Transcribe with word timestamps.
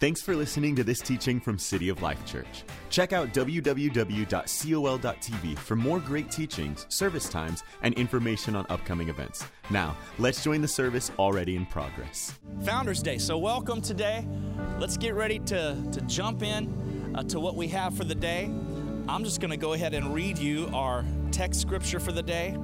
Thanks 0.00 0.22
for 0.22 0.36
listening 0.36 0.76
to 0.76 0.84
this 0.84 1.00
teaching 1.00 1.40
from 1.40 1.58
City 1.58 1.88
of 1.88 2.02
Life 2.02 2.24
Church. 2.24 2.62
Check 2.88 3.12
out 3.12 3.34
www.col.tv 3.34 4.28
for 5.58 5.74
more 5.74 5.98
great 5.98 6.30
teachings, 6.30 6.86
service 6.88 7.28
times, 7.28 7.64
and 7.82 7.94
information 7.94 8.54
on 8.54 8.64
upcoming 8.70 9.08
events. 9.08 9.44
Now, 9.70 9.96
let's 10.20 10.44
join 10.44 10.60
the 10.60 10.68
service 10.68 11.10
already 11.18 11.56
in 11.56 11.66
progress. 11.66 12.38
Founders 12.62 13.02
Day. 13.02 13.18
So, 13.18 13.38
welcome 13.38 13.82
today. 13.82 14.24
Let's 14.78 14.96
get 14.96 15.14
ready 15.14 15.40
to, 15.40 15.76
to 15.90 16.00
jump 16.02 16.44
in 16.44 17.16
uh, 17.16 17.24
to 17.24 17.40
what 17.40 17.56
we 17.56 17.66
have 17.66 17.96
for 17.96 18.04
the 18.04 18.14
day. 18.14 18.44
I'm 19.08 19.24
just 19.24 19.40
going 19.40 19.50
to 19.50 19.56
go 19.56 19.72
ahead 19.72 19.94
and 19.94 20.14
read 20.14 20.38
you 20.38 20.70
our 20.72 21.04
text 21.32 21.60
scripture 21.60 21.98
for 21.98 22.12
the 22.12 22.22
day. 22.22 22.56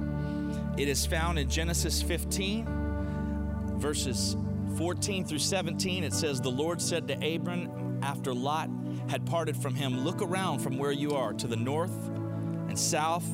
It 0.77 0.87
is 0.87 1.05
found 1.05 1.37
in 1.37 1.49
Genesis 1.49 2.01
15, 2.01 2.65
verses 3.77 4.37
14 4.77 5.25
through 5.25 5.39
17, 5.39 6.03
it 6.03 6.13
says, 6.13 6.41
The 6.41 6.49
Lord 6.49 6.81
said 6.81 7.07
to 7.07 7.35
Abram 7.35 7.99
after 8.01 8.33
Lot 8.33 8.69
had 9.07 9.25
parted 9.25 9.55
from 9.55 9.75
him, 9.75 10.03
Look 10.03 10.21
around 10.21 10.59
from 10.59 10.77
where 10.77 10.91
you 10.91 11.11
are 11.11 11.33
to 11.33 11.47
the 11.47 11.55
north 11.55 12.07
and 12.67 12.77
south, 12.77 13.25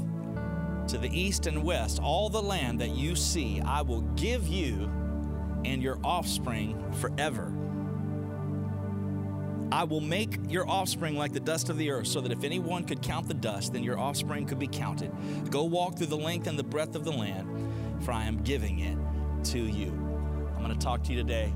to 0.87 0.97
the 0.97 1.09
east 1.11 1.47
and 1.47 1.63
west. 1.63 1.99
All 2.01 2.29
the 2.29 2.41
land 2.41 2.79
that 2.79 2.91
you 2.91 3.15
see, 3.15 3.61
I 3.61 3.81
will 3.81 4.01
give 4.01 4.47
you 4.47 4.89
and 5.65 5.81
your 5.81 5.99
offspring 6.03 6.91
forever. 6.93 7.53
I 9.71 9.85
will 9.85 10.01
make 10.01 10.37
your 10.49 10.69
offspring 10.69 11.15
like 11.15 11.31
the 11.31 11.39
dust 11.39 11.69
of 11.69 11.77
the 11.77 11.91
earth, 11.91 12.07
so 12.07 12.19
that 12.21 12.31
if 12.31 12.43
anyone 12.43 12.83
could 12.83 13.01
count 13.01 13.27
the 13.27 13.33
dust, 13.33 13.71
then 13.71 13.83
your 13.83 13.97
offspring 13.97 14.45
could 14.45 14.59
be 14.59 14.67
counted. 14.67 15.11
Go 15.49 15.63
walk 15.63 15.97
through 15.97 16.07
the 16.07 16.17
length 16.17 16.47
and 16.47 16.59
the 16.59 16.63
breadth 16.63 16.95
of 16.95 17.05
the 17.05 17.11
land, 17.11 18.03
for 18.03 18.11
I 18.11 18.25
am 18.25 18.43
giving 18.43 18.79
it 18.79 18.97
to 19.45 19.59
you. 19.59 20.10
I'm 20.61 20.67
going 20.67 20.77
to 20.77 20.85
talk 20.85 21.01
to 21.05 21.11
you 21.11 21.17
today 21.17 21.51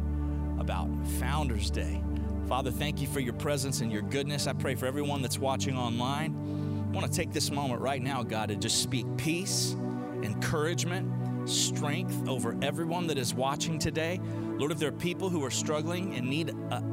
about 0.58 0.90
Founders 1.20 1.70
Day. 1.70 2.02
Father, 2.48 2.72
thank 2.72 3.00
you 3.00 3.06
for 3.06 3.20
your 3.20 3.34
presence 3.34 3.82
and 3.82 3.92
your 3.92 4.02
goodness. 4.02 4.48
I 4.48 4.54
pray 4.54 4.74
for 4.74 4.88
everyone 4.88 5.22
that's 5.22 5.38
watching 5.38 5.78
online. 5.78 6.88
I 6.90 6.96
want 6.96 7.06
to 7.06 7.16
take 7.16 7.32
this 7.32 7.52
moment 7.52 7.82
right 7.82 8.02
now, 8.02 8.24
God, 8.24 8.50
to 8.50 8.56
just 8.56 8.82
speak 8.82 9.06
peace, 9.16 9.76
encouragement, 10.24 11.48
strength 11.48 12.28
over 12.28 12.58
everyone 12.64 13.06
that 13.06 13.20
is 13.20 13.32
watching 13.36 13.78
today. 13.78 14.20
Lord, 14.58 14.72
if 14.72 14.80
there 14.80 14.90
are 14.90 14.94
people 14.94 15.30
who 15.30 15.46
are 15.46 15.52
struggling 15.52 16.16
and 16.16 16.28
need 16.28 16.50
a, 16.50 16.84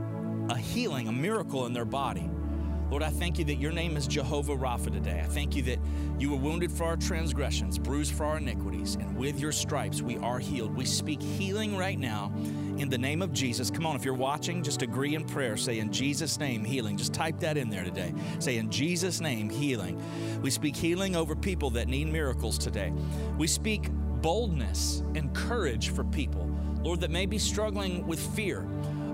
a 0.51 0.59
healing, 0.59 1.09
a 1.09 1.13
miracle 1.13 1.65
in 1.65 1.73
their 1.73 1.87
body, 1.87 2.29
Lord, 2.93 3.03
I 3.03 3.09
thank 3.09 3.39
you 3.39 3.47
that 3.47 3.55
your 3.55 3.73
name 3.73 3.97
is 3.97 4.07
Jehovah 4.07 4.55
Rapha 4.55 4.93
today. 4.93 5.23
I 5.25 5.27
thank 5.27 5.57
you 5.57 5.63
that 5.63 5.79
you 6.19 6.31
were 6.31 6.37
wounded 6.37 6.71
for 6.71 6.85
our 6.85 6.99
transgressions, 6.99 7.79
bruised 7.79 8.13
for 8.13 8.27
our 8.27 8.37
iniquities, 8.37 8.97
and 8.97 9.17
with 9.17 9.41
your 9.41 9.51
stripes 9.51 10.03
we 10.03 10.19
are 10.19 10.39
healed. 10.39 10.77
We 10.77 10.85
speak 10.85 11.23
healing 11.23 11.75
right 11.75 11.99
now 11.99 12.31
in 12.77 12.91
the 12.91 12.99
name 12.99 13.23
of 13.23 13.33
Jesus. 13.33 13.71
Come 13.71 13.87
on, 13.87 13.97
if 13.97 14.05
you're 14.05 14.13
watching, 14.13 14.63
just 14.63 14.83
agree 14.83 15.15
in 15.15 15.25
prayer. 15.25 15.57
Say, 15.57 15.79
in 15.79 15.91
Jesus' 15.91 16.39
name, 16.39 16.65
healing. 16.65 16.99
Just 16.99 17.15
type 17.15 17.41
that 17.41 17.57
in 17.57 17.71
there 17.71 17.83
today. 17.83 18.13
Say, 18.41 18.59
in 18.59 18.71
Jesus' 18.71 19.23
name, 19.23 19.49
healing. 19.49 19.99
We 20.43 20.51
speak 20.51 20.77
healing 20.77 21.17
over 21.17 21.35
people 21.35 21.71
that 21.71 21.89
need 21.89 22.09
miracles 22.09 22.59
today. 22.59 22.93
We 23.39 23.47
speak 23.47 23.89
boldness 24.21 25.03
and 25.15 25.35
courage 25.35 25.89
for 25.89 26.05
people, 26.05 26.47
Lord, 26.83 27.01
that 27.01 27.11
may 27.11 27.25
be 27.25 27.39
struggling 27.39 28.07
with 28.07 28.21
fear 28.37 28.69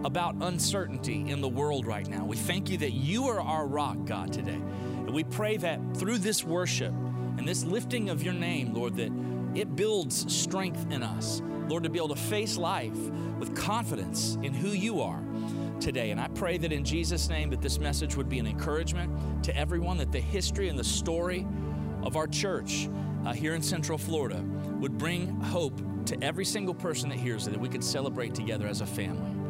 about 0.05 0.37
uncertainty 0.41 1.29
in 1.29 1.41
the 1.41 1.49
world 1.49 1.87
right 1.87 2.09
now. 2.09 2.25
We 2.25 2.37
thank 2.37 2.71
you 2.71 2.79
that 2.79 2.93
you 2.93 3.29
are 3.29 3.41
our 3.41 3.67
rock, 3.67 4.05
God, 4.05 4.33
today. 4.33 4.53
And 4.53 5.11
we 5.11 5.25
pray 5.25 5.57
that 5.59 5.81
through 5.97 6.19
this 6.19 6.45
worship 6.45 6.93
and 7.37 7.47
this 7.47 7.65
lifting 7.65 8.09
of 8.11 8.23
your 8.23 8.35
name, 8.35 8.75
Lord, 8.75 8.97
that 8.97 9.13
it 9.55 9.75
builds 9.75 10.33
strength 10.33 10.91
in 10.91 11.03
us, 11.03 11.43
Lord, 11.69 11.85
to 11.85 11.91
be 11.91 11.99
able 11.99 12.09
to 12.09 12.17
face 12.17 12.57
life 12.57 12.97
with 13.39 13.57
confidence 13.57 14.37
in 14.43 14.53
who 14.53 14.69
you 14.69 15.01
are 15.01 15.23
today. 15.81 16.11
And 16.11 16.21
I 16.21 16.29
pray 16.29 16.59
that 16.59 16.73
in 16.73 16.85
Jesus' 16.85 17.29
name 17.29 17.51
that 17.51 17.61
this 17.61 17.79
message 17.79 18.17
would 18.17 18.29
be 18.29 18.39
an 18.39 18.47
encouragement 18.47 19.45
to 19.45 19.57
everyone, 19.57 19.97
that 19.99 20.13
the 20.13 20.21
history 20.21 20.69
and 20.69 20.79
the 20.79 20.85
story 20.85 21.47
of 22.03 22.17
our 22.17 22.27
church 22.27 22.89
uh, 23.25 23.33
here 23.33 23.55
in 23.55 23.63
Central 23.63 23.99
Florida 23.99 24.45
would 24.81 24.99
bring 24.99 25.29
hope 25.41 25.81
to 26.07 26.23
every 26.23 26.45
single 26.45 26.75
person 26.75 27.09
that 27.09 27.19
hears 27.19 27.47
it, 27.47 27.51
that 27.51 27.61
we 27.61 27.69
could 27.69 27.85
celebrate 27.85 28.35
together 28.35 28.67
as 28.67 28.81
a 28.81 28.87
family. 28.87 29.48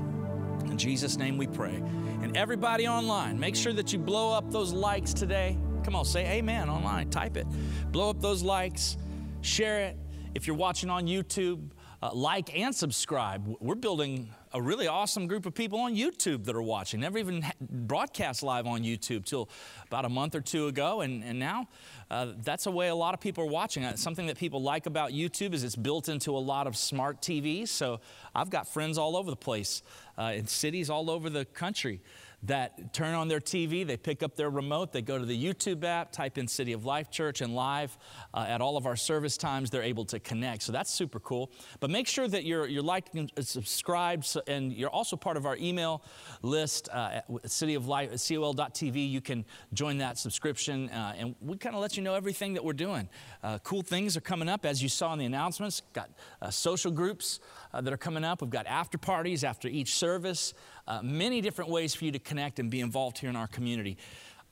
In 0.64 0.76
Jesus' 0.78 1.16
name 1.16 1.36
we 1.36 1.46
pray. 1.46 1.82
And 2.22 2.36
everybody 2.36 2.86
online, 2.88 3.38
make 3.38 3.56
sure 3.56 3.72
that 3.72 3.92
you 3.92 3.98
blow 3.98 4.32
up 4.32 4.50
those 4.50 4.72
likes 4.72 5.12
today. 5.12 5.58
Come 5.84 5.94
on, 5.94 6.04
say 6.04 6.38
amen 6.38 6.68
online, 6.68 7.10
type 7.10 7.36
it. 7.36 7.46
Blow 7.92 8.10
up 8.10 8.20
those 8.20 8.42
likes, 8.42 8.96
share 9.40 9.80
it. 9.80 9.96
If 10.34 10.46
you're 10.46 10.56
watching 10.56 10.90
on 10.90 11.06
YouTube, 11.06 11.70
uh, 12.02 12.10
like 12.12 12.56
and 12.56 12.74
subscribe. 12.74 13.56
We're 13.60 13.74
building 13.74 14.30
a 14.52 14.62
really 14.62 14.86
awesome 14.86 15.26
group 15.26 15.46
of 15.46 15.54
people 15.54 15.80
on 15.80 15.94
YouTube 15.94 16.44
that 16.44 16.54
are 16.54 16.62
watching. 16.62 17.00
Never 17.00 17.18
even 17.18 17.44
broadcast 17.60 18.42
live 18.42 18.66
on 18.66 18.82
YouTube 18.82 19.24
till 19.24 19.50
about 19.86 20.04
a 20.04 20.08
month 20.08 20.34
or 20.34 20.40
two 20.40 20.68
ago, 20.68 21.00
and, 21.00 21.24
and 21.24 21.38
now 21.38 21.68
uh, 22.10 22.32
that's 22.44 22.66
a 22.66 22.70
way 22.70 22.88
a 22.88 22.94
lot 22.94 23.14
of 23.14 23.20
people 23.20 23.44
are 23.44 23.48
watching. 23.48 23.84
Uh, 23.84 23.96
something 23.96 24.26
that 24.26 24.38
people 24.38 24.62
like 24.62 24.86
about 24.86 25.10
YouTube 25.10 25.52
is 25.54 25.64
it's 25.64 25.76
built 25.76 26.08
into 26.08 26.36
a 26.36 26.38
lot 26.38 26.66
of 26.66 26.76
smart 26.76 27.20
TVs. 27.20 27.68
So 27.68 28.00
I've 28.34 28.48
got 28.48 28.68
friends 28.68 28.96
all 28.96 29.16
over 29.16 29.30
the 29.30 29.36
place 29.36 29.82
uh, 30.18 30.32
in 30.34 30.46
cities 30.46 30.90
all 30.90 31.10
over 31.10 31.30
the 31.30 31.44
country 31.44 32.00
that 32.44 32.94
turn 32.94 33.14
on 33.14 33.26
their 33.26 33.40
TV, 33.40 33.84
they 33.84 33.96
pick 33.96 34.22
up 34.22 34.36
their 34.36 34.48
remote, 34.48 34.92
they 34.92 35.02
go 35.02 35.18
to 35.18 35.24
the 35.24 35.44
YouTube 35.44 35.82
app, 35.82 36.12
type 36.12 36.38
in 36.38 36.46
City 36.46 36.72
of 36.72 36.84
Life 36.84 37.10
Church, 37.10 37.40
and 37.40 37.52
live 37.54 37.96
uh, 38.32 38.46
at 38.48 38.60
all 38.60 38.76
of 38.76 38.86
our 38.86 38.94
service 38.94 39.36
times, 39.36 39.70
they're 39.70 39.82
able 39.82 40.04
to 40.04 40.20
connect. 40.20 40.62
So 40.62 40.70
that's 40.70 40.92
super 40.92 41.18
cool. 41.18 41.50
But 41.80 41.90
make 41.90 42.06
sure 42.06 42.28
that 42.28 42.44
you're, 42.44 42.68
you're 42.68 42.82
liked 42.82 43.14
and 43.14 43.32
subscribed, 43.40 44.36
and 44.46 44.72
you're 44.72 44.90
also 44.90 45.16
part 45.16 45.36
of 45.36 45.46
our 45.46 45.56
email 45.56 46.04
list 46.42 46.88
uh, 46.92 47.20
at 47.44 47.50
City 47.50 47.74
of 47.74 47.88
Life, 47.88 48.10
col.tv. 48.10 49.10
You 49.10 49.20
can 49.20 49.44
join 49.72 49.98
that 49.98 50.16
subscription, 50.16 50.90
uh, 50.90 51.14
and 51.18 51.34
we 51.40 51.56
kind 51.56 51.74
of 51.74 51.82
let 51.82 51.96
you 51.96 52.04
know 52.04 52.14
everything 52.14 52.54
that 52.54 52.64
we're 52.64 52.72
doing. 52.72 53.08
Uh, 53.42 53.58
cool 53.64 53.82
things 53.82 54.16
are 54.16 54.20
coming 54.20 54.48
up, 54.48 54.64
as 54.64 54.80
you 54.80 54.88
saw 54.88 55.12
in 55.12 55.18
the 55.18 55.24
announcements. 55.24 55.82
Got 55.92 56.10
uh, 56.40 56.50
social 56.50 56.92
groups 56.92 57.40
uh, 57.72 57.80
that 57.80 57.92
are 57.92 57.98
coming 57.98 58.24
up. 58.24 58.42
We've 58.42 58.50
got 58.50 58.66
after 58.66 58.98
parties 58.98 59.44
after 59.44 59.68
each 59.68 59.94
service 59.94 60.54
uh, 60.86 61.00
many 61.02 61.40
different 61.40 61.70
ways 61.70 61.94
for 61.94 62.04
you 62.04 62.12
to 62.12 62.18
connect 62.18 62.58
and 62.58 62.70
be 62.70 62.80
involved 62.80 63.18
here 63.18 63.30
in 63.30 63.36
our 63.36 63.46
community. 63.46 63.96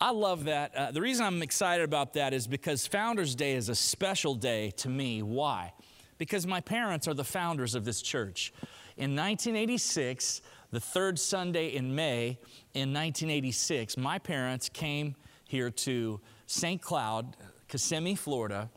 I 0.00 0.10
love 0.10 0.44
that. 0.44 0.75
Uh, 0.75 0.91
the 0.91 1.00
reason 1.00 1.25
I'm 1.25 1.43
excited 1.43 1.82
about 1.82 2.12
that 2.15 2.34
is 2.34 2.47
because 2.47 2.87
Founders 2.88 3.34
Day 3.34 3.54
is 3.54 3.71
a 3.71 3.75
special 3.75 4.34
day 4.34 4.71
to 4.78 4.91
me. 4.91 5.22
Why? 5.22 5.72
Because 6.19 6.47
my 6.47 6.60
parents 6.60 7.09
are 7.09 7.15
the 7.15 7.25
founders 7.25 7.75
of 7.75 7.84
this 7.84 8.03
church. 8.03 8.53
In 8.99 9.16
1986, 9.16 10.43
the 10.71 10.81
third 10.81 11.19
Sunday 11.19 11.69
in 11.69 11.94
May 11.94 12.38
in 12.75 12.93
1986, 12.93 13.97
my 13.97 14.19
parents 14.19 14.69
came 14.69 15.15
here 15.48 15.71
to 15.71 16.21
St. 16.47 16.81
Cloud, 16.81 17.37
Kissimmee, 17.69 18.16
Florida, 18.16 18.69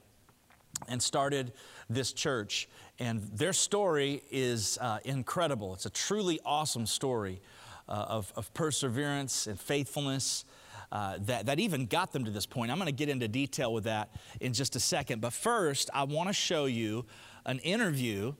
and 0.87 1.01
started 1.01 1.51
this 1.89 2.13
church. 2.13 2.69
And 2.99 3.23
their 3.33 3.53
story 3.53 4.21
is 4.29 4.77
uh, 4.81 4.99
incredible. 5.05 5.73
It's 5.73 5.85
a 5.85 5.89
truly 5.89 6.39
awesome 6.45 6.85
story 6.85 7.41
uh, 7.87 8.05
of, 8.09 8.33
of, 8.35 8.53
perseverance 8.53 9.47
and 9.47 9.59
faithfulness 9.59 10.45
uh, 10.91 11.17
that, 11.21 11.45
that 11.45 11.59
even 11.59 11.85
got 11.85 12.11
them 12.11 12.25
to 12.25 12.31
this 12.31 12.45
point. 12.45 12.71
I'm 12.71 12.77
going 12.77 12.87
to 12.87 12.91
get 12.91 13.09
into 13.09 13.27
detail 13.27 13.73
with 13.73 13.85
that 13.85 14.09
in 14.41 14.53
just 14.53 14.75
a 14.75 14.79
second. 14.79 15.21
But 15.21 15.33
first, 15.33 15.89
I 15.93 16.03
want 16.03 16.29
to 16.29 16.33
show 16.33 16.65
you 16.65 17.05
an 17.45 17.59
interview 17.59 18.33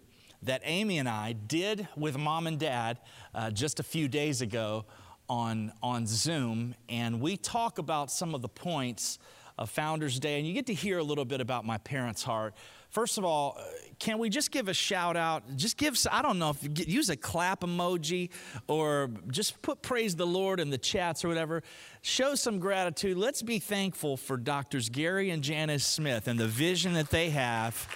that 0.44 0.62
Amy 0.64 0.97
and 1.00 1.08
I 1.08 1.34
did 1.34 1.88
with 1.96 2.18
mom 2.18 2.47
and 2.47 2.59
dad 2.59 3.00
uh, 3.34 3.52
just 3.52 3.80
a 3.80 3.84
few 3.84 4.08
days 4.08 4.41
ago 4.41 4.86
on, 5.30 5.72
on 5.81 6.06
Zoom. 6.06 6.76
And 6.90 7.22
we 7.22 7.38
talk 7.38 7.78
about 7.78 8.12
some 8.12 8.36
of 8.36 8.41
the 8.41 8.50
points 8.50 9.20
of 9.58 9.70
Founders 9.72 10.20
Day, 10.20 10.38
and 10.38 10.47
you 10.47 10.53
get 10.53 10.68
to 10.68 10.74
hear 10.74 11.00
a 11.00 11.03
little 11.03 11.26
bit 11.26 11.41
about 11.41 11.66
my 11.66 11.78
parents' 11.80 12.24
heart. 12.24 12.53
First 12.89 13.17
of 13.17 13.25
all, 13.25 13.57
uh, 13.59 13.63
can 14.00 14.17
we 14.17 14.29
just 14.29 14.51
give 14.51 14.67
a 14.67 14.73
shout 14.73 15.16
out? 15.16 15.44
Just 15.55 15.77
give, 15.77 15.97
I 16.11 16.22
don't 16.22 16.39
know, 16.39 16.51
if 16.51 16.88
use 16.88 17.09
a 17.09 17.17
clap 17.17 17.61
emoji 17.61 18.29
or 18.67 19.11
just 19.29 19.61
put 19.61 19.81
praise 19.81 20.16
the 20.16 20.25
Lord 20.25 20.59
in 20.59 20.69
the 20.69 20.78
chats 20.78 21.23
or 21.23 21.28
whatever. 21.28 21.64
Show 22.02 22.35
some 22.35 22.59
gratitude. 22.59 23.17
Let's 23.17 23.41
be 23.41 23.59
thankful 23.59 24.17
for 24.17 24.37
doctors 24.37 24.90
Gary 24.90 25.29
and 25.29 25.43
Janice 25.43 25.85
Smith 25.85 26.28
and 26.28 26.40
the 26.40 26.47
vision 26.47 26.93
that 26.93 27.09
they 27.09 27.29
have 27.29 27.87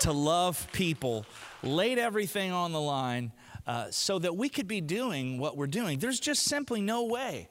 to 0.00 0.12
love 0.12 0.68
people, 0.72 1.24
laid 1.62 1.98
everything 1.98 2.52
on 2.52 2.72
the 2.72 2.80
line 2.80 3.32
uh, 3.66 3.86
so 3.90 4.18
that 4.18 4.36
we 4.36 4.48
could 4.48 4.68
be 4.68 4.80
doing 4.80 5.38
what 5.38 5.56
we're 5.56 5.66
doing. 5.66 5.98
There's 5.98 6.20
just 6.20 6.44
simply 6.44 6.80
no 6.80 7.04
way 7.04 7.48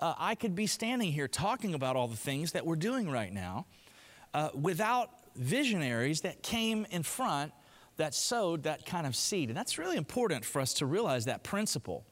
uh, 0.00 0.14
I 0.18 0.34
could 0.34 0.54
be 0.54 0.66
standing 0.66 1.12
here 1.12 1.28
talking 1.28 1.74
about 1.74 1.96
all 1.96 2.08
the 2.08 2.16
things 2.16 2.52
that 2.52 2.64
we're 2.64 2.76
doing 2.76 3.10
right 3.10 3.32
now 3.32 3.66
uh, 4.34 4.50
without 4.54 5.10
visionaries 5.38 6.22
that 6.22 6.42
came 6.42 6.86
in 6.90 7.02
front 7.02 7.52
that 7.96 8.14
sowed 8.14 8.62
that 8.62 8.86
kind 8.86 9.06
of 9.06 9.16
seed. 9.16 9.48
And 9.48 9.56
that's 9.56 9.78
really 9.78 9.96
important 9.96 10.44
for 10.44 10.60
us 10.60 10.74
to 10.74 10.86
realize 10.86 11.24
that 11.24 11.42
principle. 11.42 12.04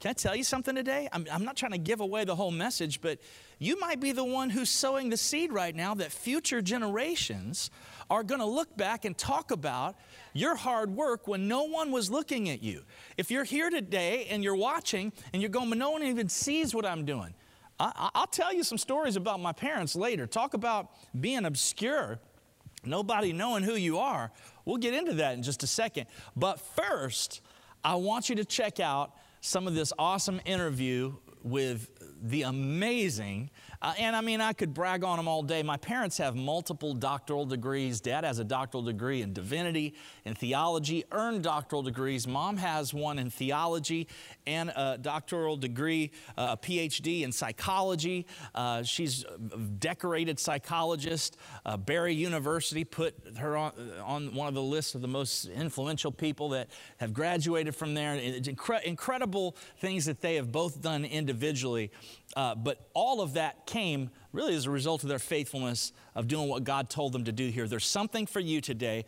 Can 0.00 0.10
I 0.10 0.12
tell 0.14 0.34
you 0.34 0.44
something 0.44 0.74
today? 0.74 1.08
I'm, 1.12 1.26
I'm 1.30 1.44
not 1.44 1.56
trying 1.56 1.72
to 1.72 1.78
give 1.78 2.00
away 2.00 2.24
the 2.24 2.34
whole 2.34 2.50
message, 2.50 3.02
but 3.02 3.18
you 3.58 3.78
might 3.78 4.00
be 4.00 4.12
the 4.12 4.24
one 4.24 4.48
who's 4.48 4.70
sowing 4.70 5.10
the 5.10 5.16
seed 5.16 5.52
right 5.52 5.76
now 5.76 5.94
that 5.96 6.10
future 6.10 6.62
generations 6.62 7.70
are 8.08 8.22
going 8.22 8.40
to 8.40 8.46
look 8.46 8.74
back 8.78 9.04
and 9.04 9.16
talk 9.16 9.50
about 9.50 9.96
your 10.32 10.56
hard 10.56 10.90
work 10.90 11.28
when 11.28 11.48
no 11.48 11.64
one 11.64 11.92
was 11.92 12.10
looking 12.10 12.48
at 12.48 12.62
you. 12.62 12.82
If 13.18 13.30
you're 13.30 13.44
here 13.44 13.68
today 13.68 14.26
and 14.30 14.42
you're 14.42 14.56
watching 14.56 15.12
and 15.34 15.42
you're 15.42 15.50
going, 15.50 15.68
but 15.68 15.76
no 15.76 15.90
one 15.90 16.02
even 16.02 16.30
sees 16.30 16.74
what 16.74 16.86
I'm 16.86 17.04
doing, 17.04 17.34
I, 17.78 18.10
will 18.14 18.26
tell 18.26 18.54
you 18.54 18.62
some 18.62 18.78
stories 18.78 19.16
about 19.16 19.40
my 19.40 19.52
parents 19.52 19.94
later. 19.94 20.26
Talk 20.26 20.54
about 20.54 20.90
being 21.18 21.44
obscure, 21.44 22.18
nobody 22.84 23.32
knowing 23.32 23.62
who 23.62 23.74
you 23.74 23.98
are. 23.98 24.30
We'll 24.64 24.78
get 24.78 24.94
into 24.94 25.14
that 25.14 25.34
in 25.34 25.42
just 25.42 25.62
a 25.62 25.66
second. 25.66 26.06
But 26.36 26.60
first, 26.60 27.40
I 27.84 27.94
want 27.96 28.28
you 28.28 28.36
to 28.36 28.44
check 28.44 28.80
out 28.80 29.12
some 29.40 29.66
of 29.66 29.74
this 29.74 29.92
awesome 29.98 30.40
interview 30.44 31.14
with 31.42 31.90
the 32.22 32.42
amazing 32.42 33.50
uh, 33.82 33.94
and 33.98 34.14
I 34.14 34.20
mean, 34.20 34.42
I 34.42 34.52
could 34.52 34.74
brag 34.74 35.04
on 35.04 35.16
them 35.16 35.26
all 35.26 35.42
day. 35.42 35.62
My 35.62 35.78
parents 35.78 36.18
have 36.18 36.36
multiple 36.36 36.92
doctoral 36.92 37.46
degrees. 37.46 38.00
Dad 38.00 38.24
has 38.24 38.38
a 38.38 38.44
doctoral 38.44 38.82
degree 38.82 39.22
in 39.22 39.32
divinity 39.32 39.94
and 40.26 40.36
theology, 40.36 41.04
earned 41.12 41.42
doctoral 41.42 41.82
degrees. 41.82 42.26
Mom 42.26 42.58
has 42.58 42.92
one 42.92 43.18
in 43.18 43.30
theology 43.30 44.06
and 44.46 44.70
a 44.76 44.98
doctoral 45.00 45.56
degree, 45.56 46.10
uh, 46.36 46.48
a 46.50 46.56
PhD 46.58 47.22
in 47.22 47.32
psychology. 47.32 48.26
Uh, 48.54 48.82
she's 48.82 49.24
a 49.24 49.58
decorated 49.58 50.38
psychologist. 50.38 51.38
Uh, 51.64 51.78
Barry 51.78 52.12
University 52.14 52.84
put 52.84 53.14
her 53.38 53.56
on, 53.56 53.72
on 54.04 54.34
one 54.34 54.48
of 54.48 54.54
the 54.54 54.62
lists 54.62 54.94
of 54.94 55.00
the 55.00 55.08
most 55.08 55.46
influential 55.46 56.12
people 56.12 56.50
that 56.50 56.68
have 56.98 57.14
graduated 57.14 57.74
from 57.74 57.94
there. 57.94 58.14
It's 58.14 58.48
incre- 58.48 58.82
incredible 58.82 59.56
things 59.78 60.04
that 60.04 60.20
they 60.20 60.34
have 60.34 60.52
both 60.52 60.82
done 60.82 61.06
individually. 61.06 61.90
Uh, 62.36 62.54
but 62.54 62.88
all 62.94 63.20
of 63.20 63.32
that 63.34 63.66
came 63.70 64.10
really 64.32 64.56
as 64.56 64.66
a 64.66 64.70
result 64.70 65.04
of 65.04 65.08
their 65.08 65.20
faithfulness 65.20 65.92
of 66.16 66.26
doing 66.26 66.48
what 66.48 66.64
God 66.64 66.90
told 66.90 67.12
them 67.12 67.24
to 67.24 67.32
do 67.32 67.48
here. 67.50 67.68
There's 67.68 67.86
something 67.86 68.26
for 68.26 68.40
you 68.40 68.60
today. 68.60 69.04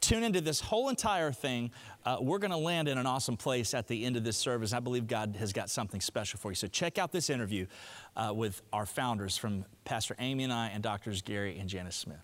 Tune 0.00 0.22
into 0.22 0.42
this 0.42 0.60
whole 0.60 0.90
entire 0.90 1.32
thing. 1.32 1.70
Uh, 2.04 2.18
we're 2.20 2.38
going 2.38 2.50
to 2.50 2.58
land 2.58 2.86
in 2.86 2.98
an 2.98 3.06
awesome 3.06 3.38
place 3.38 3.72
at 3.72 3.88
the 3.88 4.04
end 4.04 4.16
of 4.16 4.24
this 4.24 4.36
service. 4.36 4.74
I 4.74 4.80
believe 4.80 5.06
God 5.06 5.36
has 5.38 5.54
got 5.54 5.70
something 5.70 6.02
special 6.02 6.38
for 6.38 6.50
you. 6.50 6.54
So 6.54 6.66
check 6.66 6.98
out 6.98 7.12
this 7.12 7.30
interview 7.30 7.66
uh, 8.14 8.32
with 8.34 8.60
our 8.74 8.84
founders 8.84 9.38
from 9.38 9.64
Pastor 9.86 10.14
Amy 10.18 10.44
and 10.44 10.52
I 10.52 10.68
and 10.68 10.82
Doctors 10.82 11.22
Gary 11.22 11.58
and 11.58 11.66
Janice 11.66 11.96
Smith. 11.96 12.18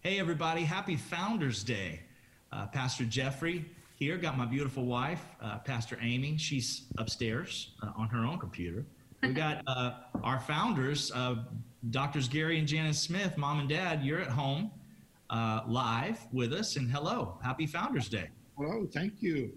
Hey, 0.00 0.18
everybody. 0.18 0.62
Happy 0.62 0.96
Founders 0.96 1.62
Day. 1.62 2.00
Uh, 2.50 2.66
Pastor 2.66 3.04
Jeffrey 3.04 3.64
here. 3.94 4.16
Got 4.16 4.36
my 4.36 4.46
beautiful 4.46 4.84
wife, 4.84 5.24
uh, 5.40 5.58
Pastor 5.58 5.96
Amy. 6.02 6.36
She's 6.36 6.86
upstairs 6.98 7.70
uh, 7.80 7.92
on 7.96 8.08
her 8.08 8.24
own 8.24 8.40
computer. 8.40 8.84
We 9.22 9.28
got 9.32 9.62
uh, 9.68 9.92
our 10.24 10.40
founders, 10.40 11.12
uh, 11.14 11.36
Doctors 11.90 12.28
Gary 12.28 12.58
and 12.58 12.66
Janice 12.66 12.98
Smith, 13.00 13.38
mom 13.38 13.60
and 13.60 13.68
dad. 13.68 14.02
You're 14.02 14.20
at 14.20 14.28
home 14.28 14.72
uh, 15.30 15.60
live 15.68 16.18
with 16.32 16.52
us, 16.52 16.74
and 16.74 16.90
hello, 16.90 17.38
happy 17.42 17.66
Founders 17.68 18.08
Day. 18.08 18.30
Hello, 18.58 18.84
thank 18.92 19.22
you. 19.22 19.52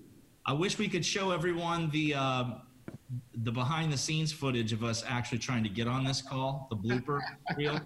I 0.45 0.53
wish 0.53 0.77
we 0.77 0.87
could 0.87 1.03
show 1.03 1.31
everyone 1.31 1.89
the 1.89 2.13
uh, 2.13 2.43
the 3.41 3.51
behind 3.51 3.91
the 3.91 3.97
scenes 3.97 4.31
footage 4.31 4.71
of 4.71 4.83
us 4.83 5.03
actually 5.07 5.39
trying 5.39 5.63
to 5.63 5.69
get 5.69 5.87
on 5.87 6.03
this 6.03 6.21
call, 6.21 6.67
the 6.69 6.75
blooper 6.77 7.19
reel. 7.57 7.79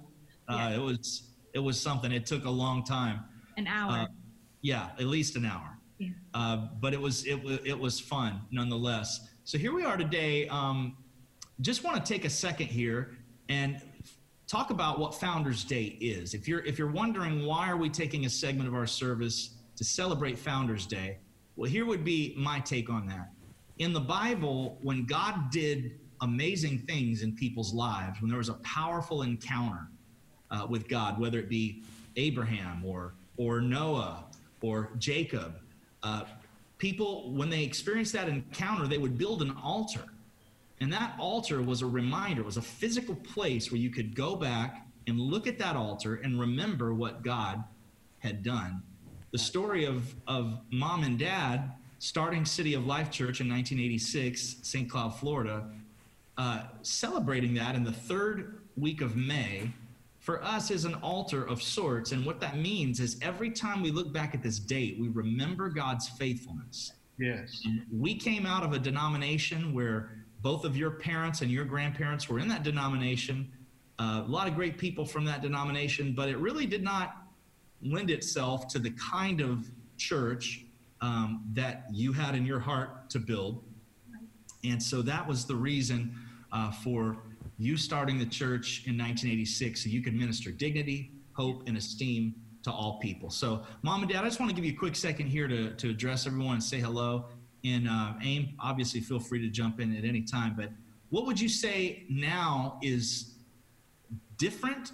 yeah. 0.50 0.72
It 0.72 0.82
was 0.82 1.30
it 1.54 1.60
was 1.60 1.80
something. 1.80 2.12
It 2.12 2.26
took 2.26 2.44
a 2.44 2.50
long 2.50 2.84
time. 2.84 3.22
An 3.56 3.68
hour. 3.68 4.08
yeah, 4.62 4.90
at 5.00 5.06
least 5.06 5.38
an 5.38 5.46
hour. 5.46 5.78
Uh, 6.34 6.68
but 6.82 6.94
it 6.94 7.00
was 7.00 7.26
it 7.26 7.42
was 7.42 7.60
it 7.64 7.80
was 7.80 8.02
fun 8.02 8.42
nonetheless. 8.52 9.30
So 9.46 9.58
here 9.58 9.74
we 9.74 9.86
are 9.86 9.96
today. 9.96 10.46
Um, 10.50 10.98
just 11.62 11.84
want 11.84 12.04
to 12.04 12.14
take 12.14 12.26
a 12.26 12.30
second 12.30 12.68
here 12.68 13.18
and 13.50 13.82
talk 14.48 14.70
about 14.70 15.00
what 15.00 15.14
Founders 15.16 15.64
Day 15.64 15.98
is. 16.00 16.34
If 16.34 16.48
you're 16.48 16.64
if 16.66 16.80
you're 16.80 16.92
wondering 16.92 17.46
why 17.46 17.70
are 17.70 17.78
we 17.78 17.90
taking 17.90 18.26
a 18.26 18.30
segment 18.30 18.68
of 18.68 18.76
our 18.76 18.88
service 18.88 19.56
to 19.76 19.84
celebrate 19.84 20.40
Founders 20.40 20.86
Day, 20.86 21.18
well, 21.56 21.70
here 21.70 21.86
would 21.86 22.04
be 22.04 22.34
my 22.38 22.60
take 22.60 22.90
on 22.90 23.06
that. 23.08 23.30
In 23.78 23.94
the 23.94 24.00
Bible, 24.00 24.78
when 24.82 25.06
God 25.06 25.52
did 25.52 26.00
amazing 26.22 26.80
things 26.80 27.22
in 27.22 27.36
people's 27.36 27.74
lives, 27.74 28.22
when 28.22 28.30
there 28.30 28.38
was 28.38 28.50
a 28.50 28.56
powerful 28.56 29.22
encounter 29.22 29.88
uh, 30.52 30.66
with 30.70 30.88
God, 30.88 31.20
whether 31.20 31.40
it 31.40 31.50
be 31.50 31.84
Abraham 32.16 32.84
or 32.86 33.14
or 33.38 33.62
Noah 33.62 34.26
or 34.62 34.92
Jacob 34.98 35.56
uh, 36.04 36.24
people, 36.78 37.32
when 37.34 37.50
they 37.50 37.64
experienced 37.64 38.14
that 38.14 38.30
encounter, 38.30 38.88
they 38.88 38.98
would 38.98 39.18
build 39.18 39.42
an 39.42 39.56
altar. 39.62 40.06
And 40.82 40.92
that 40.94 41.14
altar 41.20 41.62
was 41.62 41.82
a 41.82 41.86
reminder, 41.86 42.44
was 42.44 42.58
a 42.58 42.62
physical 42.62 43.16
place 43.16 43.72
where 43.72 43.80
you 43.80 43.90
could 43.90 44.16
go 44.16 44.36
back 44.36 44.88
and 45.08 45.20
look 45.20 45.48
at 45.48 45.58
that 45.60 45.76
altar 45.76 46.16
and 46.16 46.40
remember 46.40 46.94
what 46.94 47.24
God 47.24 47.64
had 48.20 48.44
done. 48.44 48.82
The 49.32 49.38
story 49.38 49.86
of, 49.86 50.16
of 50.28 50.60
mom 50.72 51.04
and 51.04 51.20
dad 51.20 51.72
starting 52.00 52.46
City 52.46 52.74
of 52.74 52.86
Life 52.86 53.12
Church 53.12 53.42
in 53.42 53.50
1986, 53.50 54.58
St. 54.62 54.90
Cloud, 54.90 55.20
Florida, 55.20 55.70
uh, 56.38 56.64
celebrating 56.82 57.54
that 57.56 57.76
in 57.76 57.84
the 57.84 57.92
third 57.92 58.62
week 58.78 59.02
of 59.02 59.18
May 59.18 59.72
for 60.20 60.44
us 60.44 60.72
is 60.72 60.86
an 60.86 60.96
altar 60.96 61.44
of 61.44 61.62
sorts. 61.62 62.12
And 62.12 62.26
what 62.26 62.40
that 62.40 62.58
means 62.58 63.00
is 63.00 63.18
every 63.22 63.52
time 63.52 63.82
we 63.82 63.92
look 63.92 64.14
back 64.14 64.34
at 64.34 64.44
this 64.44 64.60
date, 64.60 64.98
we 65.00 65.10
remember 65.10 65.70
God's 65.70 66.08
faithfulness. 66.08 66.94
Yes. 67.18 67.62
And 67.66 67.86
we 67.92 68.16
came 68.16 68.46
out 68.46 68.64
of 68.64 68.74
a 68.74 68.80
denomination 68.80 69.74
where 69.74 70.19
both 70.42 70.66
of 70.66 70.78
your 70.78 70.92
parents 70.92 71.42
and 71.42 71.52
your 71.52 71.66
grandparents 71.66 72.30
were 72.30 72.40
in 72.40 72.48
that 72.48 72.64
denomination. 72.64 73.52
Uh, 73.98 74.24
a 74.26 74.30
lot 74.30 74.48
of 74.48 74.56
great 74.56 74.78
people 74.78 75.06
from 75.06 75.26
that 75.26 75.42
denomination, 75.42 76.14
but 76.14 76.30
it 76.30 76.38
really 76.38 76.66
did 76.66 76.84
not 76.84 77.18
lend 77.82 78.10
itself 78.10 78.68
to 78.68 78.80
the 78.80 78.92
kind 78.92 79.42
of 79.42 79.70
church 79.98 80.66
um, 81.02 81.44
that 81.54 81.86
you 81.92 82.14
had 82.14 82.36
in 82.36 82.46
your 82.46 82.60
heart 82.60 83.10
to 83.10 83.20
build. 83.20 83.64
And 84.64 84.82
so 84.82 85.02
that 85.02 85.26
was 85.28 85.46
the 85.46 85.56
reason 85.56 86.14
uh, 86.52 86.72
for 86.72 87.18
you 87.58 87.78
starting 87.78 88.18
the 88.18 88.26
church 88.26 88.84
in 88.86 88.98
1986 88.98 89.84
so 89.84 89.90
you 89.90 90.02
could 90.02 90.14
minister 90.14 90.52
dignity, 90.52 91.12
hope, 91.34 91.64
and 91.68 91.78
esteem 91.78 92.34
to 92.64 92.72
all 92.72 93.00
people. 93.00 93.30
So, 93.30 93.64
mom 93.84 94.02
and 94.02 94.12
dad, 94.12 94.24
I 94.24 94.28
just 94.28 94.40
want 94.40 94.50
to 94.50 94.56
give 94.56 94.66
you 94.66 94.74
a 94.74 94.76
quick 94.76 94.96
second 94.96 95.28
here 95.28 95.48
to, 95.48 95.72
to 95.72 95.90
address 95.90 96.28
everyone 96.28 96.56
and 96.56 96.64
say 96.64 96.80
hello. 96.80 97.26
And 97.64 97.88
uh, 97.88 98.14
Aim, 98.22 98.54
obviously, 98.60 99.02
feel 99.02 99.20
free 99.20 99.42
to 99.42 99.50
jump 99.50 99.80
in 99.80 99.96
at 99.96 100.06
any 100.06 100.22
time. 100.22 100.56
But 100.56 100.70
what 101.10 101.26
would 101.26 101.40
you 101.40 101.50
say 101.50 102.06
now 102.10 102.80
is 102.82 103.34
different 104.38 104.94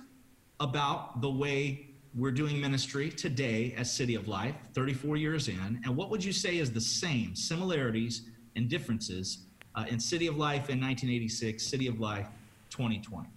about 0.59 1.21
the 1.21 1.29
way 1.29 1.87
we're 2.15 2.31
doing 2.31 2.59
ministry 2.59 3.09
today 3.09 3.73
as 3.77 3.91
City 3.91 4.15
of 4.15 4.27
Life, 4.27 4.55
34 4.73 5.17
years 5.17 5.47
in? 5.47 5.81
And 5.83 5.95
what 5.95 6.09
would 6.09 6.23
you 6.23 6.31
say 6.31 6.57
is 6.57 6.71
the 6.71 6.81
same, 6.81 7.35
similarities 7.35 8.23
and 8.55 8.69
differences 8.69 9.39
uh, 9.75 9.85
in 9.89 9.99
City 9.99 10.27
of 10.27 10.37
Life 10.37 10.69
in 10.69 10.79
1986, 10.79 11.61
City 11.61 11.87
of 11.87 11.99
Life 11.99 12.27
2020? 12.69 13.27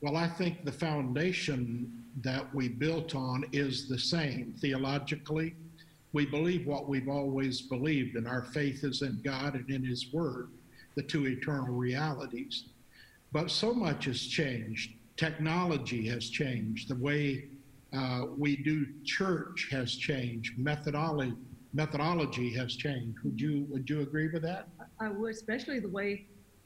Well, 0.00 0.16
I 0.16 0.28
think 0.28 0.64
the 0.64 0.72
foundation 0.72 2.04
that 2.22 2.54
we 2.54 2.68
built 2.68 3.14
on 3.14 3.44
is 3.52 3.88
the 3.88 3.98
same. 3.98 4.54
Theologically, 4.60 5.54
we 6.16 6.24
believe 6.24 6.66
what 6.66 6.88
we've 6.88 7.10
always 7.10 7.60
believed, 7.60 8.16
and 8.16 8.26
our 8.26 8.42
faith 8.42 8.84
is 8.84 9.02
in 9.02 9.20
God 9.22 9.54
and 9.54 9.68
in 9.68 9.84
His 9.84 10.14
Word, 10.14 10.48
the 10.94 11.02
two 11.02 11.26
eternal 11.26 11.74
realities. 11.74 12.68
But 13.32 13.50
so 13.50 13.74
much 13.74 14.06
has 14.06 14.22
changed. 14.22 14.92
Technology 15.18 16.08
has 16.08 16.30
changed. 16.30 16.88
The 16.88 16.96
way 16.96 17.48
uh, 17.92 18.28
we 18.34 18.56
do 18.56 18.86
church 19.04 19.68
has 19.70 19.94
changed. 19.94 20.58
Methodology 20.58 21.34
methodology 21.74 22.50
has 22.54 22.74
changed. 22.76 23.18
Would 23.22 23.38
you 23.38 23.66
would 23.68 23.90
you 23.90 24.00
agree 24.00 24.28
with 24.32 24.40
that? 24.40 24.68
I 24.98 25.10
would, 25.10 25.34
especially 25.34 25.80
the 25.80 25.90
way 25.90 26.24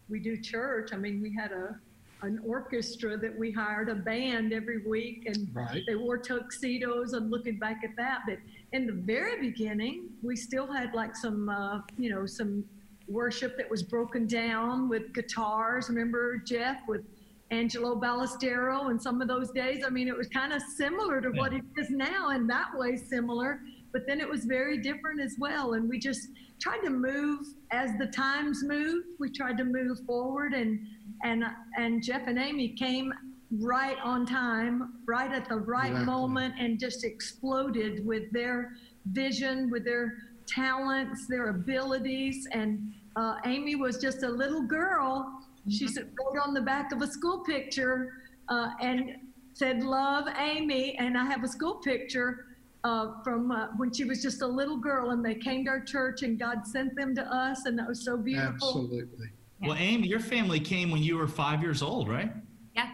we 0.08 0.20
do 0.20 0.40
church. 0.40 0.90
I 0.92 0.96
mean, 0.96 1.20
we 1.20 1.34
had 1.34 1.50
a 1.50 1.74
an 2.22 2.40
orchestra 2.46 3.16
that 3.16 3.36
we 3.38 3.50
hired 3.50 3.88
a 3.88 3.94
band 3.94 4.52
every 4.52 4.78
week 4.86 5.24
and 5.26 5.48
right. 5.52 5.82
they 5.86 5.94
wore 5.94 6.18
tuxedos 6.18 7.12
and 7.12 7.30
looking 7.30 7.58
back 7.58 7.80
at 7.84 7.90
that 7.96 8.20
but 8.26 8.38
in 8.72 8.86
the 8.86 8.92
very 8.92 9.40
beginning 9.40 10.08
we 10.22 10.36
still 10.36 10.70
had 10.70 10.92
like 10.94 11.16
some 11.16 11.48
uh, 11.48 11.80
you 11.96 12.10
know 12.10 12.26
some 12.26 12.64
worship 13.08 13.56
that 13.56 13.68
was 13.68 13.82
broken 13.82 14.26
down 14.26 14.88
with 14.88 15.12
guitars 15.12 15.88
remember 15.88 16.36
jeff 16.36 16.80
with 16.86 17.02
angelo 17.50 17.98
ballestero 17.98 18.90
and 18.90 19.00
some 19.00 19.20
of 19.20 19.26
those 19.26 19.50
days 19.50 19.82
i 19.84 19.90
mean 19.90 20.06
it 20.06 20.16
was 20.16 20.28
kind 20.28 20.52
of 20.52 20.62
similar 20.76 21.20
to 21.20 21.30
yeah. 21.34 21.40
what 21.40 21.52
it 21.52 21.62
is 21.78 21.90
now 21.90 22.30
in 22.30 22.46
that 22.46 22.68
way 22.74 22.96
similar 22.96 23.60
but 23.92 24.02
then 24.06 24.20
it 24.20 24.28
was 24.28 24.44
very 24.44 24.78
different 24.78 25.20
as 25.20 25.36
well 25.38 25.72
and 25.72 25.88
we 25.88 25.98
just 25.98 26.28
tried 26.60 26.80
to 26.80 26.90
move 26.90 27.46
as 27.72 27.90
the 27.98 28.06
times 28.06 28.62
moved. 28.62 29.06
We 29.18 29.30
tried 29.30 29.56
to 29.58 29.64
move 29.64 29.98
forward, 30.06 30.52
and 30.52 30.86
and 31.24 31.44
and 31.78 32.02
Jeff 32.02 32.26
and 32.26 32.38
Amy 32.38 32.68
came 32.70 33.12
right 33.60 33.96
on 34.02 34.24
time, 34.26 34.94
right 35.06 35.32
at 35.32 35.48
the 35.48 35.56
right 35.56 35.88
exactly. 35.90 36.12
moment, 36.12 36.54
and 36.58 36.78
just 36.78 37.04
exploded 37.04 38.06
with 38.06 38.30
their 38.32 38.72
vision, 39.12 39.70
with 39.70 39.84
their 39.84 40.14
talents, 40.46 41.26
their 41.28 41.48
abilities. 41.48 42.46
And 42.52 42.92
uh, 43.16 43.36
Amy 43.44 43.74
was 43.74 43.98
just 43.98 44.22
a 44.22 44.28
little 44.28 44.62
girl. 44.62 45.32
She 45.68 45.84
Mm-hmm. 45.84 45.92
said, 45.94 46.10
wrote 46.18 46.42
on 46.46 46.54
the 46.54 46.60
back 46.60 46.92
of 46.92 47.02
a 47.02 47.06
school 47.06 47.40
picture 47.40 48.12
uh, 48.48 48.70
and 48.80 49.16
said, 49.54 49.82
Love 49.82 50.26
Amy. 50.38 50.96
And 50.98 51.18
I 51.18 51.24
have 51.26 51.44
a 51.44 51.48
school 51.48 51.74
picture 51.74 52.46
uh, 52.84 53.22
from 53.22 53.50
uh, 53.50 53.66
when 53.76 53.92
she 53.92 54.04
was 54.04 54.22
just 54.22 54.40
a 54.42 54.46
little 54.46 54.78
girl 54.78 55.10
and 55.10 55.24
they 55.24 55.34
came 55.34 55.64
to 55.66 55.70
our 55.70 55.80
church 55.80 56.22
and 56.22 56.38
God 56.38 56.66
sent 56.66 56.96
them 56.96 57.14
to 57.16 57.22
us. 57.22 57.66
And 57.66 57.78
that 57.78 57.86
was 57.88 58.04
so 58.04 58.16
beautiful. 58.16 58.54
Absolutely. 58.54 59.26
Well, 59.62 59.76
Amy, 59.78 60.08
your 60.08 60.20
family 60.20 60.58
came 60.60 60.90
when 60.90 61.02
you 61.02 61.16
were 61.16 61.28
five 61.28 61.62
years 61.62 61.82
old, 61.82 62.08
right? 62.08 62.32
Yeah. 62.74 62.90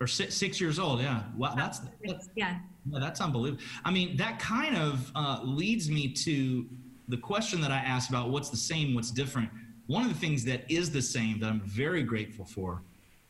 Or 0.00 0.06
six, 0.06 0.34
six 0.34 0.60
years 0.60 0.78
old, 0.78 1.00
yeah. 1.00 1.22
Wow, 1.36 1.54
that's, 1.54 1.80
that's 2.04 2.28
Yeah. 2.34 2.58
Yeah, 2.90 2.98
that's 3.00 3.20
unbelievable. 3.20 3.62
I 3.84 3.90
mean, 3.90 4.16
that 4.18 4.38
kind 4.38 4.76
of 4.76 5.10
uh, 5.14 5.40
leads 5.42 5.88
me 5.88 6.12
to 6.12 6.66
the 7.08 7.16
question 7.16 7.60
that 7.62 7.70
I 7.70 7.78
asked 7.78 8.10
about 8.10 8.30
what's 8.30 8.50
the 8.50 8.58
same, 8.58 8.94
what's 8.94 9.10
different. 9.10 9.48
One 9.86 10.02
of 10.02 10.08
the 10.08 10.18
things 10.18 10.44
that 10.44 10.70
is 10.70 10.90
the 10.90 11.00
same 11.00 11.40
that 11.40 11.48
I'm 11.48 11.60
very 11.60 12.02
grateful 12.02 12.44
for 12.44 12.82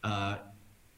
uh, 0.03 0.39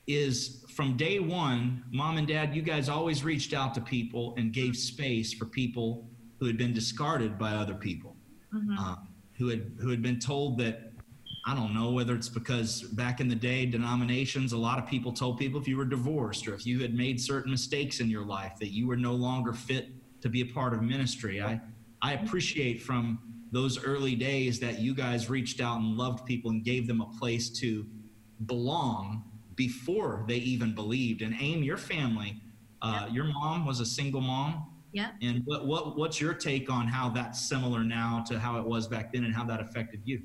is 0.07 0.65
from 0.75 0.97
day 0.97 1.19
one, 1.19 1.85
mom 1.91 2.17
and 2.19 2.27
dad, 2.27 2.55
you 2.55 2.63
guys 2.63 2.89
always 2.89 3.25
reached 3.25 3.53
out 3.53 3.75
to 3.75 3.81
people 3.81 4.35
and 4.37 4.53
gave 4.53 4.77
space 4.77 5.33
for 5.33 5.47
people 5.47 6.07
who 6.39 6.47
had 6.47 6.57
been 6.59 6.73
discarded 6.75 7.39
by 7.39 7.53
other 7.53 7.75
people, 7.75 8.15
uh, 8.79 8.97
who 9.39 9.49
had 9.49 9.73
who 9.81 9.89
had 9.89 10.03
been 10.03 10.19
told 10.19 10.59
that 10.59 10.86
I 11.49 11.55
don't 11.55 11.73
know 11.73 11.93
whether 11.93 12.13
it's 12.13 12.29
because 12.29 12.83
back 12.83 13.21
in 13.21 13.29
the 13.29 13.37
day, 13.37 13.67
denominations, 13.67 14.53
a 14.53 14.59
lot 14.59 14.81
of 14.81 14.87
people 14.87 15.13
told 15.13 15.39
people 15.39 15.61
if 15.61 15.69
you 15.69 15.77
were 15.77 15.85
divorced 15.85 16.49
or 16.49 16.55
if 16.55 16.67
you 16.67 16.81
had 16.81 16.93
made 16.93 17.21
certain 17.21 17.53
mistakes 17.53 18.01
in 18.01 18.11
your 18.11 18.25
life 18.25 18.55
that 18.59 18.73
you 18.73 18.89
were 18.89 18.97
no 18.97 19.13
longer 19.13 19.53
fit 19.53 19.91
to 20.23 20.29
be 20.29 20.41
a 20.41 20.47
part 20.47 20.75
of 20.75 20.83
ministry. 20.83 21.41
I, 21.41 21.61
I 22.03 22.15
appreciate 22.15 22.83
from 22.83 23.21
those 23.53 23.83
early 23.85 24.17
days 24.17 24.59
that 24.59 24.81
you 24.81 24.93
guys 24.93 25.31
reached 25.31 25.61
out 25.61 25.79
and 25.79 25.97
loved 25.97 26.27
people 26.27 26.51
and 26.51 26.65
gave 26.65 26.89
them 26.89 27.01
a 27.01 27.07
place 27.17 27.49
to 27.61 27.87
belong 28.47 29.23
before 29.55 30.25
they 30.27 30.37
even 30.39 30.75
believed. 30.75 31.23
And 31.23 31.33
Aim, 31.39 31.63
your 31.63 31.77
family, 31.77 32.41
uh, 32.83 33.07
your 33.11 33.25
mom 33.25 33.65
was 33.65 33.79
a 33.79 33.87
single 33.87 34.21
mom. 34.21 34.67
Yeah. 34.93 35.11
And 35.23 35.43
what, 35.45 35.65
what, 35.65 35.97
what's 35.97 36.21
your 36.21 36.35
take 36.35 36.69
on 36.71 36.89
how 36.89 37.09
that's 37.11 37.49
similar 37.49 37.85
now 37.85 38.25
to 38.27 38.37
how 38.37 38.59
it 38.59 38.65
was 38.65 38.89
back 38.89 39.13
then 39.13 39.25
and 39.25 39.35
how 39.35 39.45
that 39.45 39.61
affected 39.61 40.01
you? 40.05 40.23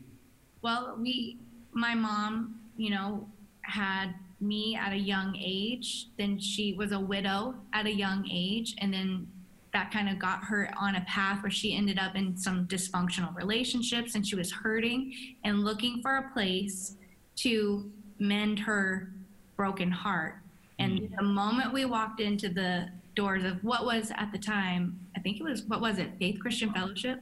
Well, 0.61 0.97
we, 0.99 1.37
my 1.73 1.95
mom, 1.95 2.59
you 2.77 2.91
know, 2.91 3.27
had 3.61 4.13
me 4.39 4.75
at 4.75 4.91
a 4.91 4.97
young 4.97 5.35
age. 5.39 6.07
Then 6.17 6.39
she 6.39 6.73
was 6.73 6.91
a 6.91 6.99
widow 6.99 7.55
at 7.73 7.85
a 7.85 7.91
young 7.93 8.27
age. 8.29 8.75
And 8.79 8.93
then 8.93 9.27
that 9.73 9.91
kind 9.91 10.09
of 10.09 10.19
got 10.19 10.43
her 10.43 10.73
on 10.77 10.95
a 10.95 11.01
path 11.01 11.41
where 11.43 11.51
she 11.51 11.75
ended 11.75 11.97
up 11.97 12.15
in 12.15 12.35
some 12.35 12.65
dysfunctional 12.67 13.33
relationships 13.35 14.15
and 14.15 14.25
she 14.25 14.35
was 14.35 14.51
hurting 14.51 15.13
and 15.43 15.63
looking 15.63 16.01
for 16.01 16.17
a 16.17 16.33
place 16.33 16.95
to 17.37 17.89
mend 18.19 18.59
her 18.59 19.11
broken 19.55 19.89
heart. 19.89 20.35
And 20.79 20.99
mm. 20.99 21.15
the 21.15 21.23
moment 21.23 21.71
we 21.71 21.85
walked 21.85 22.19
into 22.19 22.49
the 22.49 22.89
doors 23.15 23.43
of 23.43 23.63
what 23.63 23.85
was 23.85 24.11
at 24.15 24.31
the 24.31 24.37
time, 24.37 24.99
I 25.15 25.19
think 25.19 25.39
it 25.39 25.43
was, 25.43 25.63
what 25.63 25.81
was 25.81 25.99
it, 25.99 26.09
Faith 26.19 26.39
Christian 26.39 26.73
Fellowship? 26.73 27.21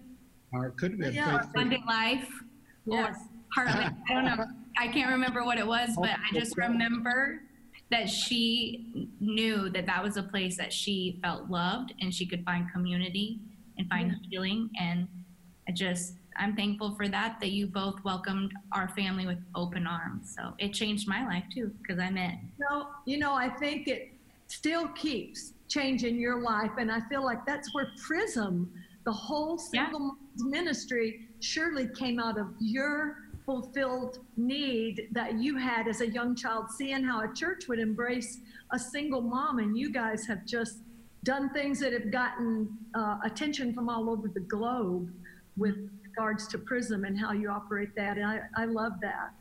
Or 0.52 0.68
it 0.68 0.78
could 0.78 0.92
have 0.92 1.00
been 1.00 1.14
Yeah. 1.14 1.40
faith. 1.40 1.50
Abundant 1.52 1.86
Life 1.86 2.30
Yes. 2.92 3.18
or. 3.58 3.64
I 3.66 3.94
don't 4.10 4.26
know. 4.26 4.46
I 4.78 4.88
can't 4.88 5.12
remember 5.12 5.44
what 5.44 5.58
it 5.58 5.68
was, 5.68 5.90
but 6.00 6.12
I 6.12 6.34
just 6.34 6.56
remember 6.58 7.42
that 7.92 8.10
she 8.10 9.10
knew 9.20 9.70
that 9.70 9.86
that 9.88 10.04
was 10.04 10.18
a 10.18 10.24
place 10.24 10.58
that 10.58 10.72
she 10.72 11.20
felt 11.24 11.50
loved 11.50 11.94
and 12.02 12.14
she 12.14 12.26
could 12.26 12.46
find 12.46 12.72
community 12.72 13.40
and 13.78 13.90
find 13.90 14.16
healing. 14.30 14.70
And 14.80 15.08
I 15.68 15.72
just, 15.72 16.14
I'm 16.38 16.56
thankful 16.56 16.96
for 16.96 17.08
that, 17.08 17.40
that 17.42 17.50
you 17.50 17.68
both 17.68 17.96
welcomed 18.04 18.54
our 18.74 18.90
family 18.90 19.26
with 19.26 19.40
open 19.56 19.88
arms. 19.88 20.36
So 20.38 20.54
it 20.60 20.74
changed 20.74 21.08
my 21.08 21.26
life 21.26 21.44
too, 21.54 21.72
because 21.82 22.00
I 22.00 22.10
met 22.10 22.36
No, 22.60 22.88
you 23.06 23.18
know, 23.18 23.34
I 23.34 23.50
think 23.50 23.88
it 23.88 24.14
still 24.48 24.88
keeps 24.90 25.54
changing 25.68 26.18
your 26.18 26.42
life. 26.42 26.72
And 26.78 26.92
I 26.92 27.02
feel 27.10 27.24
like 27.24 27.46
that's 27.46 27.74
where 27.74 27.92
Prism, 28.06 28.72
the 29.06 29.12
whole 29.12 29.58
single 29.58 30.00
moms 30.00 30.44
ministry, 30.44 31.28
surely 31.40 31.88
came 31.88 32.20
out 32.20 32.38
of 32.38 32.48
your 32.60 33.18
fulfilled 33.46 34.20
need 34.38 35.08
that 35.12 35.40
you 35.40 35.58
had 35.58 35.88
as 35.88 36.02
a 36.02 36.08
young 36.08 36.36
child, 36.36 36.70
seeing 36.70 37.04
how 37.04 37.22
a 37.22 37.34
church 37.34 37.68
would 37.68 37.80
embrace 37.80 38.40
a 38.72 38.80
single 38.80 39.22
mom. 39.22 39.60
And 39.60 39.78
you 39.78 39.92
guys 39.92 40.28
have 40.28 40.46
just 40.46 40.80
done 41.24 41.50
things 41.50 41.80
that 41.80 41.92
have 41.94 42.12
gotten 42.12 42.70
uh, 42.94 43.18
attention 43.24 43.74
from 43.74 43.90
all 43.90 44.10
over 44.10 44.28
the 44.28 44.42
globe 44.42 45.12
with 45.58 45.90
regards 46.04 46.48
to 46.50 46.58
Prism 46.58 47.06
and 47.06 47.20
how 47.20 47.32
you 47.32 47.50
operate 47.50 47.96
that. 47.96 48.18
And 48.18 48.26
I, 48.26 48.42
I 48.56 48.66
love 48.66 48.94
that. 49.02 49.32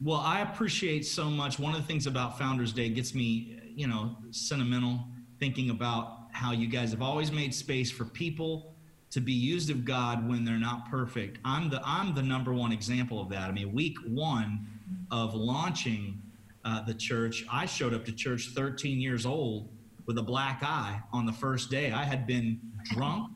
Well, 0.00 0.20
I 0.20 0.42
appreciate 0.42 1.04
so 1.04 1.24
much. 1.24 1.58
One 1.58 1.74
of 1.74 1.80
the 1.80 1.86
things 1.86 2.06
about 2.06 2.38
Founders 2.38 2.72
Day 2.72 2.88
gets 2.88 3.14
me, 3.14 3.58
you 3.74 3.88
know, 3.88 4.16
sentimental 4.30 5.04
thinking 5.40 5.70
about 5.70 6.28
how 6.30 6.52
you 6.52 6.68
guys 6.68 6.92
have 6.92 7.02
always 7.02 7.32
made 7.32 7.52
space 7.52 7.90
for 7.90 8.04
people 8.04 8.76
to 9.18 9.24
be 9.24 9.32
used 9.32 9.68
of 9.68 9.84
God 9.84 10.28
when 10.28 10.44
they're 10.44 10.58
not 10.58 10.88
perfect. 10.88 11.40
I'm 11.44 11.68
the 11.68 11.82
I'm 11.84 12.14
the 12.14 12.22
number 12.22 12.52
one 12.52 12.70
example 12.70 13.20
of 13.20 13.28
that. 13.30 13.48
I 13.48 13.52
mean, 13.52 13.72
week 13.72 13.96
one 14.06 14.64
of 15.10 15.34
launching 15.34 16.22
uh, 16.64 16.84
the 16.84 16.94
church, 16.94 17.44
I 17.50 17.66
showed 17.66 17.92
up 17.92 18.04
to 18.04 18.12
church 18.12 18.50
13 18.54 19.00
years 19.00 19.26
old 19.26 19.70
with 20.06 20.18
a 20.18 20.22
black 20.22 20.62
eye 20.62 21.00
on 21.12 21.26
the 21.26 21.32
first 21.32 21.68
day. 21.68 21.90
I 21.90 22.04
had 22.04 22.28
been 22.28 22.60
drunk 22.84 23.32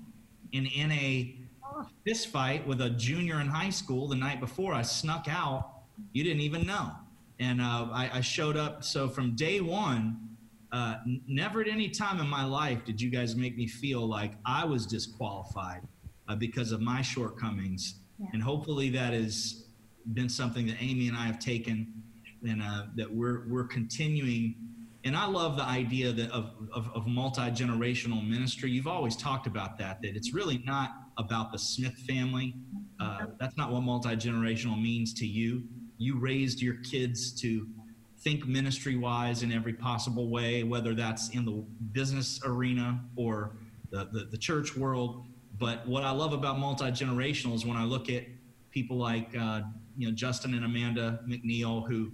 and 0.55 0.69
in 0.69 0.93
a 0.93 1.37
fist 2.05 2.29
fight 2.29 2.65
with 2.65 2.81
a 2.81 2.91
junior 2.91 3.41
in 3.41 3.49
high 3.49 3.71
school 3.71 4.07
the 4.07 4.15
night 4.15 4.39
before. 4.39 4.75
I 4.75 4.83
snuck 4.83 5.27
out. 5.29 5.69
You 6.13 6.23
didn't 6.23 6.43
even 6.43 6.65
know. 6.65 6.93
And 7.41 7.61
uh, 7.61 7.89
I, 7.91 8.09
I 8.15 8.21
showed 8.21 8.57
up. 8.57 8.85
So 8.85 9.09
from 9.09 9.35
day 9.35 9.61
one, 9.61 10.32
uh, 10.73 10.97
never 11.27 11.61
at 11.61 11.69
any 11.69 11.89
time 11.89 12.19
in 12.19 12.27
my 12.29 12.45
life 12.45 12.85
did 12.85 13.01
you 13.01 13.11
guys 13.11 13.37
make 13.37 13.57
me 13.57 13.67
feel 13.67 14.07
like 14.07 14.33
I 14.47 14.65
was 14.65 14.87
disqualified 14.87 15.83
uh, 16.29 16.35
because 16.35 16.73
of 16.73 16.81
my 16.81 17.03
shortcomings. 17.03 17.97
And 18.33 18.43
hopefully 18.43 18.89
that 18.91 19.13
has 19.13 19.67
been 20.15 20.29
something 20.29 20.67
that 20.67 20.77
Amy 20.81 21.09
and 21.09 21.17
I 21.17 21.27
have 21.27 21.39
taken 21.39 21.93
and 22.49 22.63
uh, 22.63 22.85
that 22.97 23.13
we're, 23.13 23.49
we're 23.49 23.67
continuing. 23.67 24.55
And 25.05 25.17
I 25.17 25.27
love 25.27 25.57
the 25.57 25.65
idea 25.65 26.13
that 26.13 26.31
of, 26.31 26.53
of, 26.73 26.91
of 26.95 27.07
multi-generational 27.07 28.27
ministry. 28.27 28.71
You've 28.71 28.87
always 28.87 29.17
talked 29.17 29.47
about 29.47 29.77
that, 29.79 30.01
that 30.03 30.17
it's 30.17 30.33
really 30.33 30.63
not 30.65 30.91
about 31.19 31.53
the 31.53 31.59
Smith 31.59 31.97
family. 32.09 32.55
Uh, 33.01 33.27
that's 33.39 33.57
not 33.57 33.73
what 33.73 33.83
multi-generational 33.83 34.81
means 34.81 35.13
to 35.15 35.27
you. 35.27 35.65
You 35.99 36.19
raised 36.19 36.61
your 36.63 36.77
kids 36.77 37.33
to 37.43 37.67
think 38.23 38.47
ministry 38.47 38.97
wise 38.97 39.43
in 39.43 39.53
every 39.53 39.73
possible 39.73 40.31
way, 40.31 40.63
whether 40.63 40.95
that's 40.95 41.31
in 41.31 41.45
the 41.45 41.65
business 41.93 42.41
arena 42.45 43.01
or 43.17 43.57
the, 43.91 44.09
the, 44.13 44.25
the 44.31 44.39
church 44.39 44.77
world. 44.77 45.27
But 45.59 45.87
what 45.87 46.05
I 46.05 46.11
love 46.11 46.33
about 46.33 46.59
multi 46.59 46.87
generational 46.87 47.55
is 47.55 47.67
when 47.67 47.77
I 47.77 47.85
look 47.85 48.09
at 48.09 48.25
people 48.71 48.97
like 48.97 49.37
uh, 49.37 49.63
you 49.97 50.09
know 50.09 50.15
Justin 50.15 50.55
and 50.55 50.65
Amanda 50.65 51.21
McNeil, 51.29 51.87
who 51.87 52.11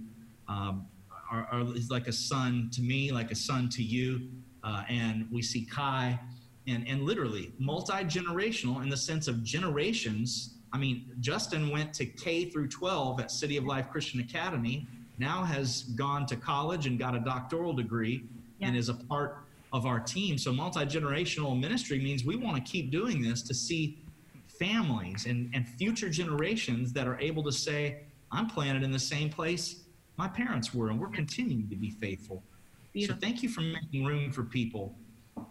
um, 0.47 0.87
are, 1.31 1.47
are 1.51 1.75
is 1.75 1.89
like 1.89 2.07
a 2.07 2.11
son 2.11 2.69
to 2.73 2.81
me, 2.81 3.11
like 3.11 3.31
a 3.31 3.35
son 3.35 3.69
to 3.69 3.83
you, 3.83 4.29
uh, 4.63 4.83
and 4.89 5.27
we 5.31 5.41
see 5.41 5.65
Kai, 5.65 6.19
and 6.67 6.87
and 6.87 7.03
literally 7.03 7.53
multi 7.59 8.03
generational 8.03 8.81
in 8.83 8.89
the 8.89 8.97
sense 8.97 9.27
of 9.27 9.43
generations. 9.43 10.55
I 10.71 10.77
mean, 10.77 11.11
Justin 11.19 11.71
went 11.71 11.93
to 11.95 12.05
K 12.05 12.45
through 12.45 12.67
12 12.67 13.21
at 13.21 13.31
City 13.31 13.57
of 13.57 13.65
Life 13.65 13.89
Christian 13.89 14.19
Academy. 14.19 14.87
Now 15.19 15.43
has 15.43 15.83
gone 15.95 16.25
to 16.27 16.35
college 16.35 16.87
and 16.87 16.97
got 16.97 17.15
a 17.15 17.19
doctoral 17.19 17.73
degree, 17.73 18.23
and 18.61 18.75
is 18.75 18.89
a 18.89 18.93
part 18.93 19.43
of 19.71 19.85
our 19.85 19.99
team. 19.99 20.37
So 20.37 20.51
multi 20.51 20.81
generational 20.81 21.59
ministry 21.59 21.99
means 21.99 22.25
we 22.25 22.35
want 22.35 22.55
to 22.57 22.71
keep 22.71 22.91
doing 22.91 23.21
this 23.21 23.41
to 23.43 23.53
see 23.53 23.99
families 24.47 25.25
and, 25.25 25.49
and 25.53 25.67
future 25.67 26.09
generations 26.09 26.91
that 26.93 27.07
are 27.07 27.19
able 27.19 27.43
to 27.43 27.51
say, 27.51 28.03
I'm 28.31 28.47
planted 28.47 28.83
in 28.83 28.91
the 28.91 28.99
same 28.99 29.29
place 29.29 29.83
my 30.17 30.27
parents 30.27 30.73
were, 30.73 30.89
and 30.89 30.99
we're 30.99 31.07
continuing 31.07 31.69
to 31.69 31.75
be 31.77 31.91
faithful. 31.91 32.43
Beautiful. 32.91 33.15
So 33.15 33.25
thank 33.25 33.41
you 33.41 33.47
for 33.47 33.61
making 33.61 34.03
room 34.03 34.31
for 34.31 34.43
people 34.43 34.93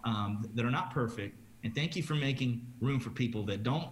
um, 0.05 0.47
that 0.55 0.65
are 0.65 0.71
not 0.71 0.93
perfect, 0.93 1.39
and 1.65 1.75
thank 1.75 1.97
you 1.97 2.03
for 2.03 2.15
making 2.15 2.67
room 2.81 3.01
for 3.01 3.09
people 3.09 3.45
that 3.47 3.63
don't 3.63 3.89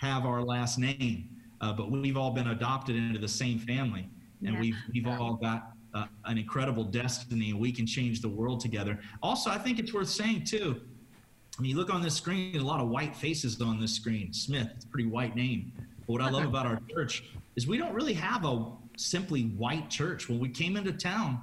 have 0.00 0.26
our 0.26 0.42
last 0.42 0.78
name, 0.78 1.28
uh, 1.60 1.72
but 1.72 1.90
we've 1.90 2.16
all 2.16 2.32
been 2.32 2.48
adopted 2.48 2.96
into 2.96 3.20
the 3.20 3.28
same 3.28 3.60
family, 3.60 4.08
and 4.44 4.54
Yeah. 4.54 4.60
we've 4.60 4.76
we've 4.92 5.06
all 5.06 5.34
got 5.34 5.72
uh, 5.94 6.06
an 6.26 6.38
incredible 6.38 6.84
destiny, 6.84 7.50
and 7.50 7.58
we 7.58 7.72
can 7.72 7.86
change 7.86 8.20
the 8.20 8.28
world 8.28 8.60
together. 8.60 8.98
Also, 9.22 9.50
I 9.50 9.58
think 9.58 9.78
it's 9.78 9.92
worth 9.92 10.08
saying 10.08 10.44
too. 10.44 10.80
I 11.58 11.62
mean, 11.62 11.70
you 11.72 11.76
look 11.76 11.92
on 11.92 12.02
this 12.02 12.14
screen, 12.14 12.56
a 12.56 12.62
lot 12.62 12.80
of 12.80 12.88
white 12.88 13.16
faces 13.16 13.60
on 13.60 13.80
this 13.80 13.92
screen. 13.92 14.32
Smith, 14.32 14.68
it's 14.76 14.84
a 14.84 14.88
pretty 14.88 15.08
white 15.08 15.34
name. 15.34 15.72
But 16.06 16.12
what 16.12 16.22
I 16.22 16.30
love 16.30 16.44
about 16.52 16.66
our 16.66 16.80
church 16.90 17.24
is 17.56 17.66
we 17.66 17.78
don't 17.78 17.94
really 17.94 18.14
have 18.14 18.44
a 18.44 18.66
simply 18.96 19.44
white 19.44 19.90
church. 19.90 20.28
When 20.28 20.38
we 20.38 20.48
came 20.50 20.76
into 20.76 20.92
town 20.92 21.40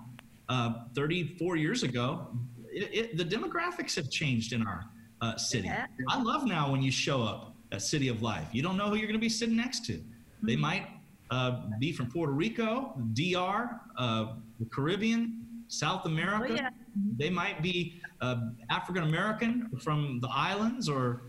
uh, 0.48 0.86
34 0.94 1.58
years 1.58 1.84
ago, 1.84 2.28
it, 2.72 2.90
it, 2.94 3.18
the 3.18 3.26
demographics 3.26 3.96
have 3.96 4.10
changed 4.10 4.54
in 4.54 4.66
our 4.66 4.86
uh, 5.22 5.36
city. 5.36 5.68
Yeah. 5.68 5.88
I 6.08 6.22
love 6.22 6.46
now 6.46 6.72
when 6.72 6.82
you 6.82 6.92
show 6.92 7.22
up 7.24 7.54
at 7.72 7.82
City 7.82 8.08
of 8.08 8.22
Life. 8.22 8.48
You 8.54 8.62
don't 8.62 8.78
know 8.78 8.88
who 8.90 8.96
you're 8.96 9.08
going 9.08 9.20
to 9.20 9.20
be 9.20 9.28
sitting 9.30 9.58
next 9.58 9.86
to. 9.88 10.02
They 10.44 10.56
might 10.56 10.88
uh, 11.36 11.62
be 11.80 11.92
from 11.92 12.10
Puerto 12.10 12.32
Rico, 12.32 12.94
DR, 13.14 13.82
uh, 13.98 14.34
the 14.60 14.66
Caribbean, 14.72 15.46
South 15.68 16.06
America. 16.06 16.48
Oh, 16.50 16.56
yeah. 16.56 16.70
They 17.18 17.30
might 17.30 17.62
be 17.62 18.02
uh, 18.22 18.38
African 18.70 19.04
American 19.04 19.70
from 19.82 20.20
the 20.22 20.30
islands, 20.30 20.88
or 20.88 21.24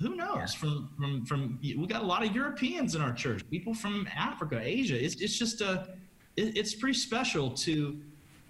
who 0.00 0.14
knows? 0.14 0.54
From 0.54 0.90
from 0.96 1.26
from 1.26 1.58
we 1.62 1.86
got 1.86 2.02
a 2.02 2.06
lot 2.06 2.24
of 2.24 2.32
Europeans 2.32 2.94
in 2.94 3.00
our 3.02 3.12
church. 3.12 3.42
People 3.50 3.74
from 3.74 4.06
Africa, 4.14 4.60
Asia. 4.62 5.02
It's 5.04 5.16
it's 5.16 5.36
just 5.36 5.60
a 5.60 5.88
it, 6.36 6.56
it's 6.56 6.74
pretty 6.74 6.98
special 6.98 7.50
to 7.50 8.00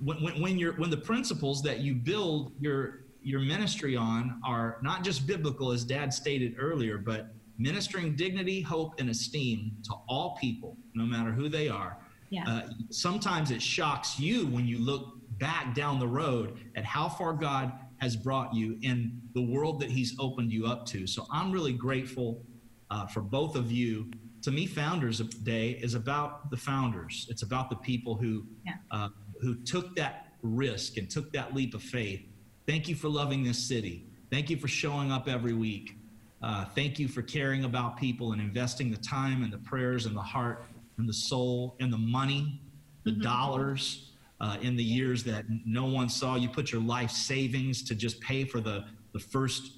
when, 0.01 0.23
when, 0.23 0.43
when 0.43 0.59
you're 0.59 0.75
when 0.75 0.91
the 0.91 1.03
principles 1.13 1.63
that 1.63 1.79
you 1.81 1.95
build 1.95 2.53
your 2.61 3.05
your 3.23 3.41
ministry 3.41 3.97
on 3.97 4.39
are 4.45 4.77
not 4.83 5.03
just 5.03 5.27
biblical, 5.27 5.73
as 5.73 5.83
Dad 5.83 6.13
stated 6.13 6.57
earlier, 6.59 6.99
but 6.99 7.33
ministering 7.59 8.17
dignity, 8.17 8.61
hope, 8.61 9.01
and 9.01 9.09
esteem 9.11 9.77
to 9.85 9.95
all 10.09 10.37
people, 10.41 10.77
no 10.95 11.05
matter 11.05 11.31
who 11.31 11.49
they 11.49 11.69
are. 11.69 11.97
Yeah. 12.31 12.45
Uh, 12.49 12.63
sometimes 12.91 13.51
it 13.51 13.63
shocks 13.63 14.19
you 14.19 14.47
when 14.47 14.67
you 14.67 14.79
look 14.79 15.15
back 15.39 15.75
down 15.75 15.99
the 15.99 16.09
road 16.09 16.59
at 16.77 16.85
how 16.85 17.09
far 17.09 17.33
God 17.33 17.73
has 17.99 18.17
brought 18.17 18.55
you 18.55 18.79
in 18.83 19.21
the 19.35 19.43
world 19.43 19.81
that 19.81 19.91
He's 19.91 20.17
opened 20.19 20.53
you 20.53 20.67
up 20.67 20.85
to. 20.87 21.07
So 21.07 21.27
I'm 21.31 21.53
really 21.53 21.73
grateful 21.73 22.43
uh, 22.91 23.07
for 23.07 23.21
both 23.21 23.57
of 23.57 23.71
you. 23.71 24.11
To 24.43 24.51
me, 24.51 24.67
Founders 24.67 25.21
Day 25.21 25.71
is 25.71 25.95
about 25.95 26.51
the 26.51 26.57
founders. 26.57 27.27
It's 27.31 27.43
about 27.43 27.71
the 27.71 27.77
people 27.77 28.15
who 28.17 28.45
Yeah. 28.67 28.75
uh, 28.91 29.09
who 29.41 29.55
took 29.55 29.95
that 29.97 30.33
risk 30.43 30.97
and 30.97 31.09
took 31.11 31.33
that 31.33 31.55
leap 31.55 31.75
of 31.75 31.83
faith. 31.83 32.21
Thank 32.67 32.89
you 32.89 32.95
for 32.95 33.09
loving 33.09 33.43
this 33.45 33.59
city. 33.59 34.07
Thank 34.31 34.51
you 34.51 34.57
for 34.57 34.69
showing 34.69 35.11
up 35.11 35.29
every 35.29 35.55
week. 35.55 35.97
Uh, 36.45 36.63
thank 36.75 36.99
you 36.99 37.09
for 37.09 37.23
caring 37.23 37.65
about 37.65 37.97
people 37.97 38.33
and 38.33 38.41
investing 38.43 38.91
the 38.91 38.99
time 38.99 39.43
and 39.45 39.51
the 39.51 39.57
prayers 39.59 40.05
and 40.05 40.15
the 40.15 40.21
heart 40.21 40.67
and 40.99 41.09
the 41.09 41.13
soul 41.15 41.75
and 41.81 41.91
the 41.91 41.97
money, 41.97 42.61
the 43.05 43.13
dollars 43.13 44.13
uh, 44.43 44.59
in 44.61 44.77
the 44.77 44.85
years 44.85 45.25
that 45.25 45.47
no 45.65 45.87
one 45.87 46.07
saw. 46.07 46.37
You 46.37 46.51
put 46.51 46.71
your 46.71 46.83
life 46.83 47.11
savings 47.11 47.83
to 47.85 47.95
just 47.95 48.21
pay 48.21 48.45
for 48.45 48.61
the, 48.61 48.85
the 49.15 49.21
first 49.21 49.73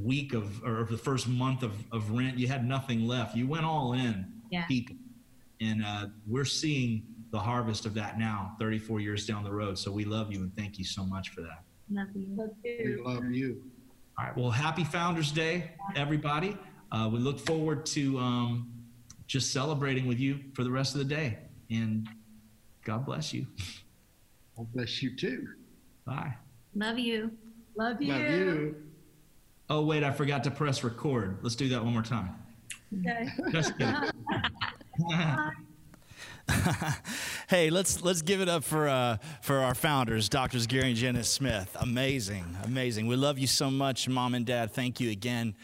week 0.00 0.32
of 0.32 0.62
or 0.62 0.86
the 0.88 0.96
first 0.96 1.26
month 1.26 1.64
of, 1.64 1.72
of 1.90 2.12
rent. 2.12 2.38
You 2.38 2.46
had 2.46 2.64
nothing 2.68 3.04
left. 3.04 3.34
You 3.34 3.48
went 3.48 3.64
all 3.64 3.94
in, 3.94 4.24
Yeah. 4.48 4.64
people. 4.66 4.94
And 5.60 5.84
uh, 5.84 6.06
we're 6.28 6.44
seeing 6.44 7.02
the 7.32 7.40
harvest 7.40 7.84
of 7.84 7.94
that 7.94 8.16
now, 8.16 8.54
34 8.60 9.00
years 9.00 9.26
down 9.26 9.42
the 9.42 9.52
road. 9.52 9.76
So 9.76 9.90
we 9.90 10.04
love 10.04 10.32
you 10.32 10.42
and 10.42 10.54
thank 10.56 10.78
you 10.78 10.84
so 10.84 11.04
much 11.04 11.30
for 11.30 11.40
that. 11.40 11.64
Love 11.90 12.08
you. 12.14 12.26
Love 12.36 12.50
We 12.62 12.96
love 13.04 13.24
you. 13.24 13.60
All 14.18 14.26
right. 14.26 14.36
Well, 14.36 14.50
happy 14.50 14.84
Founders 14.84 15.32
Day, 15.32 15.70
everybody. 15.96 16.56
Uh, 16.90 17.08
we 17.10 17.18
look 17.18 17.38
forward 17.40 17.86
to 17.86 18.18
um, 18.18 18.70
just 19.26 19.52
celebrating 19.52 20.06
with 20.06 20.18
you 20.18 20.38
for 20.54 20.64
the 20.64 20.70
rest 20.70 20.94
of 20.94 20.98
the 20.98 21.04
day. 21.06 21.38
And 21.70 22.06
God 22.84 23.06
bless 23.06 23.32
you. 23.32 23.46
God 24.56 24.66
bless 24.74 25.02
you 25.02 25.16
too. 25.16 25.48
Bye. 26.04 26.34
Love 26.74 26.98
you. 26.98 27.30
Love 27.74 28.02
you. 28.02 28.12
Love 28.12 28.20
you. 28.20 28.76
Oh, 29.70 29.84
wait, 29.86 30.04
I 30.04 30.10
forgot 30.10 30.44
to 30.44 30.50
press 30.50 30.84
record. 30.84 31.38
Let's 31.40 31.56
do 31.56 31.70
that 31.70 31.82
one 31.82 31.94
more 31.94 32.02
time. 32.02 32.34
Okay. 33.00 33.30
Just 33.50 33.78
kidding. 33.78 33.94
hey, 37.52 37.68
let's 37.68 38.02
let's 38.02 38.22
give 38.22 38.40
it 38.40 38.48
up 38.48 38.64
for 38.64 38.88
uh, 38.88 39.18
for 39.42 39.58
our 39.58 39.74
founders, 39.74 40.30
Doctors 40.30 40.66
Gary 40.66 40.88
and 40.88 40.96
Jenna 40.96 41.22
Smith. 41.22 41.76
Amazing, 41.78 42.46
amazing. 42.64 43.06
We 43.06 43.14
love 43.14 43.38
you 43.38 43.46
so 43.46 43.70
much, 43.70 44.08
Mom 44.08 44.32
and 44.32 44.46
Dad. 44.46 44.72
Thank 44.72 45.00
you 45.00 45.10
again, 45.10 45.54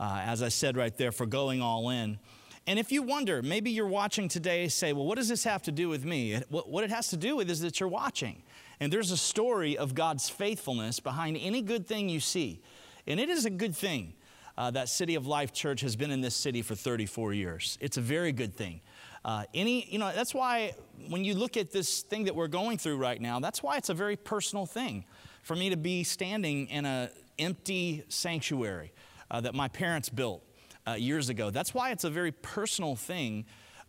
uh, 0.00 0.22
as 0.24 0.42
I 0.42 0.48
said 0.48 0.76
right 0.76 0.96
there, 0.96 1.12
for 1.12 1.24
going 1.24 1.62
all 1.62 1.90
in. 1.90 2.18
And 2.66 2.80
if 2.80 2.90
you 2.90 3.00
wonder, 3.00 3.42
maybe 3.42 3.70
you're 3.70 3.86
watching 3.86 4.26
today, 4.26 4.66
say, 4.66 4.92
well, 4.92 5.06
what 5.06 5.18
does 5.18 5.28
this 5.28 5.44
have 5.44 5.62
to 5.62 5.70
do 5.70 5.88
with 5.88 6.04
me? 6.04 6.40
What, 6.48 6.68
what 6.68 6.82
it 6.82 6.90
has 6.90 7.10
to 7.10 7.16
do 7.16 7.36
with 7.36 7.48
is 7.48 7.60
that 7.60 7.78
you're 7.78 7.88
watching. 7.88 8.42
And 8.80 8.92
there's 8.92 9.12
a 9.12 9.16
story 9.16 9.78
of 9.78 9.94
God's 9.94 10.28
faithfulness 10.28 10.98
behind 10.98 11.36
any 11.40 11.62
good 11.62 11.86
thing 11.86 12.08
you 12.08 12.18
see. 12.18 12.60
And 13.06 13.20
it 13.20 13.28
is 13.28 13.44
a 13.44 13.50
good 13.50 13.76
thing 13.76 14.14
uh, 14.58 14.72
that 14.72 14.88
City 14.88 15.14
of 15.14 15.28
Life 15.28 15.52
Church 15.52 15.80
has 15.82 15.94
been 15.94 16.10
in 16.10 16.22
this 16.22 16.34
city 16.34 16.60
for 16.62 16.74
34 16.74 17.34
years. 17.34 17.78
It's 17.80 17.98
a 17.98 18.00
very 18.00 18.32
good 18.32 18.56
thing. 18.56 18.80
Uh, 19.26 19.42
any, 19.54 19.84
you 19.90 19.98
know, 19.98 20.12
that's 20.14 20.32
why 20.32 20.72
when 21.08 21.24
you 21.24 21.34
look 21.34 21.56
at 21.56 21.72
this 21.72 22.02
thing 22.02 22.24
that 22.24 22.36
we're 22.36 22.46
going 22.46 22.78
through 22.78 22.96
right 22.96 23.20
now, 23.20 23.40
that's 23.40 23.60
why 23.60 23.76
it's 23.76 23.88
a 23.88 23.94
very 23.94 24.14
personal 24.14 24.66
thing 24.66 25.04
for 25.42 25.56
me 25.56 25.68
to 25.68 25.76
be 25.76 26.04
standing 26.04 26.68
in 26.68 26.86
an 26.86 27.10
empty 27.36 28.04
sanctuary 28.08 28.92
uh, 29.28 29.40
that 29.40 29.52
my 29.52 29.66
parents 29.66 30.08
built 30.08 30.44
uh, 30.86 30.92
years 30.92 31.28
ago. 31.28 31.50
That's 31.50 31.74
why 31.74 31.90
it's 31.90 32.04
a 32.04 32.10
very 32.10 32.30
personal 32.30 32.94
thing 32.94 33.46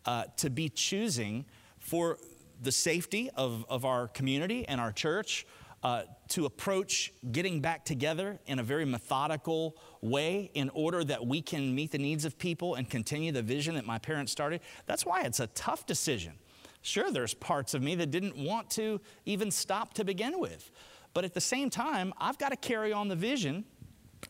uh, 0.07 0.23
to 0.37 0.49
be 0.49 0.69
choosing 0.69 1.45
for 1.77 2.17
the 2.63 2.71
safety 2.71 3.29
of, 3.35 3.63
of 3.69 3.85
our 3.85 4.07
community 4.07 4.67
and 4.67 4.81
our 4.81 4.91
church, 4.91 5.45
uh, 5.87 6.03
to 6.27 6.45
approach 6.45 7.13
getting 7.31 7.61
back 7.61 7.85
together 7.85 8.37
in 8.45 8.59
a 8.59 8.63
very 8.63 8.83
methodical 8.83 9.77
way 10.01 10.51
in 10.53 10.69
order 10.71 11.01
that 11.01 11.25
we 11.25 11.41
can 11.41 11.73
meet 11.73 11.91
the 11.91 11.97
needs 11.97 12.25
of 12.25 12.37
people 12.37 12.75
and 12.75 12.89
continue 12.89 13.31
the 13.31 13.41
vision 13.41 13.75
that 13.75 13.85
my 13.85 13.97
parents 13.97 14.29
started. 14.29 14.59
That's 14.85 15.05
why 15.05 15.21
it's 15.21 15.39
a 15.39 15.47
tough 15.47 15.85
decision. 15.85 16.33
Sure, 16.81 17.09
there's 17.09 17.33
parts 17.33 17.73
of 17.73 17.81
me 17.81 17.95
that 17.95 18.11
didn't 18.11 18.35
want 18.35 18.69
to 18.71 18.99
even 19.25 19.49
stop 19.49 19.93
to 19.93 20.03
begin 20.03 20.41
with. 20.41 20.71
But 21.13 21.23
at 21.23 21.33
the 21.33 21.39
same 21.39 21.69
time, 21.69 22.13
I've 22.17 22.37
got 22.37 22.49
to 22.49 22.57
carry 22.57 22.91
on 22.91 23.07
the 23.07 23.15
vision 23.15 23.63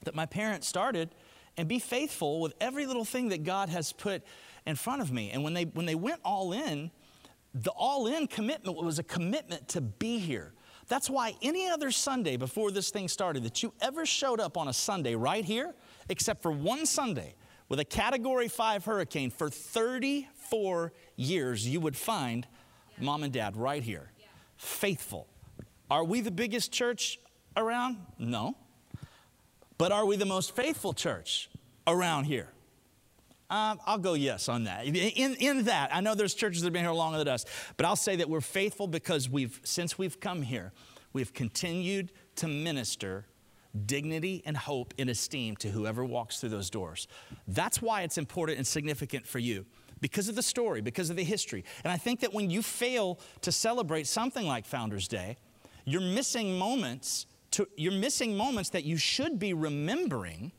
that 0.04 0.14
my 0.14 0.28
parents 0.28 0.68
started 0.68 1.10
and 1.58 1.68
be 1.68 1.80
faithful 1.80 2.40
with 2.40 2.54
every 2.62 2.86
little 2.86 3.06
thing 3.06 3.30
that 3.30 3.44
God 3.44 3.70
has 3.70 3.94
put 3.94 4.22
in 4.68 4.76
front 4.76 5.02
of 5.02 5.12
me. 5.12 5.32
And 5.32 5.44
when 5.44 5.56
they 5.56 5.64
when 5.64 5.88
they 5.88 5.96
went 5.96 6.22
all 6.24 6.54
in, 6.54 6.92
the 7.56 7.72
all 7.72 8.06
in 8.06 8.28
commitment 8.28 8.78
was 8.78 9.00
a 9.00 9.04
commitment 9.04 9.70
to 9.70 9.82
be 9.82 10.20
here. 10.20 10.54
That's 10.88 11.10
why 11.10 11.36
any 11.42 11.70
other 11.70 11.92
Sunday 11.92 12.38
before 12.38 12.72
this 12.72 12.90
thing 12.92 13.08
started 13.08 13.44
that 13.44 13.62
you 13.62 13.74
ever 13.82 14.06
showed 14.06 14.40
up 14.40 14.58
on 14.58 14.68
a 14.68 14.74
Sunday 14.74 15.16
right 15.16 15.44
here, 15.44 15.74
except 16.10 16.42
for 16.42 16.52
one 16.52 16.86
Sunday 16.86 17.36
with 17.70 17.80
a 17.80 17.86
category 17.86 18.48
5 18.48 18.86
hurricane 18.86 19.30
for 19.30 19.50
34 19.50 20.94
years, 21.18 21.68
you 21.68 21.82
would 21.82 21.98
find 21.98 22.48
mom 23.00 23.24
and 23.24 23.34
dad 23.34 23.58
right 23.58 23.84
here. 23.84 24.12
Faithful. 24.56 25.28
Are 25.92 26.04
we 26.04 26.22
the 26.22 26.32
biggest 26.32 26.72
church 26.72 27.20
around? 27.56 27.98
No. 28.18 28.56
But 29.78 29.92
are 29.92 30.06
we 30.06 30.16
the 30.16 30.26
most 30.26 30.56
faithful 30.56 30.94
church 30.94 31.50
around 31.86 32.26
here? 32.26 32.50
Um, 33.50 33.80
I'll 33.86 33.98
go 33.98 34.14
yes 34.14 34.50
on 34.50 34.66
that. 34.66 34.86
In, 34.86 35.36
in 35.36 35.64
that, 35.66 35.96
I 35.96 36.02
know 36.02 36.16
there's 36.16 36.34
churches 36.34 36.62
that 36.62 36.68
have 36.68 36.74
been 36.74 36.84
here 36.84 36.92
longer 36.92 37.18
than 37.18 37.30
us, 37.30 37.46
but 37.78 37.86
I'll 37.86 37.96
say 37.96 38.18
that 38.18 38.30
we're 38.30 38.42
faithful 38.42 38.88
because 38.88 39.30
we've, 39.30 39.62
since 39.64 39.98
we've 39.98 40.20
come 40.20 40.42
here, 40.42 40.74
we've 41.14 41.34
continued 41.34 42.12
to 42.36 42.48
minister 42.48 43.26
dignity 43.86 44.42
and 44.46 44.58
hope 44.58 44.94
and 44.98 45.10
esteem 45.10 45.56
to 45.58 45.70
whoever 45.70 46.04
walks 46.04 46.40
through 46.40 46.50
those 46.50 46.70
doors. 46.70 47.08
That's 47.48 47.82
why 47.82 48.02
it's 48.02 48.18
important 48.18 48.58
and 48.58 48.68
significant 48.68 49.26
for 49.26 49.40
you 49.40 49.66
because 50.02 50.28
of 50.28 50.36
the 50.36 50.44
story, 50.44 50.82
because 50.82 51.10
of 51.10 51.16
the 51.16 51.24
history. 51.24 51.64
And 51.84 51.92
I 51.92 51.98
think 51.98 52.20
that 52.22 52.34
when 52.34 52.50
you 52.50 52.62
fail 52.62 53.20
to 53.42 53.52
celebrate 53.52 54.08
something 54.08 54.46
like 54.46 54.66
Founders 54.66 55.08
Day, 55.08 55.38
you're 55.86 56.02
missing 56.02 56.58
moments 56.58 57.28
to, 57.52 57.68
you're 57.78 57.94
missing 57.94 58.36
moments 58.36 58.72
that 58.72 58.84
you 58.84 58.98
should 58.98 59.40
be 59.40 59.54
remembering 59.54 60.52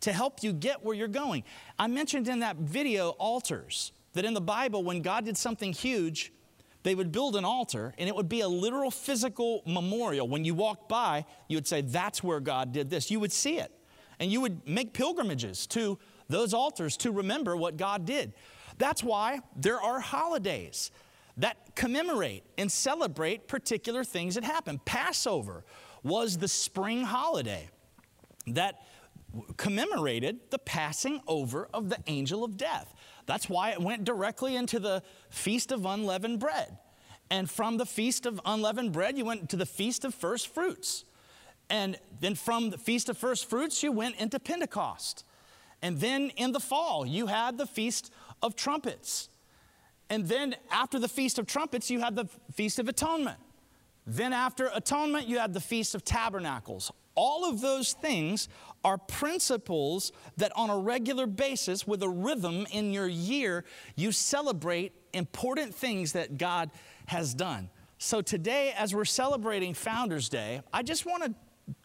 to 0.00 0.12
help 0.12 0.42
you 0.42 0.52
get 0.52 0.84
where 0.84 0.94
you're 0.94 1.08
going. 1.08 1.44
I 1.78 1.86
mentioned 1.86 2.28
in 2.28 2.40
that 2.40 2.56
video 2.56 3.10
altars, 3.10 3.92
that 4.16 4.24
in 4.24 4.34
the 4.34 4.40
Bible, 4.40 4.82
when 4.82 5.02
God 5.02 5.24
did 5.24 5.36
something 5.36 5.72
huge, 5.72 6.32
they 6.82 6.94
would 6.94 7.12
build 7.12 7.36
an 7.36 7.44
altar 7.44 7.94
and 7.98 8.08
it 8.08 8.14
would 8.14 8.28
be 8.28 8.40
a 8.40 8.48
literal 8.48 8.90
physical 8.90 9.62
memorial. 9.66 10.26
When 10.26 10.44
you 10.44 10.54
walked 10.54 10.88
by, 10.88 11.26
you 11.48 11.56
would 11.56 11.66
say, 11.66 11.82
That's 11.82 12.24
where 12.24 12.40
God 12.40 12.72
did 12.72 12.90
this. 12.90 13.10
You 13.10 13.20
would 13.20 13.32
see 13.32 13.58
it. 13.58 13.72
And 14.18 14.32
you 14.32 14.40
would 14.40 14.66
make 14.66 14.94
pilgrimages 14.94 15.66
to 15.68 15.98
those 16.28 16.54
altars 16.54 16.96
to 16.98 17.12
remember 17.12 17.56
what 17.56 17.76
God 17.76 18.06
did. 18.06 18.32
That's 18.78 19.04
why 19.04 19.40
there 19.54 19.80
are 19.80 20.00
holidays 20.00 20.90
that 21.36 21.74
commemorate 21.74 22.44
and 22.56 22.72
celebrate 22.72 23.46
particular 23.46 24.02
things 24.02 24.36
that 24.36 24.44
happen. 24.44 24.80
Passover 24.84 25.64
was 26.02 26.38
the 26.38 26.48
spring 26.48 27.02
holiday 27.02 27.68
that 28.46 28.80
commemorated 29.56 30.50
the 30.50 30.58
passing 30.58 31.20
over 31.26 31.68
of 31.72 31.88
the 31.88 31.98
angel 32.06 32.44
of 32.44 32.56
death. 32.56 32.94
That's 33.26 33.48
why 33.48 33.70
it 33.70 33.80
went 33.80 34.04
directly 34.04 34.56
into 34.56 34.78
the 34.78 35.02
Feast 35.30 35.72
of 35.72 35.84
Unleavened 35.84 36.38
Bread. 36.38 36.78
And 37.30 37.50
from 37.50 37.76
the 37.76 37.86
Feast 37.86 38.26
of 38.26 38.40
Unleavened 38.44 38.92
Bread, 38.92 39.18
you 39.18 39.24
went 39.24 39.50
to 39.50 39.56
the 39.56 39.66
Feast 39.66 40.04
of 40.04 40.14
First 40.14 40.48
Fruits. 40.48 41.04
And 41.68 41.98
then 42.20 42.34
from 42.34 42.70
the 42.70 42.78
Feast 42.78 43.08
of 43.08 43.18
First 43.18 43.50
Fruits, 43.50 43.82
you 43.82 43.90
went 43.90 44.16
into 44.16 44.38
Pentecost. 44.38 45.24
And 45.82 46.00
then 46.00 46.30
in 46.36 46.52
the 46.52 46.60
fall, 46.60 47.04
you 47.04 47.26
had 47.26 47.58
the 47.58 47.66
Feast 47.66 48.12
of 48.42 48.54
Trumpets. 48.54 49.28
And 50.08 50.26
then 50.28 50.54
after 50.70 50.98
the 50.98 51.08
Feast 51.08 51.38
of 51.38 51.46
Trumpets, 51.46 51.90
you 51.90 52.00
had 52.00 52.14
the 52.14 52.26
Feast 52.52 52.78
of 52.78 52.88
Atonement. 52.88 53.38
Then 54.06 54.32
after 54.32 54.70
Atonement, 54.72 55.26
you 55.26 55.38
had 55.38 55.52
the 55.52 55.60
Feast 55.60 55.96
of 55.96 56.04
Tabernacles. 56.04 56.92
All 57.16 57.48
of 57.48 57.60
those 57.60 57.94
things 57.94 58.48
are 58.86 58.98
principles 58.98 60.12
that 60.36 60.52
on 60.54 60.70
a 60.70 60.78
regular 60.78 61.26
basis, 61.26 61.88
with 61.88 62.04
a 62.04 62.08
rhythm 62.08 62.68
in 62.70 62.92
your 62.92 63.08
year, 63.08 63.64
you 63.96 64.12
celebrate 64.12 64.92
important 65.12 65.74
things 65.74 66.12
that 66.12 66.38
God 66.38 66.70
has 67.06 67.34
done. 67.34 67.68
So 67.98 68.22
today, 68.22 68.72
as 68.78 68.94
we're 68.94 69.04
celebrating 69.04 69.74
Founders 69.74 70.28
Day, 70.28 70.60
I 70.72 70.84
just 70.84 71.04
want 71.04 71.24
to 71.24 71.34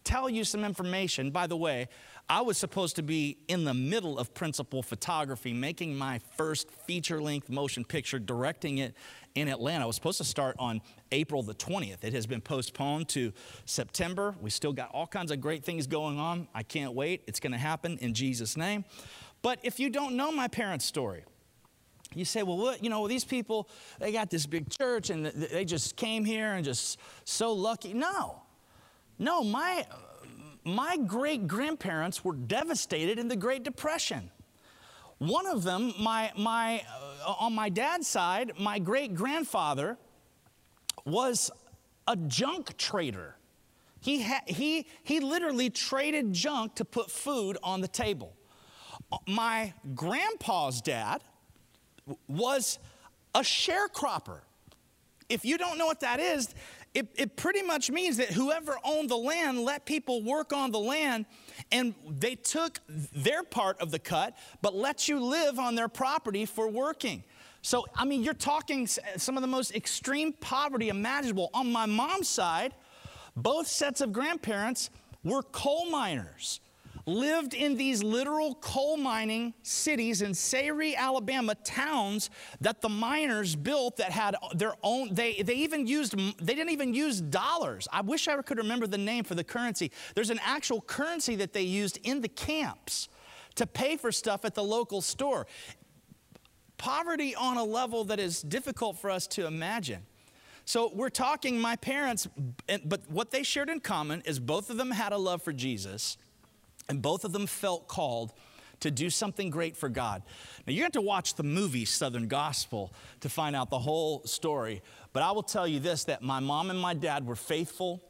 tell 0.03 0.29
you 0.29 0.43
some 0.43 0.63
information. 0.63 1.31
By 1.31 1.47
the 1.47 1.57
way, 1.57 1.87
I 2.29 2.41
was 2.41 2.59
supposed 2.59 2.95
to 2.97 3.01
be 3.01 3.39
in 3.47 3.63
the 3.63 3.73
middle 3.73 4.19
of 4.19 4.35
principal 4.35 4.83
photography, 4.83 5.53
making 5.53 5.97
my 5.97 6.19
first 6.37 6.69
feature 6.69 7.19
length 7.19 7.49
motion 7.49 7.83
picture, 7.83 8.19
directing 8.19 8.77
it 8.77 8.93
in 9.35 9.47
Atlanta. 9.47 9.83
I 9.83 9.87
was 9.87 9.95
supposed 9.95 10.17
to 10.17 10.23
start 10.23 10.55
on 10.59 10.81
April 11.11 11.43
the 11.43 11.53
20th. 11.53 12.03
It 12.03 12.13
has 12.13 12.25
been 12.25 12.41
postponed 12.41 13.09
to 13.09 13.31
September. 13.65 14.35
We 14.41 14.49
still 14.49 14.73
got 14.73 14.89
all 14.93 15.07
kinds 15.07 15.31
of 15.31 15.41
great 15.41 15.63
things 15.63 15.87
going 15.87 16.19
on. 16.19 16.47
I 16.53 16.63
can't 16.63 16.93
wait. 16.93 17.23
It's 17.27 17.39
going 17.39 17.53
to 17.53 17.57
happen 17.57 17.97
in 17.99 18.13
Jesus' 18.13 18.57
name. 18.57 18.85
But 19.41 19.59
if 19.63 19.79
you 19.79 19.89
don't 19.89 20.15
know 20.15 20.31
my 20.31 20.47
parents' 20.47 20.85
story, 20.85 21.23
you 22.13 22.25
say, 22.25 22.43
well, 22.43 22.57
what, 22.57 22.83
you 22.83 22.89
know, 22.89 23.07
these 23.07 23.23
people, 23.23 23.69
they 23.99 24.11
got 24.11 24.29
this 24.29 24.45
big 24.45 24.69
church 24.69 25.09
and 25.09 25.25
they 25.25 25.63
just 25.65 25.95
came 25.95 26.25
here 26.25 26.53
and 26.53 26.65
just 26.65 26.99
so 27.23 27.53
lucky. 27.53 27.93
No, 27.93 28.41
no, 29.17 29.43
my, 29.43 29.85
my 30.65 30.97
great 30.97 31.47
grandparents 31.47 32.23
were 32.23 32.35
devastated 32.35 33.17
in 33.17 33.27
the 33.27 33.35
Great 33.35 33.63
Depression. 33.63 34.29
One 35.21 35.45
of 35.45 35.61
them, 35.61 35.93
my, 35.99 36.31
my, 36.35 36.83
uh, 37.23 37.35
on 37.37 37.53
my 37.53 37.69
dad's 37.69 38.07
side, 38.07 38.53
my 38.59 38.79
great 38.79 39.13
grandfather 39.13 39.99
was 41.05 41.51
a 42.07 42.15
junk 42.15 42.75
trader. 42.75 43.35
He, 43.99 44.23
ha- 44.23 44.41
he, 44.47 44.87
he 45.03 45.19
literally 45.19 45.69
traded 45.69 46.33
junk 46.33 46.73
to 46.73 46.85
put 46.85 47.11
food 47.11 47.59
on 47.61 47.81
the 47.81 47.87
table. 47.87 48.33
My 49.27 49.75
grandpa's 49.93 50.81
dad 50.81 51.21
was 52.27 52.79
a 53.35 53.41
sharecropper. 53.41 54.39
If 55.29 55.45
you 55.45 55.59
don't 55.59 55.77
know 55.77 55.85
what 55.85 55.99
that 55.99 56.19
is, 56.19 56.55
it, 56.93 57.07
it 57.15 57.35
pretty 57.37 57.61
much 57.61 57.89
means 57.89 58.17
that 58.17 58.31
whoever 58.31 58.77
owned 58.83 59.09
the 59.09 59.17
land 59.17 59.59
let 59.59 59.85
people 59.85 60.21
work 60.21 60.51
on 60.51 60.71
the 60.71 60.79
land 60.79 61.25
and 61.71 61.93
they 62.07 62.35
took 62.35 62.79
their 62.87 63.43
part 63.43 63.79
of 63.79 63.91
the 63.91 63.99
cut, 63.99 64.37
but 64.61 64.75
let 64.75 65.07
you 65.07 65.19
live 65.19 65.57
on 65.57 65.75
their 65.75 65.87
property 65.87 66.45
for 66.45 66.67
working. 66.67 67.23
So, 67.61 67.85
I 67.95 68.05
mean, 68.05 68.23
you're 68.23 68.33
talking 68.33 68.87
some 68.87 69.37
of 69.37 69.41
the 69.41 69.47
most 69.47 69.73
extreme 69.73 70.33
poverty 70.33 70.89
imaginable. 70.89 71.49
On 71.53 71.71
my 71.71 71.85
mom's 71.85 72.27
side, 72.27 72.73
both 73.35 73.67
sets 73.67 74.01
of 74.01 74.11
grandparents 74.11 74.89
were 75.23 75.43
coal 75.43 75.89
miners 75.89 76.59
lived 77.05 77.53
in 77.53 77.75
these 77.75 78.03
literal 78.03 78.55
coal 78.55 78.97
mining 78.97 79.53
cities 79.63 80.21
in 80.21 80.33
Sayre, 80.33 80.93
Alabama, 80.95 81.55
towns 81.55 82.29
that 82.59 82.81
the 82.81 82.89
miners 82.89 83.55
built 83.55 83.97
that 83.97 84.11
had 84.11 84.35
their 84.55 84.73
own, 84.83 85.13
they, 85.13 85.41
they 85.41 85.55
even 85.55 85.87
used, 85.87 86.15
they 86.39 86.53
didn't 86.53 86.71
even 86.71 86.93
use 86.93 87.21
dollars. 87.21 87.87
I 87.91 88.01
wish 88.01 88.27
I 88.27 88.41
could 88.41 88.57
remember 88.57 88.87
the 88.87 88.97
name 88.97 89.23
for 89.23 89.35
the 89.35 89.43
currency. 89.43 89.91
There's 90.15 90.29
an 90.29 90.39
actual 90.43 90.81
currency 90.81 91.35
that 91.37 91.53
they 91.53 91.63
used 91.63 91.99
in 92.03 92.21
the 92.21 92.29
camps 92.29 93.09
to 93.55 93.67
pay 93.67 93.97
for 93.97 94.11
stuff 94.11 94.45
at 94.45 94.55
the 94.55 94.63
local 94.63 95.01
store. 95.01 95.47
Poverty 96.77 97.35
on 97.35 97.57
a 97.57 97.63
level 97.63 98.05
that 98.05 98.19
is 98.19 98.41
difficult 98.41 98.97
for 98.97 99.09
us 99.09 99.27
to 99.27 99.45
imagine. 99.45 100.03
So 100.65 100.91
we're 100.93 101.09
talking 101.09 101.59
my 101.59 101.75
parents, 101.75 102.27
but 102.85 103.01
what 103.09 103.31
they 103.31 103.43
shared 103.43 103.69
in 103.69 103.79
common 103.79 104.21
is 104.25 104.39
both 104.39 104.69
of 104.69 104.77
them 104.77 104.91
had 104.91 105.11
a 105.11 105.17
love 105.17 105.41
for 105.41 105.53
Jesus 105.53 106.17
and 106.91 107.01
both 107.01 107.23
of 107.23 107.31
them 107.31 107.47
felt 107.47 107.87
called 107.87 108.33
to 108.81 108.91
do 108.91 109.09
something 109.09 109.49
great 109.49 109.77
for 109.77 109.87
God. 109.87 110.23
Now, 110.67 110.73
you 110.73 110.83
have 110.83 110.91
to 110.91 111.01
watch 111.01 111.35
the 111.35 111.43
movie 111.43 111.85
Southern 111.85 112.27
Gospel 112.27 112.93
to 113.21 113.29
find 113.29 113.55
out 113.55 113.69
the 113.69 113.79
whole 113.79 114.25
story. 114.25 114.81
But 115.13 115.23
I 115.23 115.31
will 115.31 115.41
tell 115.41 115.65
you 115.65 115.79
this 115.79 116.03
that 116.03 116.21
my 116.21 116.41
mom 116.41 116.69
and 116.69 116.77
my 116.77 116.93
dad 116.93 117.25
were 117.25 117.37
faithful 117.37 118.03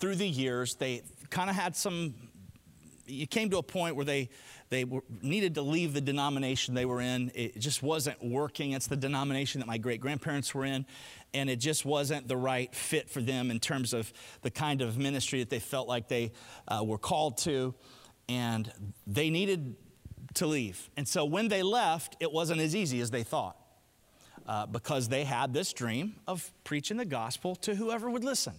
through 0.00 0.16
the 0.16 0.26
years. 0.26 0.74
They 0.74 1.02
kind 1.30 1.48
of 1.48 1.54
had 1.54 1.76
some, 1.76 2.14
it 3.06 3.30
came 3.30 3.50
to 3.50 3.58
a 3.58 3.62
point 3.62 3.94
where 3.94 4.04
they, 4.04 4.30
they 4.68 4.82
were, 4.82 5.04
needed 5.22 5.54
to 5.54 5.62
leave 5.62 5.94
the 5.94 6.00
denomination 6.00 6.74
they 6.74 6.86
were 6.86 7.00
in. 7.00 7.30
It 7.36 7.60
just 7.60 7.84
wasn't 7.84 8.20
working. 8.20 8.72
It's 8.72 8.88
the 8.88 8.96
denomination 8.96 9.60
that 9.60 9.66
my 9.66 9.78
great 9.78 10.00
grandparents 10.00 10.52
were 10.56 10.64
in. 10.64 10.86
And 11.34 11.48
it 11.48 11.60
just 11.60 11.84
wasn't 11.84 12.26
the 12.26 12.36
right 12.36 12.74
fit 12.74 13.08
for 13.08 13.20
them 13.20 13.52
in 13.52 13.60
terms 13.60 13.92
of 13.92 14.12
the 14.42 14.50
kind 14.50 14.82
of 14.82 14.98
ministry 14.98 15.38
that 15.38 15.50
they 15.50 15.60
felt 15.60 15.86
like 15.86 16.08
they 16.08 16.32
uh, 16.66 16.82
were 16.82 16.98
called 16.98 17.38
to 17.38 17.76
and 18.28 18.72
they 19.06 19.30
needed 19.30 19.76
to 20.34 20.46
leave. 20.46 20.90
And 20.96 21.06
so 21.06 21.24
when 21.24 21.48
they 21.48 21.62
left, 21.62 22.16
it 22.20 22.32
wasn't 22.32 22.60
as 22.60 22.74
easy 22.74 23.00
as 23.00 23.10
they 23.10 23.22
thought 23.22 23.56
uh, 24.46 24.66
because 24.66 25.08
they 25.08 25.24
had 25.24 25.52
this 25.52 25.72
dream 25.72 26.16
of 26.26 26.50
preaching 26.64 26.96
the 26.96 27.04
gospel 27.04 27.54
to 27.56 27.74
whoever 27.74 28.10
would 28.10 28.24
listen. 28.24 28.54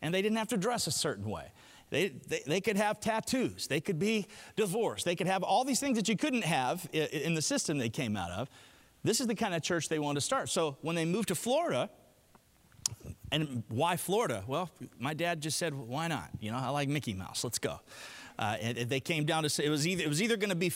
And 0.00 0.12
they 0.12 0.22
didn't 0.22 0.38
have 0.38 0.48
to 0.48 0.56
dress 0.56 0.86
a 0.86 0.90
certain 0.90 1.28
way. 1.28 1.52
They, 1.90 2.08
they, 2.08 2.40
they, 2.46 2.60
could 2.62 2.78
have 2.78 3.00
tattoos. 3.00 3.66
They 3.66 3.80
could 3.80 3.98
be 3.98 4.26
divorced. 4.56 5.04
They 5.04 5.14
could 5.14 5.26
have 5.26 5.42
all 5.42 5.62
these 5.62 5.78
things 5.78 5.98
that 5.98 6.08
you 6.08 6.16
couldn't 6.16 6.44
have 6.44 6.88
in, 6.92 7.06
in 7.08 7.34
the 7.34 7.42
system 7.42 7.76
they 7.76 7.90
came 7.90 8.16
out 8.16 8.30
of. 8.30 8.48
This 9.04 9.20
is 9.20 9.26
the 9.26 9.34
kind 9.34 9.54
of 9.54 9.62
church 9.62 9.90
they 9.90 9.98
wanted 9.98 10.20
to 10.20 10.24
start. 10.24 10.48
So 10.48 10.78
when 10.80 10.96
they 10.96 11.04
moved 11.04 11.28
to 11.28 11.34
Florida, 11.34 11.90
and 13.30 13.62
why 13.68 13.96
Florida? 13.96 14.42
Well, 14.46 14.70
my 14.98 15.14
dad 15.14 15.40
just 15.40 15.58
said, 15.58 15.74
why 15.74 16.08
not? 16.08 16.30
You 16.40 16.50
know, 16.50 16.58
I 16.58 16.68
like 16.68 16.88
Mickey 16.88 17.14
Mouse. 17.14 17.44
Let's 17.44 17.58
go. 17.58 17.80
Uh, 18.42 18.56
and 18.60 18.76
they 18.90 18.98
came 18.98 19.24
down 19.24 19.44
to 19.44 19.64
it 19.64 19.68
was 19.68 19.86
either 19.86 20.02
it 20.02 20.08
was 20.08 20.20
either 20.20 20.36
going 20.36 20.50
to 20.50 20.56
be 20.56 20.68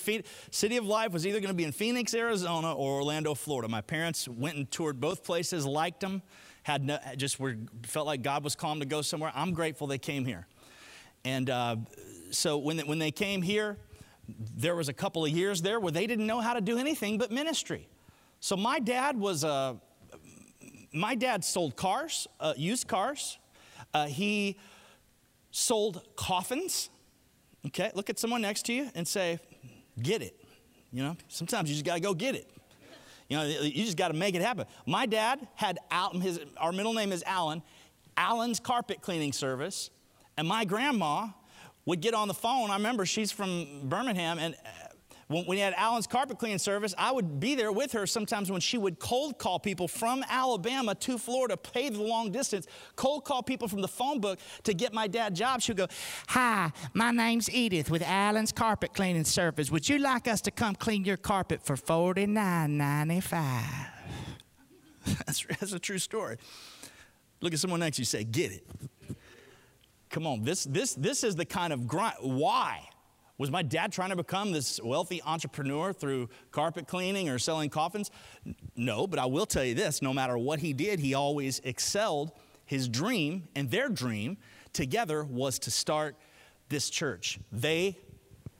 City 0.52 0.76
of 0.76 0.86
Life 0.86 1.10
was 1.10 1.26
either 1.26 1.40
going 1.40 1.50
to 1.50 1.56
be 1.56 1.64
in 1.64 1.72
Phoenix, 1.72 2.14
Arizona, 2.14 2.72
or 2.72 2.94
Orlando, 2.94 3.34
Florida. 3.34 3.66
My 3.66 3.80
parents 3.80 4.28
went 4.28 4.56
and 4.56 4.70
toured 4.70 5.00
both 5.00 5.24
places, 5.24 5.66
liked 5.66 5.98
them, 5.98 6.22
had 6.62 6.84
no, 6.84 7.00
just 7.16 7.40
were 7.40 7.56
felt 7.82 8.06
like 8.06 8.22
God 8.22 8.44
was 8.44 8.54
calling 8.54 8.78
to 8.78 8.86
go 8.86 9.02
somewhere. 9.02 9.32
I'm 9.34 9.52
grateful 9.52 9.88
they 9.88 9.98
came 9.98 10.24
here, 10.24 10.46
and 11.24 11.50
uh, 11.50 11.76
so 12.30 12.56
when 12.56 12.76
they, 12.76 12.84
when 12.84 13.00
they 13.00 13.10
came 13.10 13.42
here, 13.42 13.78
there 14.56 14.76
was 14.76 14.88
a 14.88 14.94
couple 14.94 15.24
of 15.24 15.32
years 15.32 15.60
there 15.60 15.80
where 15.80 15.90
they 15.90 16.06
didn't 16.06 16.28
know 16.28 16.40
how 16.40 16.54
to 16.54 16.60
do 16.60 16.78
anything 16.78 17.18
but 17.18 17.32
ministry. 17.32 17.88
So 18.38 18.56
my 18.56 18.78
dad 18.78 19.18
was 19.18 19.42
a 19.42 19.48
uh, 19.48 19.74
my 20.92 21.16
dad 21.16 21.44
sold 21.44 21.74
cars, 21.74 22.28
uh, 22.38 22.54
used 22.56 22.86
cars. 22.86 23.38
Uh, 23.92 24.06
he 24.06 24.56
sold 25.50 26.04
coffins. 26.14 26.90
Okay, 27.66 27.90
look 27.94 28.10
at 28.10 28.18
someone 28.18 28.42
next 28.42 28.66
to 28.66 28.72
you 28.72 28.90
and 28.94 29.06
say, 29.06 29.38
get 30.00 30.22
it. 30.22 30.38
You 30.92 31.02
know, 31.02 31.16
sometimes 31.28 31.68
you 31.68 31.74
just 31.74 31.84
got 31.84 31.94
to 31.94 32.00
go 32.00 32.14
get 32.14 32.34
it. 32.34 32.48
You 33.28 33.36
know, 33.36 33.44
you 33.44 33.84
just 33.84 33.96
got 33.96 34.08
to 34.08 34.14
make 34.14 34.34
it 34.36 34.42
happen. 34.42 34.66
My 34.86 35.04
dad 35.06 35.46
had 35.56 35.78
Al, 35.90 36.12
his, 36.18 36.40
our 36.58 36.70
middle 36.70 36.94
name 36.94 37.10
is 37.10 37.24
Alan, 37.24 37.62
Alan's 38.16 38.60
carpet 38.60 39.02
cleaning 39.02 39.32
service, 39.32 39.90
and 40.36 40.46
my 40.46 40.64
grandma 40.64 41.28
would 41.86 42.00
get 42.00 42.14
on 42.14 42.28
the 42.28 42.34
phone. 42.34 42.70
I 42.70 42.76
remember 42.76 43.04
she's 43.04 43.32
from 43.32 43.88
Birmingham, 43.88 44.38
and 44.38 44.54
when 45.28 45.44
we 45.46 45.58
had 45.58 45.74
Alan's 45.74 46.06
carpet 46.06 46.38
cleaning 46.38 46.58
service, 46.58 46.94
I 46.96 47.10
would 47.10 47.40
be 47.40 47.56
there 47.56 47.72
with 47.72 47.92
her 47.92 48.06
sometimes 48.06 48.50
when 48.50 48.60
she 48.60 48.78
would 48.78 49.00
cold 49.00 49.38
call 49.38 49.58
people 49.58 49.88
from 49.88 50.24
Alabama 50.28 50.94
to 50.94 51.18
Florida, 51.18 51.56
pay 51.56 51.88
the 51.88 52.00
long 52.00 52.30
distance, 52.30 52.66
cold 52.94 53.24
call 53.24 53.42
people 53.42 53.66
from 53.66 53.80
the 53.80 53.88
phone 53.88 54.20
book 54.20 54.38
to 54.62 54.72
get 54.72 54.92
my 54.92 55.08
dad 55.08 55.34
jobs. 55.34 55.64
She 55.64 55.72
would 55.72 55.78
go, 55.78 55.88
Hi, 56.28 56.70
my 56.94 57.10
name's 57.10 57.50
Edith 57.50 57.90
with 57.90 58.02
Alan's 58.02 58.52
carpet 58.52 58.94
cleaning 58.94 59.24
service. 59.24 59.68
Would 59.70 59.88
you 59.88 59.98
like 59.98 60.28
us 60.28 60.40
to 60.42 60.52
come 60.52 60.76
clean 60.76 61.04
your 61.04 61.16
carpet 61.16 61.64
for 61.64 61.74
$49.95? 61.74 63.62
that's, 65.26 65.44
that's 65.44 65.72
a 65.72 65.80
true 65.80 65.98
story. 65.98 66.36
Look 67.40 67.52
at 67.52 67.58
someone 67.58 67.80
next 67.80 67.98
you 67.98 68.04
say, 68.04 68.22
Get 68.22 68.52
it. 68.52 68.64
Come 70.08 70.24
on, 70.26 70.44
this, 70.44 70.64
this, 70.64 70.94
this 70.94 71.24
is 71.24 71.34
the 71.34 71.44
kind 71.44 71.72
of 71.72 71.88
grind. 71.88 72.14
Why? 72.20 72.88
Was 73.38 73.50
my 73.50 73.62
dad 73.62 73.92
trying 73.92 74.10
to 74.10 74.16
become 74.16 74.52
this 74.52 74.80
wealthy 74.82 75.20
entrepreneur 75.22 75.92
through 75.92 76.28
carpet 76.52 76.86
cleaning 76.86 77.28
or 77.28 77.38
selling 77.38 77.68
coffins? 77.68 78.10
No, 78.76 79.06
but 79.06 79.18
I 79.18 79.26
will 79.26 79.46
tell 79.46 79.64
you 79.64 79.74
this 79.74 80.00
no 80.00 80.14
matter 80.14 80.38
what 80.38 80.60
he 80.60 80.72
did, 80.72 80.98
he 81.00 81.14
always 81.14 81.60
excelled. 81.64 82.32
His 82.64 82.88
dream 82.88 83.48
and 83.54 83.70
their 83.70 83.88
dream 83.88 84.38
together 84.72 85.24
was 85.24 85.58
to 85.60 85.70
start 85.70 86.16
this 86.68 86.90
church. 86.90 87.38
They 87.52 87.98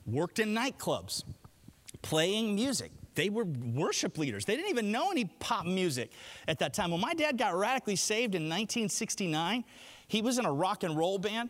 worked 0.05 0.39
in 0.39 0.53
nightclubs, 0.53 1.23
playing 2.01 2.55
music. 2.55 2.91
They 3.15 3.29
were 3.29 3.45
worship 3.45 4.19
leaders. 4.19 4.45
They 4.45 4.55
didn't 4.55 4.69
even 4.69 4.91
know 4.91 5.09
any 5.09 5.25
pop 5.25 5.65
music 5.65 6.11
at 6.47 6.59
that 6.59 6.75
time. 6.75 6.91
When 6.91 7.01
my 7.01 7.15
dad 7.15 7.37
got 7.37 7.55
radically 7.55 7.95
saved 7.95 8.35
in 8.35 8.43
1969, 8.43 9.65
he 10.07 10.21
was 10.21 10.37
in 10.37 10.45
a 10.45 10.53
rock 10.53 10.83
and 10.83 10.95
roll 10.95 11.17
band. 11.17 11.49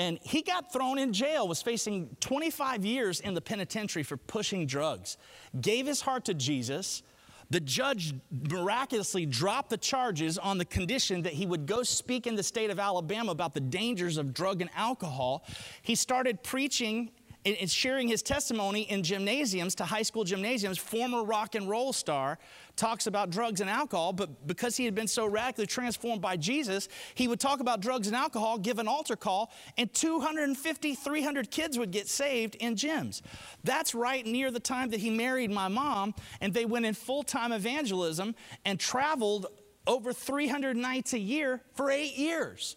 And 0.00 0.18
he 0.22 0.40
got 0.40 0.72
thrown 0.72 0.98
in 0.98 1.12
jail, 1.12 1.46
was 1.46 1.60
facing 1.60 2.16
25 2.20 2.86
years 2.86 3.20
in 3.20 3.34
the 3.34 3.40
penitentiary 3.42 4.02
for 4.02 4.16
pushing 4.16 4.64
drugs. 4.64 5.18
Gave 5.60 5.86
his 5.86 6.00
heart 6.00 6.24
to 6.24 6.32
Jesus. 6.32 7.02
The 7.50 7.60
judge 7.60 8.14
miraculously 8.48 9.26
dropped 9.26 9.68
the 9.68 9.76
charges 9.76 10.38
on 10.38 10.56
the 10.56 10.64
condition 10.64 11.20
that 11.24 11.34
he 11.34 11.44
would 11.44 11.66
go 11.66 11.82
speak 11.82 12.26
in 12.26 12.34
the 12.34 12.42
state 12.42 12.70
of 12.70 12.78
Alabama 12.78 13.30
about 13.30 13.52
the 13.52 13.60
dangers 13.60 14.16
of 14.16 14.32
drug 14.32 14.62
and 14.62 14.70
alcohol. 14.74 15.44
He 15.82 15.94
started 15.94 16.42
preaching 16.42 17.10
and, 17.44 17.70
sharing 17.70 18.08
his 18.08 18.22
testimony 18.22 18.82
in 18.82 19.02
gymnasiums 19.02 19.74
to 19.76 19.84
high 19.84 20.02
school 20.02 20.24
gymnasiums. 20.24 20.78
Former 20.78 21.24
rock 21.24 21.54
and 21.54 21.68
roll 21.68 21.92
star 21.92 22.38
talks 22.76 23.06
about 23.06 23.30
drugs 23.30 23.60
and 23.60 23.70
alcohol, 23.70 24.12
but 24.12 24.46
because 24.46 24.76
he 24.76 24.84
had 24.84 24.94
been 24.94 25.06
so 25.06 25.26
radically 25.26 25.66
transformed 25.66 26.20
by 26.20 26.36
Jesus, 26.36 26.88
he 27.14 27.28
would 27.28 27.40
talk 27.40 27.60
about 27.60 27.80
drugs 27.80 28.06
and 28.06 28.16
alcohol, 28.16 28.58
give 28.58 28.78
an 28.78 28.88
altar 28.88 29.16
call, 29.16 29.52
and 29.78 29.92
250, 29.94 30.94
300 30.94 31.50
kids 31.50 31.78
would 31.78 31.90
get 31.90 32.08
saved 32.08 32.56
in 32.56 32.74
gyms. 32.74 33.22
That's 33.64 33.94
right 33.94 34.24
near 34.24 34.50
the 34.50 34.60
time 34.60 34.90
that 34.90 35.00
he 35.00 35.10
married 35.10 35.50
my 35.50 35.68
mom, 35.68 36.14
and 36.40 36.52
they 36.52 36.64
went 36.64 36.86
in 36.86 36.94
full 36.94 37.22
time 37.22 37.52
evangelism 37.52 38.34
and 38.64 38.78
traveled 38.78 39.46
over 39.86 40.12
300 40.12 40.76
nights 40.76 41.14
a 41.14 41.18
year 41.18 41.62
for 41.74 41.90
eight 41.90 42.16
years. 42.16 42.76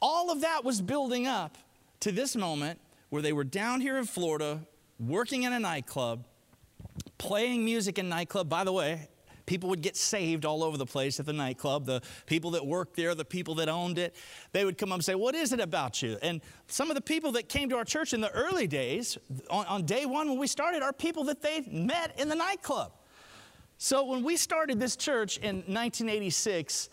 All 0.00 0.30
of 0.30 0.42
that 0.42 0.64
was 0.64 0.80
building 0.80 1.26
up 1.26 1.56
to 2.00 2.12
this 2.12 2.36
moment 2.36 2.78
where 3.10 3.22
they 3.22 3.32
were 3.32 3.44
down 3.44 3.80
here 3.80 3.96
in 3.96 4.04
Florida 4.04 4.60
working 4.98 5.44
in 5.44 5.52
a 5.52 5.60
nightclub, 5.60 6.24
playing 7.18 7.64
music 7.64 7.98
in 7.98 8.08
nightclub. 8.08 8.48
By 8.48 8.64
the 8.64 8.72
way, 8.72 9.08
people 9.46 9.70
would 9.70 9.80
get 9.80 9.96
saved 9.96 10.44
all 10.44 10.62
over 10.62 10.76
the 10.76 10.86
place 10.86 11.18
at 11.18 11.26
the 11.26 11.32
nightclub. 11.32 11.86
The 11.86 12.02
people 12.26 12.52
that 12.52 12.64
worked 12.64 12.96
there, 12.96 13.14
the 13.14 13.24
people 13.24 13.54
that 13.56 13.68
owned 13.68 13.98
it, 13.98 14.14
they 14.52 14.64
would 14.64 14.76
come 14.76 14.92
up 14.92 14.96
and 14.96 15.04
say, 15.04 15.14
What 15.14 15.34
is 15.34 15.52
it 15.52 15.60
about 15.60 16.02
you? 16.02 16.18
And 16.22 16.40
some 16.68 16.90
of 16.90 16.94
the 16.94 17.00
people 17.00 17.32
that 17.32 17.48
came 17.48 17.68
to 17.70 17.76
our 17.76 17.84
church 17.84 18.12
in 18.12 18.20
the 18.20 18.30
early 18.30 18.66
days, 18.66 19.18
on, 19.50 19.66
on 19.66 19.84
day 19.84 20.06
one 20.06 20.28
when 20.28 20.38
we 20.38 20.46
started, 20.46 20.82
are 20.82 20.92
people 20.92 21.24
that 21.24 21.40
they 21.40 21.62
met 21.62 22.18
in 22.20 22.28
the 22.28 22.36
nightclub. 22.36 22.92
So 23.78 24.04
when 24.04 24.22
we 24.22 24.36
started 24.36 24.78
this 24.80 24.96
church 24.96 25.38
in 25.38 25.56
1986, 25.56 26.90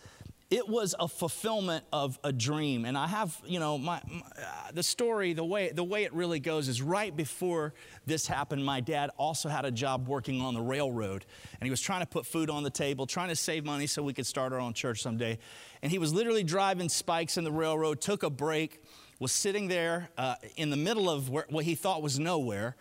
it 0.48 0.68
was 0.68 0.94
a 1.00 1.08
fulfillment 1.08 1.84
of 1.92 2.18
a 2.22 2.32
dream 2.32 2.84
and 2.84 2.96
i 2.96 3.06
have 3.06 3.36
you 3.44 3.58
know 3.58 3.76
my, 3.76 4.00
my 4.08 4.20
uh, 4.38 4.70
the 4.72 4.82
story 4.82 5.32
the 5.32 5.44
way 5.44 5.70
the 5.72 5.82
way 5.82 6.04
it 6.04 6.12
really 6.12 6.38
goes 6.38 6.68
is 6.68 6.80
right 6.80 7.16
before 7.16 7.74
this 8.06 8.26
happened 8.26 8.64
my 8.64 8.80
dad 8.80 9.10
also 9.18 9.48
had 9.48 9.64
a 9.64 9.70
job 9.70 10.06
working 10.06 10.40
on 10.40 10.54
the 10.54 10.60
railroad 10.60 11.24
and 11.60 11.66
he 11.66 11.70
was 11.70 11.80
trying 11.80 12.00
to 12.00 12.06
put 12.06 12.24
food 12.24 12.48
on 12.48 12.62
the 12.62 12.70
table 12.70 13.06
trying 13.06 13.28
to 13.28 13.36
save 13.36 13.64
money 13.64 13.86
so 13.86 14.02
we 14.02 14.12
could 14.12 14.26
start 14.26 14.52
our 14.52 14.60
own 14.60 14.72
church 14.72 15.02
someday 15.02 15.38
and 15.82 15.90
he 15.90 15.98
was 15.98 16.12
literally 16.12 16.44
driving 16.44 16.88
spikes 16.88 17.36
in 17.36 17.44
the 17.44 17.52
railroad 17.52 18.00
took 18.00 18.22
a 18.22 18.30
break 18.30 18.82
was 19.18 19.32
sitting 19.32 19.66
there 19.66 20.10
uh, 20.18 20.34
in 20.56 20.68
the 20.70 20.76
middle 20.76 21.08
of 21.08 21.30
where, 21.30 21.46
what 21.48 21.64
he 21.64 21.74
thought 21.74 22.02
was 22.02 22.18
nowhere 22.18 22.76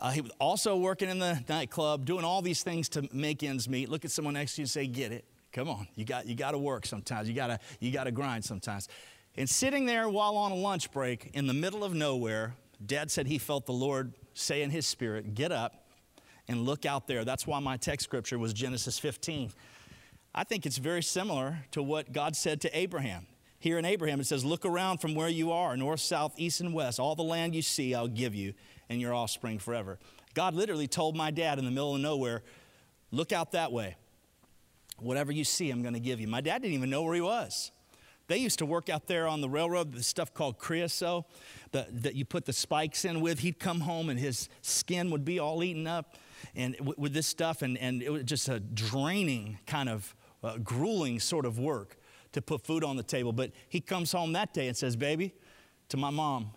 uh, 0.00 0.10
he 0.10 0.20
was 0.20 0.32
also 0.40 0.76
working 0.76 1.08
in 1.08 1.20
the 1.20 1.40
nightclub, 1.48 2.04
doing 2.04 2.24
all 2.24 2.42
these 2.42 2.64
things 2.64 2.88
to 2.88 3.08
make 3.12 3.44
ends 3.44 3.68
meet. 3.68 3.88
Look 3.88 4.04
at 4.04 4.10
someone 4.10 4.34
next 4.34 4.56
to 4.56 4.62
you 4.62 4.64
and 4.64 4.70
say, 4.70 4.88
Get 4.88 5.12
it. 5.12 5.24
Come 5.52 5.68
on. 5.68 5.86
You 5.94 6.04
got, 6.04 6.26
you 6.26 6.34
got 6.34 6.52
to 6.52 6.58
work 6.58 6.86
sometimes. 6.86 7.28
You 7.28 7.34
got 7.34 7.48
to 7.48 7.58
you 7.80 7.92
got 7.92 8.04
to 8.04 8.10
grind 8.10 8.44
sometimes. 8.44 8.88
And 9.36 9.48
sitting 9.48 9.86
there 9.86 10.08
while 10.08 10.36
on 10.36 10.52
a 10.52 10.56
lunch 10.56 10.90
break 10.90 11.30
in 11.34 11.46
the 11.46 11.54
middle 11.54 11.84
of 11.84 11.94
nowhere, 11.94 12.54
Dad 12.84 13.10
said 13.10 13.26
he 13.26 13.38
felt 13.38 13.66
the 13.66 13.72
Lord 13.72 14.12
say 14.34 14.62
in 14.62 14.70
his 14.70 14.86
spirit, 14.86 15.34
Get 15.34 15.52
up 15.52 15.86
and 16.48 16.64
look 16.64 16.84
out 16.84 17.06
there. 17.06 17.24
That's 17.24 17.46
why 17.46 17.58
my 17.60 17.76
text 17.76 18.04
scripture 18.04 18.38
was 18.38 18.52
Genesis 18.52 18.98
15. 18.98 19.52
I 20.34 20.44
think 20.44 20.66
it's 20.66 20.78
very 20.78 21.02
similar 21.02 21.58
to 21.72 21.82
what 21.82 22.12
God 22.12 22.34
said 22.36 22.60
to 22.62 22.78
Abraham. 22.78 23.26
Here 23.58 23.78
in 23.78 23.84
Abraham, 23.84 24.20
it 24.20 24.26
says, 24.26 24.44
Look 24.44 24.64
around 24.64 24.98
from 24.98 25.14
where 25.14 25.28
you 25.28 25.52
are, 25.52 25.76
north, 25.76 26.00
south, 26.00 26.34
east, 26.36 26.60
and 26.60 26.74
west. 26.74 26.98
All 26.98 27.14
the 27.14 27.22
land 27.22 27.54
you 27.54 27.62
see, 27.62 27.94
I'll 27.94 28.08
give 28.08 28.34
you 28.34 28.54
and 28.88 29.00
your 29.00 29.14
offspring 29.14 29.58
forever. 29.58 29.98
God 30.34 30.54
literally 30.54 30.88
told 30.88 31.16
my 31.16 31.30
dad 31.30 31.58
in 31.58 31.64
the 31.64 31.70
middle 31.70 31.94
of 31.94 32.00
nowhere, 32.00 32.42
Look 33.14 33.30
out 33.30 33.52
that 33.52 33.72
way. 33.72 33.96
Whatever 35.02 35.32
you 35.32 35.44
see, 35.44 35.70
I'm 35.70 35.82
going 35.82 35.94
to 35.94 36.00
give 36.00 36.20
you. 36.20 36.28
My 36.28 36.40
dad 36.40 36.62
didn't 36.62 36.74
even 36.74 36.90
know 36.90 37.02
where 37.02 37.14
he 37.14 37.20
was. 37.20 37.70
They 38.28 38.38
used 38.38 38.60
to 38.60 38.66
work 38.66 38.88
out 38.88 39.08
there 39.08 39.26
on 39.26 39.40
the 39.40 39.48
railroad, 39.48 39.92
the 39.92 40.02
stuff 40.02 40.32
called 40.32 40.58
creosote 40.58 41.24
that, 41.72 42.02
that 42.02 42.14
you 42.14 42.24
put 42.24 42.44
the 42.44 42.52
spikes 42.52 43.04
in 43.04 43.20
with. 43.20 43.40
He'd 43.40 43.58
come 43.58 43.80
home 43.80 44.08
and 44.08 44.18
his 44.18 44.48
skin 44.62 45.10
would 45.10 45.24
be 45.24 45.38
all 45.38 45.62
eaten 45.62 45.86
up 45.86 46.16
and 46.54 46.76
w- 46.76 46.94
with 46.96 47.12
this 47.12 47.26
stuff, 47.26 47.62
and, 47.62 47.76
and 47.78 48.02
it 48.02 48.10
was 48.10 48.24
just 48.24 48.48
a 48.48 48.60
draining 48.60 49.58
kind 49.66 49.88
of 49.88 50.14
uh, 50.42 50.58
grueling 50.58 51.20
sort 51.20 51.46
of 51.46 51.58
work 51.58 51.96
to 52.32 52.42
put 52.42 52.64
food 52.64 52.84
on 52.84 52.96
the 52.96 53.02
table. 53.02 53.32
But 53.32 53.52
he 53.68 53.80
comes 53.80 54.12
home 54.12 54.32
that 54.32 54.54
day 54.54 54.68
and 54.68 54.76
says, 54.76 54.96
Baby, 54.96 55.34
to 55.88 55.96
my 55.96 56.10
mom, 56.10 56.50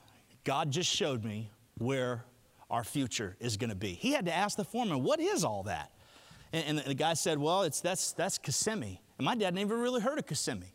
God 0.44 0.72
just 0.72 0.90
showed 0.90 1.24
me 1.24 1.52
where 1.78 2.26
our 2.70 2.84
future 2.84 3.36
is 3.40 3.58
going 3.58 3.70
to 3.70 3.76
be. 3.76 3.94
He 3.94 4.12
had 4.12 4.26
to 4.26 4.34
ask 4.34 4.58
the 4.58 4.64
foreman, 4.64 5.04
What 5.04 5.20
is 5.20 5.44
all 5.44 5.64
that? 5.64 5.92
And, 6.56 6.80
and 6.80 6.88
the 6.88 6.96
guy 6.96 7.14
said, 7.16 7.38
Well, 7.38 7.64
it's, 7.64 7.82
that's, 7.82 8.14
that's 8.14 8.38
Kissimmee. 8.38 9.02
And 9.18 9.26
my 9.26 9.36
dad 9.36 9.54
never 9.54 9.78
really 9.78 10.02
heard 10.02 10.18
of 10.18 10.26
Kissimmee. 10.26 10.74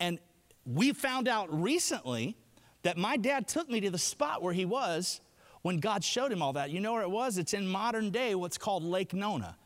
And 0.00 0.18
we 0.66 0.92
found 0.92 1.28
out 1.28 1.62
recently 1.62 2.36
that 2.82 2.98
my 2.98 3.16
dad 3.16 3.46
took 3.46 3.70
me 3.70 3.80
to 3.80 3.90
the 3.90 3.98
spot 3.98 4.42
where 4.42 4.52
he 4.52 4.64
was 4.64 5.20
when 5.62 5.78
God 5.78 6.02
showed 6.02 6.32
him 6.32 6.42
all 6.42 6.54
that. 6.54 6.70
You 6.70 6.80
know 6.80 6.92
where 6.92 7.02
it 7.02 7.10
was? 7.10 7.38
It's 7.38 7.54
in 7.54 7.66
modern 7.66 8.10
day, 8.10 8.34
what's 8.34 8.58
called 8.58 8.82
Lake 8.82 9.14
Nona. 9.14 9.56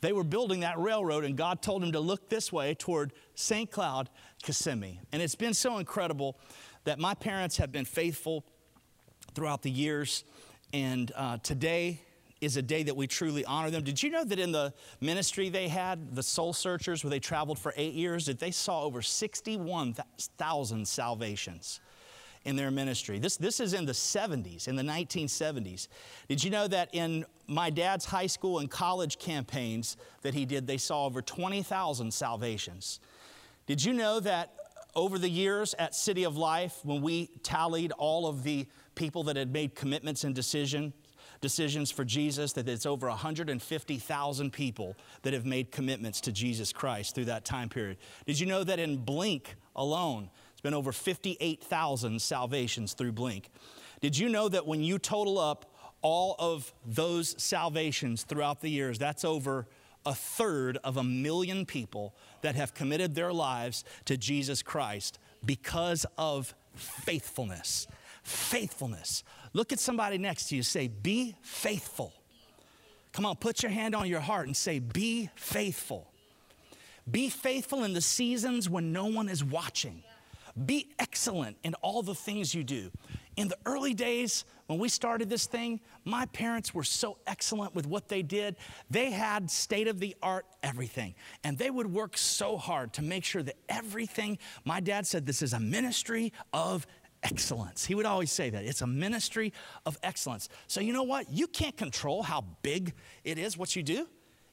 They 0.00 0.12
were 0.12 0.24
building 0.24 0.60
that 0.60 0.78
railroad, 0.78 1.24
and 1.24 1.36
God 1.36 1.60
told 1.60 1.82
him 1.82 1.92
to 1.92 2.00
look 2.00 2.28
this 2.28 2.50
way 2.50 2.74
toward 2.74 3.12
St. 3.34 3.70
Cloud, 3.70 4.08
Kissimmee. 4.42 5.00
And 5.12 5.20
it's 5.22 5.34
been 5.34 5.54
so 5.54 5.78
incredible 5.78 6.38
that 6.84 6.98
my 6.98 7.14
parents 7.14 7.58
have 7.58 7.72
been 7.72 7.84
faithful 7.84 8.44
throughout 9.34 9.62
the 9.62 9.70
years. 9.70 10.24
And 10.72 11.12
uh, 11.14 11.38
today 11.38 12.00
is 12.44 12.56
a 12.56 12.62
day 12.62 12.82
that 12.82 12.96
we 12.96 13.06
truly 13.06 13.44
honor 13.44 13.70
them. 13.70 13.82
Did 13.82 14.02
you 14.02 14.10
know 14.10 14.24
that 14.24 14.38
in 14.38 14.52
the 14.52 14.72
ministry 15.00 15.48
they 15.48 15.68
had, 15.68 16.14
the 16.14 16.22
soul 16.22 16.52
searchers, 16.52 17.02
where 17.02 17.10
they 17.10 17.20
traveled 17.20 17.58
for 17.58 17.72
eight 17.76 17.94
years, 17.94 18.26
that 18.26 18.38
they 18.38 18.50
saw 18.50 18.82
over 18.82 19.02
61,000 19.02 20.88
salvations? 20.88 21.80
in 22.44 22.56
their 22.56 22.70
ministry. 22.70 23.18
This, 23.18 23.36
this 23.36 23.58
is 23.58 23.72
in 23.72 23.86
the 23.86 23.92
70s, 23.92 24.68
in 24.68 24.76
the 24.76 24.82
1970s. 24.82 25.88
Did 26.28 26.44
you 26.44 26.50
know 26.50 26.68
that 26.68 26.90
in 26.92 27.24
my 27.46 27.70
dad's 27.70 28.04
high 28.04 28.26
school 28.26 28.58
and 28.58 28.70
college 28.70 29.18
campaigns 29.18 29.96
that 30.22 30.34
he 30.34 30.44
did, 30.44 30.66
they 30.66 30.76
saw 30.76 31.06
over 31.06 31.22
20,000 31.22 32.12
salvations? 32.12 33.00
Did 33.66 33.82
you 33.82 33.94
know 33.94 34.20
that 34.20 34.52
over 34.94 35.18
the 35.18 35.28
years 35.28 35.74
at 35.78 35.94
City 35.94 36.24
of 36.24 36.36
Life, 36.36 36.80
when 36.82 37.02
we 37.02 37.30
tallied 37.42 37.92
all 37.92 38.26
of 38.26 38.42
the 38.42 38.66
people 38.94 39.24
that 39.24 39.36
had 39.36 39.52
made 39.52 39.74
commitments 39.74 40.24
and 40.24 40.34
decision, 40.34 40.92
decisions 41.44 41.90
for 41.90 42.06
Jesus, 42.06 42.54
that 42.54 42.66
it's 42.66 42.86
over 42.86 43.06
150,000 43.06 44.50
people 44.50 44.96
that 45.20 45.34
have 45.34 45.44
made 45.44 45.70
commitments 45.70 46.22
to 46.22 46.32
Jesus 46.32 46.72
Christ 46.72 47.14
through 47.14 47.26
that 47.26 47.44
time 47.44 47.68
period. 47.68 47.98
Did 48.24 48.40
you 48.40 48.46
know 48.46 48.64
that 48.64 48.78
in 48.78 48.96
Blink 48.96 49.54
alone, 49.76 50.30
it's 50.52 50.62
been 50.62 50.72
over 50.72 50.90
58,000 50.90 52.22
salvations 52.22 52.94
through 52.94 53.12
Blink? 53.12 53.50
Did 54.00 54.16
you 54.16 54.30
know 54.30 54.48
that 54.48 54.66
when 54.66 54.82
you 54.82 54.98
total 54.98 55.38
up 55.38 55.70
all 56.00 56.34
of 56.38 56.72
those 56.86 57.34
salvations 57.36 58.22
throughout 58.22 58.62
the 58.62 58.70
years, 58.70 58.98
that's 58.98 59.22
over 59.22 59.66
a 60.06 60.14
third 60.14 60.78
of 60.82 60.96
a 60.96 61.04
million 61.04 61.66
people 61.66 62.14
that 62.40 62.54
have 62.54 62.72
committed 62.72 63.14
their 63.14 63.34
lives 63.34 63.84
to 64.06 64.16
Jesus 64.16 64.62
Christ 64.62 65.18
because 65.44 66.06
of 66.16 66.54
faithfulness 66.74 67.86
faithfulness. 68.24 69.22
Look 69.54 69.72
at 69.72 69.78
somebody 69.78 70.18
next 70.18 70.48
to 70.48 70.56
you, 70.56 70.62
say, 70.62 70.88
Be 70.88 71.34
faithful. 71.40 72.12
Come 73.12 73.24
on, 73.24 73.36
put 73.36 73.62
your 73.62 73.70
hand 73.70 73.94
on 73.94 74.08
your 74.08 74.20
heart 74.20 74.46
and 74.46 74.56
say, 74.56 74.80
Be 74.80 75.30
faithful. 75.36 76.10
Be 77.10 77.28
faithful 77.28 77.84
in 77.84 77.92
the 77.92 78.00
seasons 78.00 78.68
when 78.68 78.92
no 78.92 79.06
one 79.06 79.28
is 79.28 79.44
watching. 79.44 80.02
Be 80.66 80.88
excellent 80.98 81.56
in 81.62 81.74
all 81.74 82.02
the 82.02 82.14
things 82.14 82.54
you 82.54 82.64
do. 82.64 82.90
In 83.36 83.48
the 83.48 83.58
early 83.66 83.94
days, 83.94 84.44
when 84.66 84.78
we 84.78 84.88
started 84.88 85.28
this 85.28 85.46
thing, 85.46 85.80
my 86.04 86.26
parents 86.26 86.72
were 86.72 86.84
so 86.84 87.18
excellent 87.26 87.74
with 87.74 87.86
what 87.86 88.08
they 88.08 88.22
did. 88.22 88.56
They 88.88 89.10
had 89.10 89.50
state 89.50 89.88
of 89.88 89.98
the 89.98 90.16
art 90.22 90.46
everything. 90.62 91.14
And 91.42 91.58
they 91.58 91.70
would 91.70 91.92
work 91.92 92.16
so 92.16 92.56
hard 92.56 92.92
to 92.94 93.02
make 93.02 93.24
sure 93.24 93.42
that 93.42 93.56
everything, 93.68 94.38
my 94.64 94.80
dad 94.80 95.06
said, 95.06 95.26
this 95.26 95.42
is 95.42 95.52
a 95.52 95.60
ministry 95.60 96.32
of 96.52 96.86
excellence. 97.24 97.84
He 97.84 97.94
would 97.94 98.06
always 98.06 98.30
say 98.30 98.50
that. 98.50 98.64
It's 98.64 98.82
a 98.82 98.86
ministry 98.86 99.52
of 99.86 99.98
excellence. 100.02 100.48
So, 100.68 100.80
you 100.80 100.92
know 100.92 101.02
what? 101.02 101.30
You 101.30 101.46
can't 101.46 101.76
control 101.76 102.22
how 102.22 102.44
big 102.62 102.92
it 103.24 103.38
is, 103.38 103.58
what 103.58 103.74
you 103.74 103.82
do. 103.82 104.06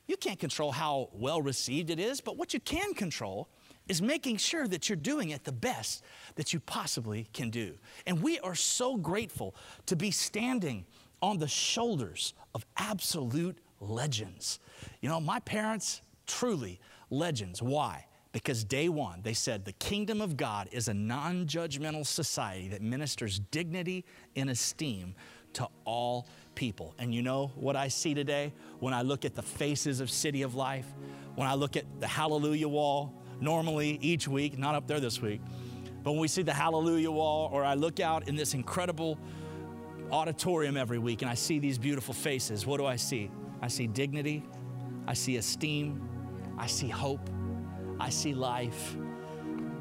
You 0.08 0.18
can't 0.18 0.40
control 0.40 0.72
how 0.72 1.10
well 1.14 1.42
received 1.42 1.90
it 1.90 2.00
is, 2.00 2.22
but 2.22 2.38
what 2.38 2.54
you 2.54 2.60
can 2.60 2.94
control 2.94 3.48
is 3.88 4.02
making 4.02 4.38
sure 4.38 4.68
that 4.68 4.90
you're 4.90 4.96
doing 4.96 5.30
it 5.30 5.44
the 5.44 5.52
best 5.52 6.04
that 6.36 6.54
you 6.54 6.60
possibly 6.60 7.28
can 7.34 7.50
do. 7.50 7.74
And 8.06 8.22
we 8.22 8.40
are 8.40 8.56
so 8.56 8.98
grateful 8.98 9.56
to 9.86 9.96
be 9.96 10.12
standing 10.12 10.86
on 11.22 11.38
the 11.38 11.48
shoulders 11.48 12.34
of 12.56 12.66
absolute 12.78 13.58
legends. 13.80 14.60
You 15.02 15.10
know, 15.10 15.20
my 15.20 15.40
parents, 15.42 16.02
truly 16.26 16.80
legends. 17.10 17.62
Why? 17.62 18.06
Because 18.32 18.64
day 18.64 18.88
one, 18.88 19.22
they 19.24 19.34
said 19.34 19.66
the 19.66 19.74
kingdom 19.74 20.22
of 20.22 20.38
God 20.38 20.70
is 20.72 20.88
a 20.88 20.94
non 20.94 21.46
judgmental 21.48 22.06
society 22.06 22.70
that 22.70 22.82
ministers 22.82 23.40
dignity 23.52 24.06
and 24.36 24.50
esteem 24.50 25.16
to 25.54 25.68
all 25.84 26.28
people. 26.56 26.96
And 26.98 27.14
you 27.14 27.22
know 27.22 27.52
what 27.56 27.76
I 27.76 27.90
see 27.90 28.14
today 28.14 28.54
when 28.80 28.94
I 28.94 29.02
look 29.02 29.26
at 29.26 29.36
the 29.36 29.42
faces 29.42 30.00
of 30.00 30.10
City 30.10 30.44
of 30.44 30.56
Life, 30.56 30.86
when 31.36 31.48
I 31.48 31.56
look 31.56 31.76
at 31.76 31.86
the 32.00 32.08
Hallelujah 32.08 32.70
Wall, 32.70 33.14
normally 33.42 34.00
each 34.02 34.28
week, 34.28 34.58
not 34.58 34.76
up 34.76 34.88
there 34.88 35.00
this 35.00 35.22
week, 35.22 35.42
but 36.04 36.12
when 36.12 36.22
we 36.22 36.28
see 36.28 36.42
the 36.42 36.54
Hallelujah 36.54 37.12
Wall, 37.12 37.50
or 37.52 37.64
I 37.64 37.74
look 37.74 38.00
out 38.00 38.28
in 38.28 38.36
this 38.36 38.54
incredible 38.54 39.20
auditorium 40.12 40.78
every 40.78 41.00
week 41.00 41.22
and 41.22 41.30
I 41.30 41.36
see 41.36 41.60
these 41.60 41.78
beautiful 41.78 42.14
faces, 42.14 42.66
what 42.66 42.78
do 42.78 42.86
I 42.86 42.96
see? 42.96 43.30
I 43.62 43.68
see 43.68 43.88
dignity, 43.88 44.44
I 45.06 45.14
see 45.14 45.38
esteem, 45.38 46.02
I 46.58 46.68
see 46.68 46.88
hope, 46.88 47.30
I 48.02 48.10
see 48.10 48.34
life. 48.34 48.96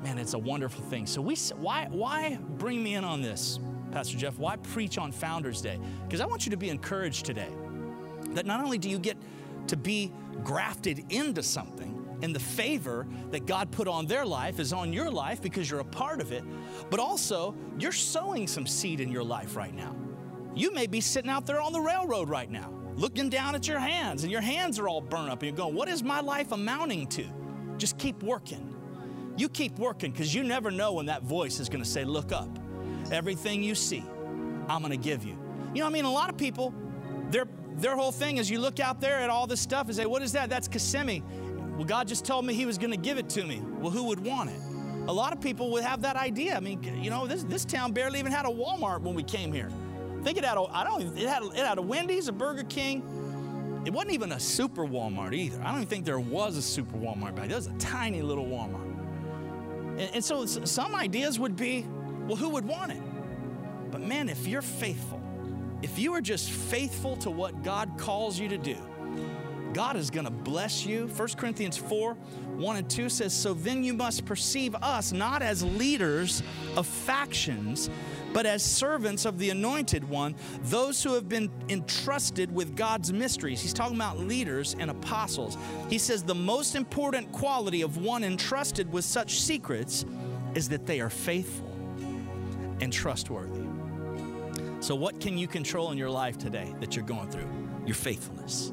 Man, 0.03 0.19
it's 0.19 0.35
a 0.35 0.39
wonderful 0.39 0.85
thing. 0.85 1.07
So 1.07 1.23
we 1.23 1.37
why 1.57 1.89
why 1.91 2.39
bring 2.59 2.83
me 2.83 2.95
in 2.95 3.03
on 3.03 3.23
this, 3.23 3.59
Pastor 3.93 4.19
Jeff? 4.19 4.39
Why 4.39 4.57
preach 4.57 4.99
on 4.99 5.11
Founders 5.11 5.63
Day? 5.63 5.79
Because 6.05 6.21
I 6.21 6.27
want 6.27 6.45
you 6.45 6.51
to 6.51 6.59
be 6.59 6.69
encouraged 6.69 7.25
today 7.25 7.49
that 8.33 8.45
not 8.45 8.63
only 8.63 8.77
do 8.77 8.91
you 8.91 8.99
get 8.99 9.17
to 9.69 9.77
be 9.77 10.13
grafted 10.45 11.11
into 11.11 11.43
something, 11.43 11.97
and 12.23 12.35
the 12.35 12.41
favor 12.41 13.07
that 13.31 13.47
God 13.47 13.71
put 13.71 13.89
on 13.89 14.05
their 14.05 14.27
life 14.27 14.61
is 14.61 14.75
on 14.75 14.93
your 14.93 15.11
life 15.11 15.41
because 15.41 15.71
you're 15.71 15.81
a 15.81 15.85
part 15.85 16.21
of 16.21 16.31
it, 16.31 16.45
but 16.91 17.01
also 17.01 17.55
you're 17.79 17.91
sowing 17.91 18.47
some 18.47 18.67
seed 18.67 19.01
in 19.01 19.11
your 19.11 19.25
life 19.25 19.57
right 19.57 19.75
now. 19.75 19.97
You 20.55 20.75
may 20.75 20.87
be 20.87 21.01
sitting 21.01 21.31
out 21.31 21.47
there 21.47 21.63
on 21.63 21.73
the 21.73 21.81
railroad 21.81 22.29
right 22.29 22.51
now, 22.51 22.71
looking 22.97 23.31
down 23.31 23.55
at 23.55 23.67
your 23.67 23.79
hands, 23.79 24.25
and 24.25 24.31
your 24.31 24.43
hands 24.43 24.79
are 24.79 24.89
all 24.89 25.01
burnt 25.01 25.31
up, 25.31 25.43
and 25.43 25.49
you're 25.49 25.57
going, 25.57 25.75
What 25.75 25.89
is 25.89 26.03
my 26.03 26.21
life 26.21 26.53
amounting 26.53 27.07
to? 27.09 27.40
Just 27.81 27.97
keep 27.97 28.23
working. 28.23 28.77
You 29.39 29.49
keep 29.49 29.79
working 29.79 30.13
because 30.13 30.35
you 30.35 30.43
never 30.43 30.71
know 30.71 30.93
when 30.93 31.07
that 31.07 31.23
voice 31.23 31.61
is 31.61 31.71
going 31.71 31.83
to 31.83 31.89
say, 31.89 32.05
Look 32.05 32.31
up. 32.31 32.49
Everything 33.11 33.63
you 33.63 33.75
see, 33.75 34.05
I'm 34.69 34.83
going 34.83 34.91
to 34.91 34.97
give 34.97 35.25
you. 35.25 35.37
You 35.75 35.81
know, 35.81 35.87
I 35.87 35.91
mean, 35.91 36.05
a 36.05 36.13
lot 36.13 36.29
of 36.29 36.37
people, 36.37 36.75
their, 37.31 37.47
their 37.77 37.97
whole 37.97 38.13
thing 38.13 38.37
is 38.37 38.51
you 38.51 38.61
look 38.61 38.79
out 38.79 39.01
there 39.01 39.19
at 39.19 39.31
all 39.31 39.47
this 39.47 39.61
stuff 39.61 39.87
and 39.87 39.97
say, 39.97 40.05
What 40.05 40.21
is 40.21 40.33
that? 40.33 40.51
That's 40.51 40.69
Kissimmee. 40.69 41.23
Well, 41.77 41.87
God 41.87 42.07
just 42.07 42.27
told 42.27 42.45
me 42.45 42.53
He 42.53 42.67
was 42.67 42.77
going 42.77 42.91
to 42.91 42.99
give 42.99 43.17
it 43.17 43.31
to 43.31 43.45
me. 43.45 43.63
Well, 43.79 43.91
who 43.91 44.05
would 44.05 44.21
want 44.21 44.51
it? 44.51 44.61
A 45.09 45.13
lot 45.13 45.33
of 45.33 45.41
people 45.41 45.71
would 45.71 45.83
have 45.83 46.03
that 46.03 46.17
idea. 46.17 46.55
I 46.55 46.61
mean, 46.61 46.83
you 47.03 47.09
know, 47.09 47.27
this, 47.27 47.45
this 47.45 47.65
town 47.65 47.93
barely 47.93 48.19
even 48.19 48.31
had 48.31 48.45
a 48.45 48.51
Walmart 48.51 49.01
when 49.01 49.15
we 49.15 49.23
came 49.23 49.53
here. 49.53 49.71
Think 50.23 50.37
it 50.37 50.45
had 50.45 50.59
a, 50.59 50.65
I 50.65 50.85
don't, 50.85 51.17
it 51.17 51.27
had, 51.27 51.43
it 51.43 51.67
had 51.67 51.79
a 51.79 51.83
Wendy's, 51.83 52.29
a 52.29 52.33
Burger 52.33 52.65
King. 52.65 53.03
It 53.85 53.93
wasn't 53.93 54.13
even 54.13 54.33
a 54.33 54.41
super 54.41 54.85
Walmart 54.85 55.35
either. 55.35 55.61
I 55.63 55.67
don't 55.67 55.77
even 55.77 55.87
think 55.87 56.05
there 56.05 56.21
was 56.21 56.57
a 56.57 56.63
super 56.63 56.97
Walmart 56.97 57.35
back. 57.35 57.49
There 57.49 57.57
was 57.57 57.67
a 57.67 57.79
tiny 57.79 58.21
little 58.21 58.45
Walmart. 58.45 58.91
And, 59.99 60.11
and 60.15 60.25
so 60.25 60.45
some 60.45 60.95
ideas 60.95 61.39
would 61.39 61.57
be, 61.57 61.87
well, 62.27 62.37
who 62.37 62.51
would 62.51 62.67
want 62.67 62.93
it? 62.93 63.03
But 63.91 64.03
man, 64.03 64.29
if 64.29 64.47
you're 64.47 64.63
faithful, 64.63 65.21
if 65.83 65.99
you 65.99 66.13
are 66.13 66.21
just 66.21 66.51
faithful 66.51 67.17
to 67.19 67.31
what 67.31 67.63
God 67.63 67.91
calls 67.97 68.39
you 68.39 68.49
to 68.49 68.59
do, 68.59 68.77
God 69.73 69.97
is 69.97 70.11
going 70.11 70.25
to 70.25 70.31
bless 70.31 70.85
you. 70.85 71.07
1 71.07 71.29
Corinthians 71.37 71.77
4 71.77 72.15
1 72.15 72.77
and 72.77 72.91
2 72.91 73.09
says, 73.09 73.33
So 73.33 73.55
then 73.55 73.83
you 73.83 73.95
must 73.95 74.25
perceive 74.25 74.75
us 74.77 75.13
not 75.13 75.43
as 75.43 75.63
leaders 75.63 76.43
of 76.77 76.87
factions, 76.87 77.89
but 78.33 78.47
as 78.47 78.63
servants 78.63 79.25
of 79.25 79.39
the 79.39 79.51
anointed 79.51 80.09
one, 80.09 80.37
those 80.65 81.03
who 81.03 81.15
have 81.15 81.29
been 81.29 81.51
entrusted 81.69 82.55
with 82.55 82.77
God's 82.77 83.13
mysteries. 83.13 83.61
He's 83.63 83.73
talking 83.73 83.97
about 83.97 84.19
leaders 84.19 84.77
and 84.79 84.91
apostles. 84.91 85.57
He 85.89 85.99
says, 85.99 86.23
The 86.23 86.35
most 86.35 86.75
important 86.75 87.33
quality 87.33 87.83
of 87.83 87.97
one 87.97 88.25
entrusted 88.25 88.93
with 88.93 89.05
such 89.05 89.41
secrets 89.41 90.05
is 90.55 90.69
that 90.69 90.87
they 90.87 91.01
are 91.01 91.11
faithful 91.11 91.71
and 92.81 92.93
trustworthy. 92.93 93.61
So, 94.81 94.95
what 94.95 95.21
can 95.21 95.37
you 95.39 95.47
control 95.47 95.93
in 95.93 95.99
your 95.99 96.11
life 96.11 96.39
today 96.39 96.75
that 96.81 96.97
you're 96.97 97.05
going 97.05 97.31
through? 97.31 97.49
Your 97.87 97.95
faithfulness. 97.95 98.73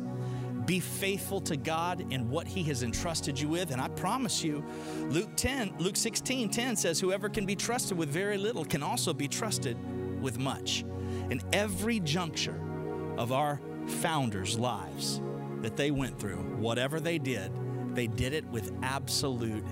Be 0.68 0.82
faithful 0.82 1.40
to 1.42 1.56
God 1.56 2.12
in 2.12 2.30
what 2.30 2.46
He 2.46 2.62
has 2.64 2.84
entrusted 2.84 3.40
you 3.40 3.48
with. 3.48 3.72
And 3.72 3.80
I 3.80 3.88
promise 3.88 4.44
you, 4.44 4.66
Luke 5.10 5.30
10, 5.38 5.76
Luke 5.80 5.96
16, 5.96 6.50
10 6.50 6.76
says, 6.76 7.00
Whoever 7.00 7.30
can 7.30 7.46
be 7.46 7.56
trusted 7.56 7.98
with 7.98 8.10
very 8.10 8.38
little 8.38 8.66
can 8.66 8.84
also 8.84 9.14
be 9.14 9.30
trusted 9.30 9.78
with 10.22 10.38
much. 10.38 10.84
In 11.30 11.42
every 11.54 12.02
juncture 12.02 12.62
of 13.18 13.32
our 13.32 13.62
founders' 13.88 14.60
lives 14.60 15.22
that 15.62 15.78
they 15.78 15.90
went 15.90 16.20
through, 16.20 16.44
whatever 16.58 17.00
they 17.00 17.18
did, 17.18 17.50
they 17.96 18.08
did 18.08 18.34
it 18.34 18.46
with 18.50 18.74
absolute 18.84 19.64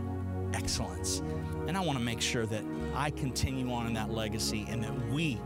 excellence. 0.53 1.21
And 1.67 1.75
I 1.75 1.81
want 1.81 1.99
to 1.99 2.03
make 2.03 2.21
sure 2.21 2.45
that 2.45 2.63
I 2.95 3.09
continue 3.09 3.69
on 3.73 3.85
in 3.85 3.93
that 3.95 4.11
legacy 4.11 4.65
and 4.69 4.81
that 4.81 5.09
we, 5.09 5.41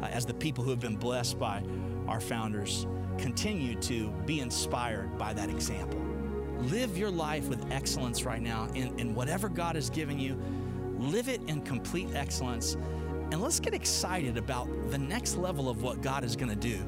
uh, 0.00 0.06
as 0.06 0.26
the 0.26 0.34
people 0.34 0.62
who 0.62 0.70
have 0.70 0.80
been 0.80 0.96
blessed 0.96 1.40
by 1.40 1.64
our 2.06 2.20
founders, 2.20 2.86
continue 3.18 3.74
to 3.76 4.10
be 4.26 4.40
inspired 4.40 5.16
by 5.18 5.32
that 5.32 5.50
example. 5.50 6.00
Live 6.60 6.96
your 6.96 7.10
life 7.10 7.48
with 7.48 7.70
excellence 7.72 8.24
right 8.24 8.40
now 8.40 8.68
in, 8.74 8.98
in 8.98 9.14
whatever 9.14 9.48
God 9.48 9.74
has 9.74 9.90
given 9.90 10.18
you. 10.18 10.40
Live 10.98 11.28
it 11.28 11.40
in 11.48 11.60
complete 11.62 12.08
excellence. 12.14 12.76
And 13.32 13.40
let's 13.40 13.58
get 13.58 13.74
excited 13.74 14.36
about 14.36 14.68
the 14.90 14.98
next 14.98 15.36
level 15.36 15.68
of 15.68 15.82
what 15.82 16.02
God 16.02 16.22
is 16.22 16.36
going 16.36 16.50
to 16.50 16.56
do 16.56 16.78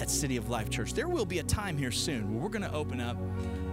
at 0.00 0.08
City 0.08 0.36
of 0.36 0.48
Life 0.48 0.70
Church. 0.70 0.94
There 0.94 1.08
will 1.08 1.26
be 1.26 1.40
a 1.40 1.42
time 1.42 1.76
here 1.76 1.90
soon 1.90 2.32
where 2.32 2.42
we're 2.42 2.48
going 2.48 2.62
to 2.62 2.72
open 2.72 3.00
up 3.00 3.18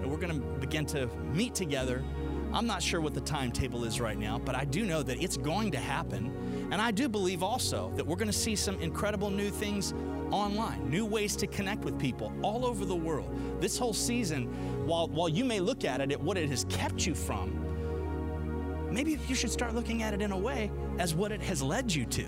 and 0.02 0.10
we're 0.10 0.18
going 0.18 0.34
to 0.34 0.46
begin 0.60 0.86
to 0.88 1.08
meet 1.34 1.56
together. 1.56 2.04
I'm 2.52 2.68
not 2.68 2.82
sure 2.82 3.00
what 3.00 3.13
the 3.13 3.22
timetable 3.22 3.84
is 3.84 4.02
right 4.02 4.18
now, 4.18 4.39
but 4.39 4.56
I 4.56 4.65
do 4.65 4.86
know 4.86 5.04
that 5.04 5.22
it's 5.22 5.38
going 5.38 5.72
to 5.72 5.78
happen. 5.78 6.32
And 6.71 6.82
I 6.82 6.91
do 6.91 7.08
believe 7.08 7.43
also 7.43 7.91
that 7.95 8.06
we're 8.06 8.15
going 8.15 8.28
to 8.28 8.34
see 8.34 8.56
some 8.56 8.80
incredible 8.80 9.30
new 9.30 9.49
things 9.49 9.93
online, 10.32 10.89
new 10.89 11.06
ways 11.06 11.36
to 11.38 11.47
connect 11.47 11.86
with 11.86 11.99
people 11.99 12.34
all 12.41 12.65
over 12.65 12.86
the 12.86 12.95
world. 12.95 13.30
This 13.62 13.78
whole 13.78 13.93
season, 13.93 14.86
while, 14.86 15.08
while 15.08 15.30
you 15.30 15.45
may 15.45 15.60
look 15.60 15.86
at 15.86 16.01
it 16.01 16.12
at 16.12 16.19
what 16.19 16.38
it 16.38 16.49
has 16.49 16.65
kept 16.69 17.06
you 17.06 17.13
from, 17.13 17.62
maybe 18.91 19.19
you 19.28 19.36
should 19.36 19.51
start 19.51 19.75
looking 19.75 20.04
at 20.04 20.13
it 20.13 20.21
in 20.21 20.32
a 20.32 20.38
way 20.38 20.71
as 20.97 21.13
what 21.13 21.32
it 21.32 21.41
has 21.41 21.62
led 21.62 21.93
you 21.93 22.06
to. 22.06 22.23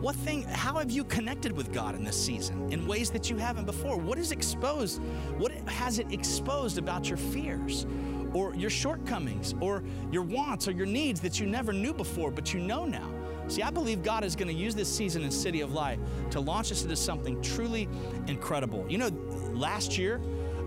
What 0.00 0.16
thing, 0.16 0.44
how 0.44 0.78
have 0.78 0.90
you 0.90 1.04
connected 1.04 1.52
with 1.52 1.72
God 1.72 1.94
in 1.94 2.04
this 2.04 2.22
season 2.22 2.72
in 2.72 2.86
ways 2.86 3.10
that 3.10 3.28
you 3.28 3.36
haven't 3.36 3.66
before? 3.66 3.98
What 3.98 4.18
is 4.18 4.32
exposed? 4.32 5.02
What 5.36 5.52
has 5.68 5.98
it 5.98 6.10
exposed 6.10 6.78
about 6.78 7.08
your 7.08 7.18
fears 7.18 7.86
or 8.32 8.54
your 8.54 8.70
shortcomings 8.70 9.54
or 9.60 9.82
your 10.10 10.22
wants 10.22 10.68
or 10.68 10.70
your 10.70 10.86
needs 10.86 11.20
that 11.20 11.38
you 11.38 11.46
never 11.46 11.72
knew 11.72 11.92
before, 11.92 12.30
but 12.30 12.54
you 12.54 12.60
know 12.60 12.86
now? 12.86 13.10
See, 13.50 13.62
I 13.62 13.70
believe 13.70 14.04
God 14.04 14.22
is 14.22 14.36
going 14.36 14.46
to 14.46 14.54
use 14.54 14.76
this 14.76 14.88
season 14.88 15.24
in 15.24 15.30
City 15.32 15.60
of 15.60 15.72
Life 15.72 15.98
to 16.30 16.38
launch 16.38 16.70
us 16.70 16.84
into 16.84 16.94
something 16.94 17.42
truly 17.42 17.88
incredible. 18.28 18.86
You 18.88 18.98
know, 18.98 19.08
last 19.52 19.98
year, 19.98 20.20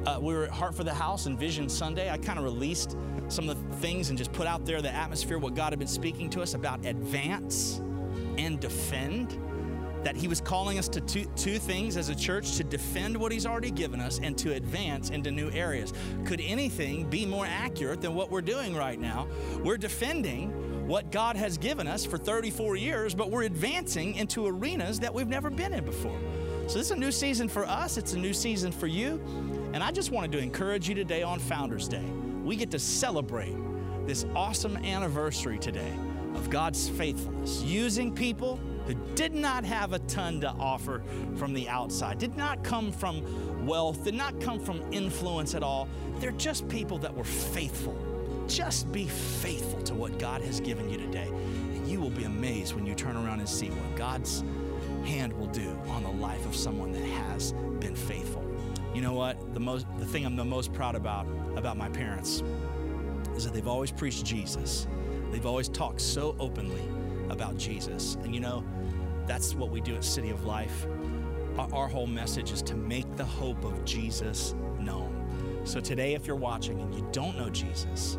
uh, 0.06 0.19
we 0.22 0.34
were 0.34 0.43
at 0.43 0.50
Heart 0.50 0.76
for 0.76 0.84
the 0.84 0.93
House 0.93 1.26
and 1.26 1.39
Vision 1.39 1.69
Sunday. 1.69 2.10
I 2.10 2.17
kind 2.17 2.38
of 2.38 2.43
released 2.43 2.98
some 3.30 3.48
of 3.48 3.69
the 3.69 3.78
things 3.78 4.10
and 4.10 4.17
just 4.17 4.34
put 4.34 4.48
out 4.48 4.65
there 4.65 4.82
the 4.82 4.93
atmosphere, 4.93 5.39
what 5.39 5.56
God 5.56 5.72
had 5.72 5.80
been 5.80 5.88
speaking 5.88 6.30
to 6.32 6.41
us 6.41 6.56
about 6.56 6.86
advance 6.86 7.82
and 8.38 8.60
defend. 8.60 9.39
That 10.04 10.16
He 10.16 10.28
was 10.28 10.42
calling 10.42 10.78
us 10.78 10.88
to 10.89 11.02
two, 11.02 11.26
two 11.36 11.58
things 11.60 11.98
as 11.98 12.10
a 12.10 12.16
church 12.16 12.58
to 12.58 12.63
defend 12.63 13.16
what 13.16 13.32
He's 13.32 13.46
already 13.46 13.72
given 13.72 14.00
us 14.00 14.20
and 14.22 14.38
to 14.39 14.54
advance 14.54 15.10
into 15.10 15.32
new 15.32 15.50
areas. 15.52 15.94
Could 16.26 16.42
anything 16.42 17.10
be 17.10 17.26
more 17.26 17.46
accurate 17.46 18.02
than 18.02 18.16
what 18.16 18.30
we're 18.30 18.42
doing 18.42 18.76
right 18.76 19.00
now? 19.00 19.28
We're 19.63 19.78
defending 19.78 20.88
what 20.88 21.12
God 21.12 21.36
has 21.38 21.58
given 21.58 21.88
us 21.88 22.06
for 22.06 22.18
34 22.18 22.76
years, 22.76 23.16
but 23.16 23.32
we're 23.32 23.44
advancing 23.44 24.16
into 24.16 24.46
arenas 24.46 25.00
that 25.00 25.13
we've 25.13 25.28
never 25.28 25.50
been 25.50 25.74
in 25.74 25.86
before. 25.86 26.20
So, 26.68 26.78
this 26.78 26.88
is 26.88 26.92
a 26.92 26.96
new 26.96 27.12
season 27.12 27.50
for 27.50 27.66
us, 27.66 27.98
it's 27.98 28.13
a 28.13 28.20
new 28.20 28.34
season 28.34 28.72
for 28.72 28.88
you. 28.88 29.22
And 29.74 29.84
I 29.84 29.92
just 29.92 30.12
wanted 30.12 30.32
to 30.34 30.38
encourage 30.38 30.88
you 30.88 30.96
today 30.96 31.24
on 31.24 31.39
Founders 31.39 31.88
Day. 31.88 32.06
We 32.44 32.56
get 32.56 32.72
to 32.72 32.80
celebrate 32.80 33.56
this 34.06 34.26
awesome 34.36 34.78
anniversary 34.78 35.58
today 35.58 35.94
of 36.36 36.50
God's 36.50 36.89
faithfulness, 36.89 37.63
using 37.63 38.13
people 38.13 38.60
who 38.86 38.96
did 39.15 39.34
not 39.34 39.63
have 39.63 39.93
a 39.93 40.00
ton 40.00 40.41
to 40.41 40.50
offer 40.50 41.02
from 41.36 41.54
the 41.54 41.69
outside, 41.69 42.19
did 42.19 42.36
not 42.36 42.63
come 42.63 42.91
from 42.91 43.65
wealth, 43.65 44.04
did 44.04 44.13
not 44.13 44.39
come 44.41 44.60
from 44.60 44.82
influence 44.91 45.56
at 45.56 45.63
all. 45.63 45.88
They're 46.19 46.32
just 46.32 46.67
people 46.67 46.98
that 47.00 47.13
were 47.13 47.24
faithful 47.24 47.98
just 48.48 48.91
be 48.91 49.06
faithful 49.08 49.82
to 49.84 49.93
what 49.93 50.19
God 50.19 50.41
has 50.41 50.60
given 50.60 50.89
you 50.89 50.98
today. 50.98 51.28
And 51.28 51.88
you 51.88 52.00
will 52.00 52.10
be 52.10 52.24
amazed 52.24 52.74
when 52.76 52.86
you 52.86 52.96
turn 52.96 53.15
around 53.15 53.39
and 53.39 53.48
see 53.48 53.69
what 53.69 53.96
God's 53.96 54.43
hand 55.06 55.34
will 55.34 55.48
do 55.48 55.78
on 55.89 56.04
the 56.04 56.12
life 56.12 56.46
of 56.46 56.56
someone 56.56 56.91
that 56.93 57.04
has 57.04 57.54
been 57.80 57.96
faithful. 57.96 58.43
You 58.93 59.02
know 59.02 59.13
what? 59.13 59.54
The 59.54 59.60
most 59.60 59.86
the 59.98 60.06
thing 60.06 60.26
I'm 60.26 60.36
the 60.36 60.46
most 60.46 60.72
proud 60.72 60.96
about 60.96 61.28
about 61.56 61.78
my 61.78 61.89
parents 61.89 62.43
is 63.36 63.43
that 63.46 63.54
they've 63.54 63.67
always 63.67 63.91
preached 63.91 64.26
Jesus. 64.26 64.88
They've 65.32 65.46
always 65.46 65.67
talked 65.67 66.00
so 66.00 66.36
openly 66.39 66.84
about 67.34 67.58
Jesus. 67.58 68.15
And 68.24 68.34
you 68.34 68.39
know, 68.39 68.63
that's 69.28 69.54
what 69.54 69.69
we 69.69 69.81
do 69.81 69.96
at 69.96 70.04
City 70.06 70.29
of 70.29 70.46
Life. 70.46 70.88
Our, 71.58 71.73
our 71.73 71.88
whole 71.88 72.08
message 72.08 72.52
is 72.52 72.62
to 72.63 72.75
make 72.75 73.13
the 73.17 73.25
hope 73.25 73.65
of 73.65 73.84
Jesus 73.84 74.56
known. 74.79 75.62
So 75.65 75.79
today, 75.79 76.13
if 76.13 76.25
you're 76.25 76.36
watching 76.36 76.79
and 76.79 76.94
you 76.94 77.06
don't 77.12 77.38
know 77.38 77.50
Jesus, 77.50 78.17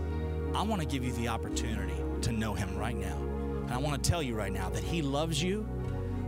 I 0.54 0.62
want 0.62 0.82
to 0.82 0.86
give 0.86 1.04
you 1.04 1.12
the 1.12 1.28
opportunity 1.28 1.96
to 2.22 2.32
know 2.32 2.54
Him 2.54 2.76
right 2.76 2.96
now. 2.96 3.16
And 3.16 3.70
I 3.70 3.78
want 3.78 4.02
to 4.02 4.10
tell 4.10 4.22
you 4.22 4.34
right 4.34 4.52
now 4.52 4.68
that 4.70 4.82
He 4.82 5.02
loves 5.02 5.42
you 5.42 5.66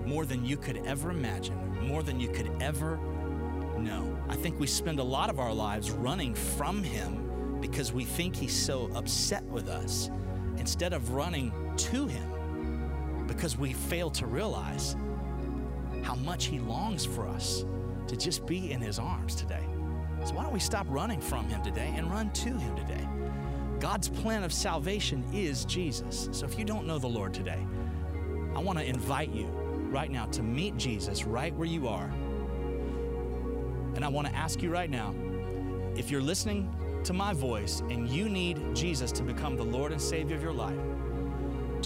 more 0.05 0.24
than 0.24 0.45
you 0.45 0.57
could 0.57 0.78
ever 0.87 1.11
imagine, 1.11 1.87
more 1.87 2.03
than 2.03 2.20
you 2.20 2.28
could 2.28 2.51
ever 2.61 2.99
know. 3.78 4.16
I 4.28 4.37
think 4.37 4.59
we 4.59 4.66
spend 4.66 4.99
a 4.99 5.05
lot 5.05 5.30
of 5.30 5.39
our 5.39 5.53
lives 5.53 5.91
running 5.91 6.34
from 6.34 6.82
Him 6.82 7.59
because 7.61 7.93
we 7.93 8.05
think 8.05 8.37
He's 8.37 8.55
so 8.55 8.91
upset 8.95 9.45
with 9.45 9.68
us 9.68 10.11
instead 10.59 10.93
of 10.93 11.11
running 11.11 11.53
to 11.76 12.07
Him 12.07 12.36
because 13.27 13.57
we 13.57 13.72
fail 13.72 14.11
to 14.11 14.27
realize 14.27 14.97
how 16.03 16.14
much 16.16 16.47
He 16.47 16.59
longs 16.59 17.05
for 17.05 17.27
us 17.27 17.64
to 18.09 18.16
just 18.16 18.47
be 18.47 18.72
in 18.72 18.81
His 18.81 18.99
arms 18.99 19.35
today. 19.35 19.64
So, 20.24 20.35
why 20.35 20.43
don't 20.43 20.53
we 20.53 20.61
stop 20.61 20.87
running 20.89 21.20
from 21.20 21.49
Him 21.49 21.62
today 21.62 21.93
and 21.97 22.11
run 22.11 22.31
to 22.31 22.51
Him 22.51 22.77
today? 22.77 23.07
God's 23.79 24.09
plan 24.09 24.43
of 24.43 24.53
salvation 24.53 25.24
is 25.33 25.64
Jesus. 25.64 26.29
So, 26.33 26.47
if 26.47 26.59
you 26.59 26.64
don't 26.64 26.87
know 26.87 26.99
the 26.99 27.07
Lord 27.07 27.35
today, 27.35 27.64
I 28.55 28.61
want 28.61 28.79
to 28.79 28.85
invite 28.85 29.33
you 29.33 29.47
right 29.91 30.11
now 30.11 30.27
to 30.27 30.43
meet 30.43 30.77
Jesus 30.77 31.24
right 31.24 31.55
where 31.55 31.68
you 31.68 31.89
are. 31.89 32.11
And 33.95 34.05
I 34.05 34.09
want 34.09 34.27
to 34.29 34.35
ask 34.35 34.62
you 34.62 34.70
right 34.70 34.91
now 34.91 35.14
if 35.97 36.11
you're 36.11 36.22
listening 36.22 36.74
to 37.05 37.12
my 37.12 37.33
voice 37.33 37.81
and 37.89 38.09
you 38.09 38.29
need 38.29 38.74
Jesus 38.74 39.12
to 39.12 39.22
become 39.22 39.57
the 39.57 39.64
Lord 39.64 39.93
and 39.93 40.01
Savior 40.01 40.37
of 40.37 40.43
your 40.43 40.53
life, 40.53 40.79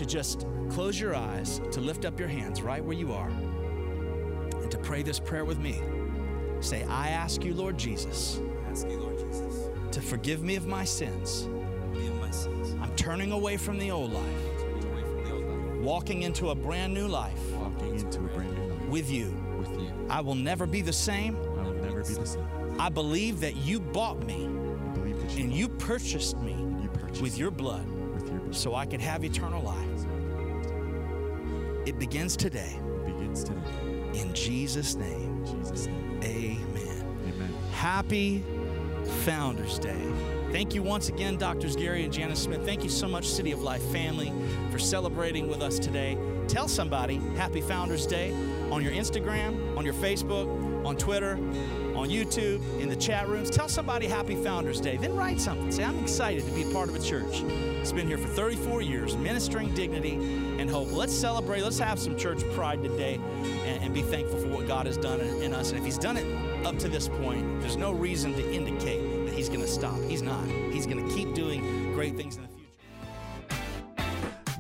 to 0.01 0.07
just 0.07 0.47
close 0.71 0.99
your 0.99 1.15
eyes, 1.15 1.61
to 1.73 1.79
lift 1.79 2.07
up 2.07 2.19
your 2.19 2.27
hands 2.27 2.63
right 2.63 2.83
where 2.83 2.97
you 2.97 3.13
are, 3.13 3.29
and 3.29 4.71
to 4.71 4.79
pray 4.79 5.03
this 5.03 5.21
prayer 5.21 5.45
with 5.45 5.59
me. 5.59 5.79
Say, 6.61 6.85
I 6.85 7.09
ask 7.09 7.45
you, 7.45 7.53
Lord 7.53 7.77
Jesus, 7.77 8.41
Ask 8.71 8.89
you, 8.89 8.99
Lord 8.99 9.19
Jesus, 9.19 9.69
to 9.91 10.01
forgive 10.01 10.43
me 10.43 10.57
of 10.57 10.67
my 10.67 10.85
sins. 10.85 11.51
forgive 11.93 12.15
my 12.19 12.31
sins. 12.31 12.75
I'm 12.81 12.97
turning 12.97 13.31
away 13.33 13.59
from 13.59 13.79
the 13.79 13.91
old 13.91 14.11
life, 14.15 14.25
Turning 14.59 14.85
away 14.91 15.03
from 15.03 15.25
the 15.25 15.33
old 15.33 15.75
life. 15.75 15.85
walking 15.85 16.23
into 16.23 16.49
a 16.49 16.55
brand 16.55 16.95
new 16.95 17.07
life 17.07 17.53
Walking 17.53 17.99
into 17.99 18.21
a 18.21 18.29
brand 18.29 18.57
new 18.57 18.75
life 18.75 18.89
with 18.89 19.11
you. 19.11 19.35
With 19.59 19.79
you. 19.83 19.93
I 20.09 20.23
will 20.23 20.35
never 20.35 20.65
be 20.65 20.81
the 20.81 20.95
same. 20.95 21.37
I 21.37 21.63
will 21.65 21.75
never 21.75 22.03
be 22.03 22.15
the 22.15 22.27
same. 22.27 22.47
I 22.79 22.89
believe 22.89 23.41
that 23.41 23.55
you 23.55 23.81
bought 23.81 24.25
me 24.25 24.47
I 24.47 24.95
believe 24.95 25.21
that 25.21 25.31
you, 25.37 25.45
and 25.45 25.53
you 25.53 25.69
purchased 25.69 26.39
me 26.39 26.53
you 26.83 26.89
purchased 26.89 27.21
with 27.21 27.37
your 27.37 27.51
blood. 27.51 27.87
So 28.51 28.75
I 28.75 28.87
can 28.87 29.01
have 29.01 29.25
eternal 29.25 29.63
life. 29.63 30.07
It 31.87 31.99
begins 31.99 32.37
today. 32.37 32.79
It 33.07 33.07
begins 33.07 33.45
today. 33.45 33.61
In 34.15 34.35
Jesus' 34.35 34.95
name, 34.97 35.45
In 35.47 35.63
Jesus' 35.63 35.87
name. 35.87 36.21
amen. 36.23 37.07
Amen. 37.29 37.55
Happy 37.73 38.45
Founders 39.25 39.79
Day. 39.79 40.01
Thank 40.53 40.75
you 40.75 40.83
once 40.83 41.09
again, 41.09 41.37
Doctors 41.37 41.77
Gary 41.77 42.03
and 42.05 42.13
Janice 42.13 42.41
Smith. 42.43 42.65
Thank 42.65 42.83
you 42.83 42.91
so 42.91 43.07
much, 43.09 43.27
City 43.29 43.53
of 43.53 43.63
Life 43.63 43.83
family, 43.93 44.33
for 44.71 44.79
celebrating 44.79 45.49
with 45.49 45.63
us 45.63 45.79
today. 45.79 46.19
Tell 46.49 46.67
somebody 46.67 47.17
Happy 47.37 47.61
Founders 47.61 48.05
Day 48.07 48.33
on 48.71 48.83
your 48.83 48.93
Instagram, 48.93 49.77
on 49.77 49.85
your 49.85 49.95
Facebook, 49.95 50.85
on 50.85 50.97
Twitter, 50.97 51.37
on 52.01 52.09
YouTube, 52.09 52.61
in 52.81 52.89
the 52.89 52.97
chat 52.97 53.29
rooms. 53.29 53.51
Tell 53.51 53.69
somebody 53.69 54.07
Happy 54.07 54.35
Founders 54.43 54.81
Day. 54.81 54.97
Then 54.97 55.15
write 55.15 55.39
something. 55.39 55.71
Say, 55.71 55.85
I'm 55.85 55.99
excited 55.99 56.47
to 56.47 56.53
be 56.53 56.65
part 56.73 56.89
of 56.89 56.95
a 56.95 56.99
church. 56.99 57.43
It's 57.43 57.93
been 57.93 58.07
here 58.07 58.17
for 58.17 58.29
34 58.29 58.81
years, 58.81 59.17
ministering 59.17 59.75
dignity 59.75 60.15
and 60.59 60.71
hope. 60.71 60.91
Let's 60.93 61.13
celebrate. 61.13 61.63
Let's 61.63 61.79
have 61.79 61.99
some 61.99 62.17
church 62.17 62.43
pride 62.55 62.83
today 62.83 63.21
and, 63.67 63.85
and 63.85 63.95
be 63.95 64.01
thankful 64.03 64.39
for 64.41 64.49
what 64.49 64.67
God 64.67 64.87
has 64.87 64.97
done 64.97 65.21
in, 65.21 65.43
in 65.43 65.53
us. 65.55 65.71
And 65.71 65.79
if 65.79 65.85
He's 65.85 65.99
done 65.99 66.17
it 66.17 66.67
up 66.67 66.79
to 66.79 66.89
this 66.89 67.09
point, 67.09 67.61
there's 67.61 67.77
no 67.77 67.93
reason 67.93 68.33
to 68.33 68.53
indicate 68.53 69.27
that 69.27 69.35
He's 69.35 69.49
going 69.49 69.61
to 69.61 69.69
stop. 69.69 70.01
He's 70.09 70.23
not. 70.23 70.47
He's 70.73 70.87
going 70.87 71.07
to 71.07 71.15
keep 71.15 71.35
doing 71.35 71.93
great 71.93 72.17
things 72.17 72.37
in 72.37 72.43
the 72.43 72.49
future. 72.49 72.61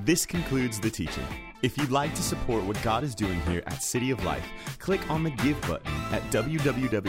This 0.03 0.26
concludes 0.26 0.78
the 0.78 0.91
teaching. 0.91 1.24
If 1.62 1.78
you'd 1.78 1.91
like 1.91 2.14
to 2.14 2.22
support 2.22 2.64
what 2.64 2.80
God 2.82 3.03
is 3.03 3.14
doing 3.14 3.41
here 3.43 3.62
at 3.66 3.82
City 3.82 4.11
of 4.11 4.24
Life, 4.24 4.47
click 4.78 5.11
on 5.11 5.22
the 5.22 5.30
Give 5.30 5.61
button 5.62 5.93
at 6.12 6.22
www.col.tv 6.30 7.00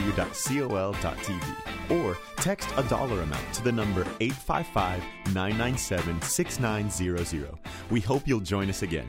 or 1.91 2.17
text 2.37 2.69
a 2.77 2.83
dollar 2.83 3.21
amount 3.21 3.53
to 3.53 3.63
the 3.63 3.71
number 3.71 4.01
855 4.19 5.03
997 5.33 6.21
6900. 6.21 7.49
We 7.89 7.99
hope 7.99 8.27
you'll 8.27 8.39
join 8.39 8.69
us 8.69 8.83
again. 8.83 9.07